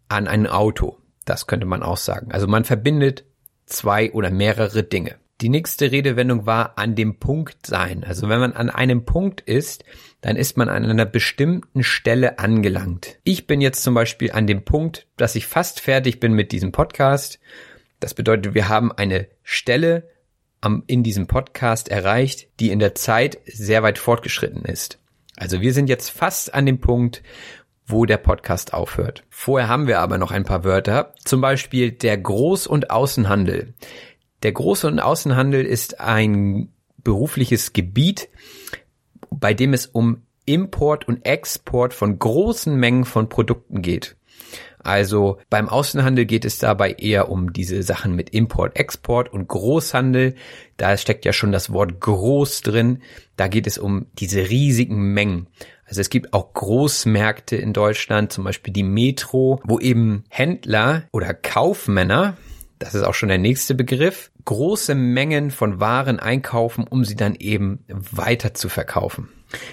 an 0.07 0.28
ein 0.28 0.47
Auto. 0.47 0.97
Das 1.26 1.45
könnte 1.45 1.65
man 1.65 1.84
auch 1.84 1.97
sagen. 1.97 2.32
Also 2.32 2.47
man 2.47 2.63
verbindet 2.63 3.26
zwei 3.72 4.11
oder 4.11 4.30
mehrere 4.30 4.84
Dinge. 4.84 5.15
Die 5.41 5.49
nächste 5.49 5.91
Redewendung 5.91 6.45
war 6.45 6.78
an 6.78 6.95
dem 6.95 7.17
Punkt 7.17 7.65
sein. 7.65 8.03
Also 8.03 8.30
wenn 8.30 8.39
man 8.39 8.53
an 8.53 8.69
einem 8.69 9.05
Punkt 9.05 9.41
ist, 9.41 9.84
dann 10.22 10.36
ist 10.36 10.55
man 10.55 10.69
an 10.69 10.86
einer 10.86 11.05
bestimmten 11.05 11.84
Stelle 11.84 12.38
angelangt. 12.38 13.17
Ich 13.24 13.47
bin 13.47 13.59
jetzt 13.59 13.82
zum 13.82 13.95
Beispiel 13.95 14.32
an 14.32 14.45
dem 14.45 14.63
Punkt, 14.63 15.07
dass 15.17 15.36
ich 15.36 15.47
fast 15.47 15.80
fertig 15.80 16.19
bin 16.19 16.34
mit 16.34 16.51
diesem 16.51 16.72
Podcast 16.72 17.39
das 18.01 18.15
bedeutet, 18.15 18.55
wir 18.55 18.67
haben 18.67 18.91
eine 18.91 19.28
Stelle 19.43 20.09
am, 20.59 20.84
in 20.88 21.03
diesem 21.03 21.28
Podcast 21.28 21.88
erreicht, 21.88 22.47
die 22.59 22.72
in 22.72 22.80
der 22.80 22.95
Zeit 22.95 23.38
sehr 23.45 23.84
weit 23.84 23.99
fortgeschritten 23.99 24.65
ist. 24.65 24.99
Also 25.38 25.61
wir 25.61 25.72
sind 25.72 25.88
jetzt 25.88 26.09
fast 26.09 26.53
an 26.53 26.65
dem 26.65 26.80
Punkt, 26.82 27.22
wo 27.91 28.05
der 28.05 28.17
Podcast 28.17 28.73
aufhört. 28.73 29.23
Vorher 29.29 29.67
haben 29.67 29.87
wir 29.87 29.99
aber 29.99 30.17
noch 30.17 30.31
ein 30.31 30.43
paar 30.43 30.63
Wörter, 30.63 31.13
zum 31.23 31.41
Beispiel 31.41 31.91
der 31.91 32.21
Groß- 32.21 32.67
und 32.67 32.89
Außenhandel. 32.89 33.73
Der 34.43 34.53
Groß- 34.53 34.87
und 34.87 34.99
Außenhandel 34.99 35.65
ist 35.65 35.99
ein 35.99 36.69
berufliches 37.03 37.73
Gebiet, 37.73 38.29
bei 39.29 39.53
dem 39.53 39.73
es 39.73 39.85
um 39.85 40.23
Import 40.45 41.07
und 41.07 41.25
Export 41.25 41.93
von 41.93 42.17
großen 42.17 42.75
Mengen 42.75 43.05
von 43.05 43.29
Produkten 43.29 43.81
geht. 43.81 44.15
Also 44.83 45.37
beim 45.49 45.69
Außenhandel 45.69 46.25
geht 46.25 46.43
es 46.43 46.57
dabei 46.57 46.93
eher 46.93 47.29
um 47.29 47.53
diese 47.53 47.83
Sachen 47.83 48.15
mit 48.15 48.31
Import, 48.31 48.75
Export 48.77 49.31
und 49.31 49.47
Großhandel. 49.47 50.35
Da 50.77 50.97
steckt 50.97 51.23
ja 51.25 51.33
schon 51.33 51.51
das 51.51 51.71
Wort 51.71 51.99
groß 51.99 52.61
drin. 52.61 53.03
Da 53.35 53.47
geht 53.47 53.67
es 53.67 53.77
um 53.77 54.07
diese 54.13 54.49
riesigen 54.49 55.13
Mengen. 55.13 55.47
Also 55.91 55.99
es 55.99 56.09
gibt 56.09 56.31
auch 56.31 56.53
Großmärkte 56.53 57.57
in 57.57 57.73
Deutschland, 57.73 58.31
zum 58.31 58.45
Beispiel 58.45 58.71
die 58.71 58.81
Metro, 58.81 59.59
wo 59.65 59.77
eben 59.77 60.23
Händler 60.29 61.03
oder 61.11 61.33
Kaufmänner, 61.33 62.37
das 62.79 62.95
ist 62.95 63.03
auch 63.03 63.13
schon 63.13 63.27
der 63.27 63.37
nächste 63.37 63.75
Begriff, 63.75 64.31
große 64.45 64.95
Mengen 64.95 65.51
von 65.51 65.81
Waren 65.81 66.17
einkaufen, 66.17 66.87
um 66.87 67.03
sie 67.03 67.17
dann 67.17 67.35
eben 67.35 67.83
weiter 67.89 68.53
zu 68.53 68.69
verkaufen. 68.69 69.27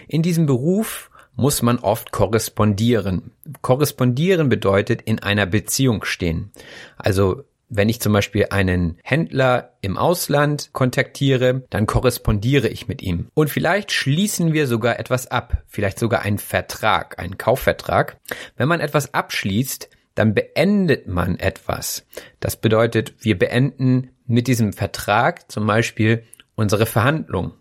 In 0.09 0.23
diesem 0.23 0.47
Beruf 0.47 1.13
muss 1.37 1.63
man 1.63 1.79
oft 1.79 2.11
korrespondieren. 2.11 3.31
Korrespondieren 3.63 4.49
bedeutet 4.49 5.03
in 5.03 5.21
einer 5.21 5.47
Beziehung 5.47 6.05
stehen. 6.05 6.51
Also 6.97 7.45
wenn 7.69 7.89
ich 7.89 8.01
zum 8.01 8.13
Beispiel 8.13 8.47
einen 8.51 8.99
Händler 9.03 9.75
im 9.83 9.97
Ausland 9.97 10.71
kontaktiere, 10.73 11.65
dann 11.71 11.87
korrespondiere 11.87 12.69
ich 12.69 12.89
mit 12.89 13.03
ihm. 13.03 13.29
Und 13.35 13.51
vielleicht 13.51 13.93
schließen 13.93 14.53
wir 14.53 14.67
sogar 14.67 14.99
etwas 14.99 15.27
ab, 15.27 15.63
vielleicht 15.67 15.99
sogar 15.99 16.23
einen 16.23 16.39
Vertrag, 16.39 17.19
einen 17.19 17.37
Kaufvertrag. 17.37 18.17
Wenn 18.57 18.69
man 18.69 18.81
etwas 18.81 19.13
abschließt, 19.13 19.91
dann 20.15 20.35
beendet 20.35 21.07
man 21.07 21.39
etwas. 21.39 22.07
Das 22.41 22.57
bedeutet, 22.57 23.15
wir 23.21 23.39
beenden 23.39 24.11
mit 24.27 24.47
diesem 24.49 24.73
Vertrag 24.73 25.51
zum 25.51 25.67
Beispiel 25.67 26.25
unsere 26.55 26.87
Verhandlung. 26.87 27.53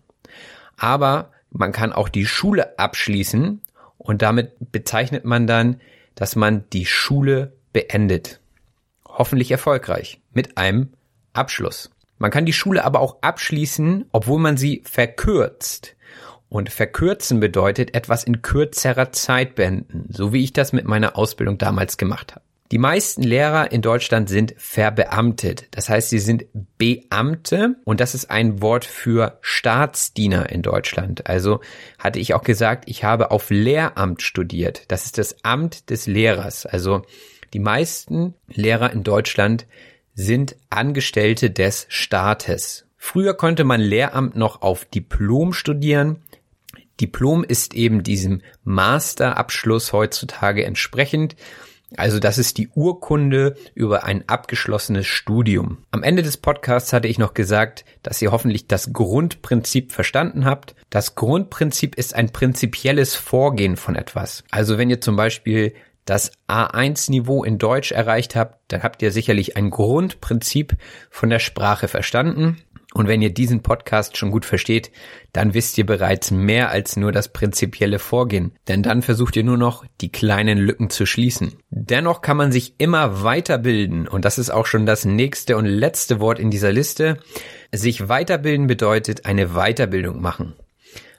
Aber 0.78 1.32
man 1.52 1.72
kann 1.72 1.94
auch 1.94 2.10
die 2.10 2.26
Schule 2.26 2.80
abschließen 2.80 3.62
und 3.98 4.22
damit 4.22 4.54
bezeichnet 4.72 5.26
man 5.26 5.48
dann, 5.48 5.82
dass 6.16 6.36
man 6.36 6.64
die 6.72 6.86
Schule 6.86 7.54
beendet. 7.74 8.40
Hoffentlich 9.18 9.50
erfolgreich 9.50 10.22
mit 10.32 10.58
einem 10.58 10.94
Abschluss. 11.34 11.90
Man 12.20 12.30
kann 12.32 12.46
die 12.46 12.54
Schule 12.54 12.86
aber 12.86 13.00
auch 13.00 13.18
abschließen, 13.22 14.06
obwohl 14.12 14.40
man 14.40 14.58
sie 14.58 14.84
verkürzt. 14.86 15.96
Und 16.50 16.70
verkürzen 16.70 17.40
bedeutet 17.40 17.96
etwas 17.96 18.24
in 18.24 18.42
kürzerer 18.42 19.12
Zeit 19.12 19.56
beenden, 19.56 20.06
so 20.10 20.34
wie 20.34 20.44
ich 20.44 20.54
das 20.54 20.72
mit 20.72 20.86
meiner 20.86 21.18
Ausbildung 21.18 21.58
damals 21.58 21.98
gemacht 21.98 22.36
habe. 22.36 22.46
Die 22.72 22.78
meisten 22.78 23.24
Lehrer 23.24 23.72
in 23.72 23.82
Deutschland 23.82 24.28
sind 24.28 24.54
verbeamtet. 24.58 25.68
Das 25.72 25.90
heißt, 25.90 26.10
sie 26.10 26.20
sind 26.20 26.46
Beamte 26.78 27.76
und 27.86 28.02
das 28.02 28.14
ist 28.14 28.30
ein 28.30 28.62
Wort 28.62 28.84
für 28.84 29.40
Staatsdiener 29.42 30.50
in 30.50 30.62
Deutschland. 30.62 31.28
Also 31.28 31.62
hatte 31.98 32.20
ich 32.20 32.34
auch 32.34 32.44
gesagt, 32.44 32.84
ich 32.88 33.06
habe 33.06 33.32
auf 33.32 33.50
Lehramt 33.50 34.22
studiert. 34.22 34.84
Das 34.90 35.06
ist 35.06 35.18
das 35.18 35.44
Amt 35.44 35.90
des 35.90 36.08
Lehrers. 36.08 36.66
Also 36.66 37.04
die 37.54 37.60
meisten 37.60 38.34
Lehrer 38.48 38.92
in 38.92 39.04
Deutschland 39.04 39.66
sind 40.14 40.56
Angestellte 40.70 41.52
des 41.52 41.86
Staates. 41.90 42.88
Früher 42.98 43.36
konnte 43.36 43.64
man 43.64 43.80
Lehramt 43.80 44.36
noch 44.36 44.62
auf 44.62 44.86
Diplom 44.86 45.54
studieren. 45.54 46.24
Diplom 47.00 47.44
ist 47.44 47.76
eben 47.76 48.04
diesem 48.04 48.42
Masterabschluss 48.64 49.94
heutzutage 49.94 50.66
entsprechend. 50.66 51.36
Also 51.96 52.20
das 52.20 52.38
ist 52.38 52.58
die 52.58 52.68
Urkunde 52.70 53.56
über 53.74 54.04
ein 54.04 54.28
abgeschlossenes 54.28 55.06
Studium. 55.06 55.78
Am 55.92 56.04
Ende 56.04 56.22
des 56.22 56.36
Podcasts 56.36 56.92
hatte 56.92 57.08
ich 57.08 57.18
noch 57.18 57.34
gesagt, 57.34 57.86
dass 58.04 58.22
ihr 58.22 58.32
hoffentlich 58.32 58.68
das 58.68 58.92
Grundprinzip 58.92 59.94
verstanden 59.94 60.44
habt. 60.44 60.76
Das 60.90 61.16
Grundprinzip 61.16 61.96
ist 61.96 62.14
ein 62.14 62.32
prinzipielles 62.32 63.16
Vorgehen 63.16 63.78
von 63.78 63.96
etwas. 63.96 64.44
Also 64.52 64.78
wenn 64.78 64.90
ihr 64.90 65.00
zum 65.00 65.16
Beispiel 65.16 65.74
das 66.08 66.32
A1-Niveau 66.48 67.44
in 67.44 67.60
Deutsch 67.60 67.92
erreicht 67.92 68.36
habt, 68.36 68.60
dann 68.70 68.82
habt 68.82 69.02
ihr 69.02 69.12
sicherlich 69.12 69.58
ein 69.58 69.70
Grundprinzip 69.70 70.76
von 71.12 71.30
der 71.30 71.40
Sprache 71.40 71.88
verstanden. 71.88 72.58
Und 72.94 73.08
wenn 73.08 73.22
ihr 73.22 73.34
diesen 73.34 73.62
Podcast 73.62 74.18
schon 74.18 74.32
gut 74.32 74.46
versteht, 74.46 74.92
dann 75.34 75.54
wisst 75.54 75.78
ihr 75.78 75.86
bereits 75.86 76.32
mehr 76.32 76.72
als 76.72 76.96
nur 76.96 77.12
das 77.12 77.28
prinzipielle 77.28 78.00
Vorgehen, 78.00 78.54
denn 78.68 78.82
dann 78.82 79.02
versucht 79.02 79.36
ihr 79.36 79.44
nur 79.44 79.58
noch, 79.58 79.86
die 80.02 80.12
kleinen 80.12 80.58
Lücken 80.58 80.90
zu 80.90 81.06
schließen. 81.06 81.58
Dennoch 81.70 82.22
kann 82.22 82.38
man 82.38 82.52
sich 82.52 82.76
immer 82.80 83.24
weiterbilden 83.24 84.08
und 84.08 84.24
das 84.24 84.40
ist 84.40 84.50
auch 84.50 84.66
schon 84.66 84.86
das 84.86 85.06
nächste 85.06 85.58
und 85.58 85.66
letzte 85.66 86.20
Wort 86.22 86.40
in 86.40 86.50
dieser 86.50 86.72
Liste. 86.72 87.20
Sich 87.74 88.08
weiterbilden 88.08 88.66
bedeutet 88.66 89.26
eine 89.26 89.50
Weiterbildung 89.50 90.22
machen. 90.22 90.54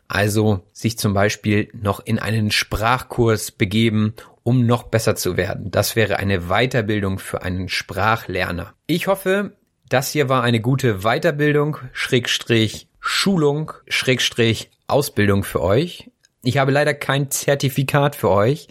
Also 0.09 0.63
sich 0.73 0.99
zum 0.99 1.13
Beispiel 1.13 1.69
noch 1.75 2.01
in 2.01 2.19
einen 2.19 2.51
Sprachkurs 2.51 3.51
begeben, 3.51 4.15
um 4.49 4.65
noch 4.65 4.85
besser 4.85 5.15
zu 5.15 5.37
werden. 5.37 5.71
Das 5.71 5.95
wäre 5.95 6.17
eine 6.17 6.49
Weiterbildung 6.49 7.19
für 7.19 7.43
einen 7.43 7.69
Sprachlerner. 7.69 8.73
Ich 8.87 9.07
hoffe, 9.07 9.59
das 9.91 10.11
hier 10.13 10.31
war 10.31 10.43
eine 10.43 10.63
gute 10.63 11.01
Weiterbildung, 11.01 11.77
Schrägstrich 11.93 12.89
Schulung, 12.99 13.73
Schrägstrich 13.89 14.71
Ausbildung 14.87 15.45
für 15.45 15.61
euch. 15.61 16.11
Ich 16.43 16.57
habe 16.57 16.73
leider 16.73 16.95
kein 16.95 17.31
Zertifikat 17.31 18.17
für 18.17 18.31
euch, 18.31 18.69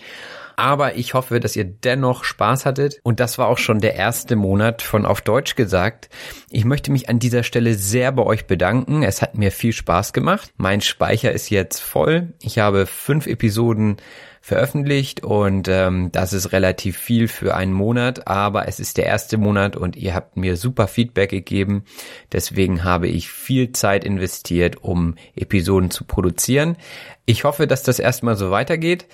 Aber 0.57 0.95
ich 0.95 1.13
hoffe, 1.13 1.39
dass 1.39 1.55
ihr 1.55 1.65
dennoch 1.65 2.23
Spaß 2.23 2.65
hattet. 2.65 2.99
Und 3.03 3.19
das 3.19 3.37
war 3.37 3.47
auch 3.47 3.59
schon 3.59 3.79
der 3.79 3.93
erste 3.93 4.35
Monat 4.35 4.81
von 4.81 5.05
Auf 5.05 5.21
Deutsch 5.21 5.55
gesagt. 5.55 6.09
Ich 6.49 6.65
möchte 6.65 6.91
mich 6.91 7.09
an 7.09 7.19
dieser 7.19 7.43
Stelle 7.43 7.75
sehr 7.75 8.11
bei 8.11 8.23
euch 8.23 8.47
bedanken. 8.47 9.03
Es 9.03 9.21
hat 9.21 9.37
mir 9.37 9.51
viel 9.51 9.71
Spaß 9.71 10.13
gemacht. 10.13 10.51
Mein 10.57 10.81
Speicher 10.81 11.31
ist 11.31 11.51
jetzt 11.51 11.79
voll. 11.79 12.33
Ich 12.41 12.57
habe 12.57 12.87
fünf 12.87 13.27
Episoden 13.27 13.97
veröffentlicht 14.47 15.25
und 15.25 15.67
ähm, 15.67 16.09
das 16.13 16.31
ist 16.31 16.53
relativ 16.53 16.97
viel 16.97 17.27
für 17.27 17.53
einen 17.53 17.73
Monat, 17.73 18.27
aber 18.29 18.69
es 18.69 18.79
ist 18.79 18.97
der 18.97 19.05
erste 19.05 19.37
Monat 19.37 19.75
und 19.75 19.97
ihr 19.97 20.15
habt 20.15 20.37
mir 20.37 20.55
super 20.55 20.87
Feedback 20.87 21.31
gegeben. 21.31 21.83
Deswegen 22.31 22.85
habe 22.85 23.09
ich 23.09 23.29
viel 23.29 23.73
Zeit 23.73 24.05
investiert, 24.05 24.81
um 24.81 25.15
Episoden 25.35 25.91
zu 25.91 26.05
produzieren. 26.05 26.77
Ich 27.25 27.43
hoffe, 27.43 27.67
dass 27.67 27.83
das 27.83 27.99
erstmal 27.99 28.37
so 28.37 28.49
weitergeht 28.49 29.07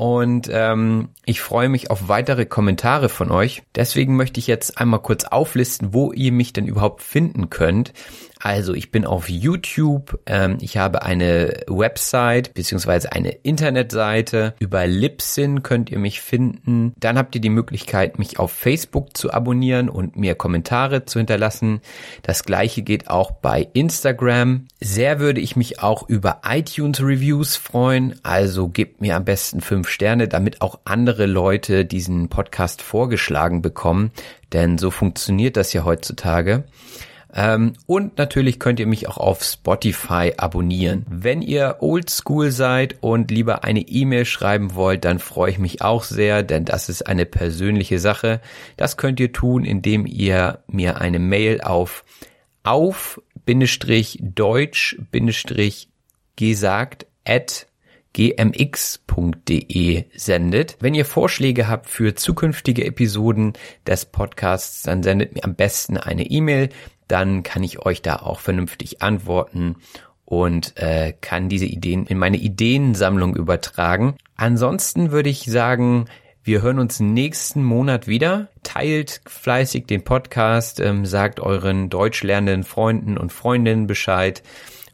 und 0.00 0.48
ähm, 0.50 1.10
ich 1.26 1.42
freue 1.42 1.68
mich 1.68 1.90
auf 1.90 2.08
weitere 2.08 2.46
Kommentare 2.46 3.10
von 3.10 3.30
euch. 3.30 3.64
Deswegen 3.74 4.16
möchte 4.16 4.40
ich 4.40 4.46
jetzt 4.46 4.78
einmal 4.78 5.02
kurz 5.02 5.24
auflisten, 5.24 5.92
wo 5.92 6.10
ihr 6.10 6.32
mich 6.32 6.54
denn 6.54 6.66
überhaupt 6.66 7.02
finden 7.02 7.50
könnt. 7.50 7.92
Also 8.40 8.72
ich 8.74 8.90
bin 8.90 9.04
auf 9.04 9.28
YouTube, 9.28 10.18
ähm, 10.24 10.56
ich 10.60 10.78
habe 10.78 11.02
eine 11.02 11.60
Website 11.68 12.54
beziehungsweise 12.54 13.12
eine 13.12 13.32
Internetseite. 13.32 14.54
Über 14.58 14.86
Libsyn 14.86 15.62
könnt 15.62 15.90
ihr 15.90 15.98
mich 15.98 16.22
finden. 16.22 16.94
Dann 16.98 17.18
habt 17.18 17.34
ihr 17.34 17.42
die 17.42 17.50
Möglichkeit, 17.50 18.18
mich 18.18 18.38
auf 18.38 18.50
Facebook 18.50 19.16
zu 19.16 19.30
abonnieren 19.30 19.90
und 19.90 20.16
mir 20.16 20.34
Kommentare 20.34 21.04
zu 21.04 21.18
hinterlassen. 21.18 21.82
Das 22.22 22.44
gleiche 22.44 22.80
geht 22.80 23.10
auch 23.10 23.30
bei 23.30 23.68
Instagram. 23.74 24.66
Sehr 24.80 25.20
würde 25.20 25.40
ich 25.42 25.54
mich 25.54 25.82
auch 25.82 26.08
über 26.08 26.40
iTunes 26.48 27.02
Reviews 27.02 27.56
freuen. 27.56 28.14
Also 28.22 28.68
gebt 28.68 29.02
mir 29.02 29.16
am 29.16 29.26
besten 29.26 29.60
fünf 29.60 29.90
Sterne, 29.90 30.28
damit 30.28 30.62
auch 30.62 30.80
andere 30.84 31.26
Leute 31.26 31.84
diesen 31.84 32.30
Podcast 32.30 32.80
vorgeschlagen 32.80 33.60
bekommen. 33.60 34.12
Denn 34.54 34.78
so 34.78 34.90
funktioniert 34.90 35.58
das 35.58 35.74
ja 35.74 35.84
heutzutage. 35.84 36.64
Ähm, 37.34 37.74
und 37.86 38.18
natürlich 38.18 38.58
könnt 38.58 38.80
ihr 38.80 38.86
mich 38.86 39.08
auch 39.08 39.18
auf 39.18 39.42
Spotify 39.44 40.32
abonnieren. 40.36 41.06
Wenn 41.08 41.42
ihr 41.42 41.76
oldschool 41.80 42.50
seid 42.50 42.96
und 43.00 43.30
lieber 43.30 43.64
eine 43.64 43.80
E-Mail 43.80 44.24
schreiben 44.24 44.74
wollt, 44.74 45.04
dann 45.04 45.18
freue 45.18 45.52
ich 45.52 45.58
mich 45.58 45.82
auch 45.82 46.02
sehr, 46.04 46.42
denn 46.42 46.64
das 46.64 46.88
ist 46.88 47.06
eine 47.06 47.26
persönliche 47.26 47.98
Sache. 47.98 48.40
Das 48.76 48.96
könnt 48.96 49.20
ihr 49.20 49.32
tun, 49.32 49.64
indem 49.64 50.06
ihr 50.06 50.60
mir 50.66 51.00
eine 51.00 51.18
Mail 51.18 51.60
auf 51.60 52.04
auf 52.62 53.20
deutsch 53.46 54.96
gesagt 56.36 57.06
at 57.24 57.66
gmx.de 58.12 60.04
sendet. 60.16 60.76
Wenn 60.80 60.94
ihr 60.94 61.04
Vorschläge 61.04 61.68
habt 61.68 61.88
für 61.88 62.14
zukünftige 62.14 62.84
Episoden 62.84 63.52
des 63.86 64.04
Podcasts, 64.04 64.82
dann 64.82 65.02
sendet 65.02 65.34
mir 65.34 65.44
am 65.44 65.54
besten 65.54 65.96
eine 65.96 66.24
E-Mail 66.24 66.70
dann 67.10 67.42
kann 67.42 67.62
ich 67.62 67.84
euch 67.84 68.02
da 68.02 68.16
auch 68.16 68.40
vernünftig 68.40 69.02
antworten 69.02 69.76
und 70.24 70.76
äh, 70.76 71.12
kann 71.20 71.48
diese 71.48 71.66
Ideen 71.66 72.06
in 72.06 72.18
meine 72.18 72.36
Ideensammlung 72.36 73.34
übertragen. 73.34 74.14
Ansonsten 74.36 75.10
würde 75.10 75.28
ich 75.28 75.44
sagen, 75.44 76.06
wir 76.44 76.62
hören 76.62 76.78
uns 76.78 77.00
nächsten 77.00 77.64
Monat 77.64 78.06
wieder. 78.06 78.48
Teilt 78.62 79.22
fleißig 79.26 79.86
den 79.86 80.04
Podcast, 80.04 80.78
ähm, 80.78 81.04
sagt 81.04 81.40
euren 81.40 81.90
deutsch 81.90 82.22
lernenden 82.22 82.64
Freunden 82.64 83.18
und 83.18 83.32
Freundinnen 83.32 83.86
Bescheid. 83.86 84.42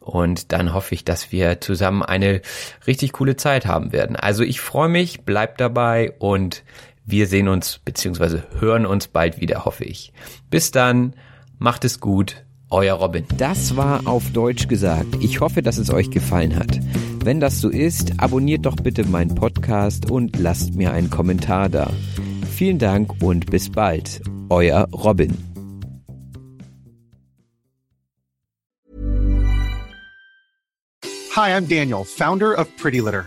Und 0.00 0.52
dann 0.52 0.72
hoffe 0.72 0.94
ich, 0.94 1.04
dass 1.04 1.32
wir 1.32 1.60
zusammen 1.60 2.02
eine 2.02 2.40
richtig 2.86 3.12
coole 3.12 3.36
Zeit 3.36 3.66
haben 3.66 3.92
werden. 3.92 4.16
Also 4.16 4.42
ich 4.42 4.60
freue 4.60 4.88
mich, 4.88 5.22
bleibt 5.22 5.60
dabei 5.60 6.12
und 6.18 6.64
wir 7.04 7.26
sehen 7.26 7.48
uns 7.48 7.78
bzw. 7.78 8.40
hören 8.58 8.86
uns 8.86 9.08
bald 9.08 9.40
wieder, 9.40 9.64
hoffe 9.64 9.84
ich. 9.84 10.12
Bis 10.48 10.70
dann. 10.70 11.14
Macht 11.58 11.84
es 11.86 12.00
gut, 12.00 12.44
euer 12.68 12.94
Robin. 12.96 13.24
Das 13.38 13.76
war 13.76 14.06
auf 14.06 14.30
Deutsch 14.32 14.68
gesagt. 14.68 15.16
Ich 15.20 15.40
hoffe, 15.40 15.62
dass 15.62 15.78
es 15.78 15.90
euch 15.90 16.10
gefallen 16.10 16.54
hat. 16.54 16.78
Wenn 17.24 17.40
das 17.40 17.60
so 17.60 17.70
ist, 17.70 18.12
abonniert 18.18 18.66
doch 18.66 18.76
bitte 18.76 19.04
meinen 19.04 19.34
Podcast 19.34 20.10
und 20.10 20.38
lasst 20.38 20.74
mir 20.74 20.92
einen 20.92 21.08
Kommentar 21.08 21.70
da. 21.70 21.90
Vielen 22.50 22.78
Dank 22.78 23.22
und 23.22 23.46
bis 23.46 23.70
bald. 23.70 24.20
Euer 24.50 24.86
Robin. 24.92 25.34
Hi, 31.34 31.50
I'm 31.50 31.68
Daniel, 31.68 32.04
Founder 32.04 32.58
of 32.58 32.68
Pretty 32.76 33.00
Litter. 33.00 33.26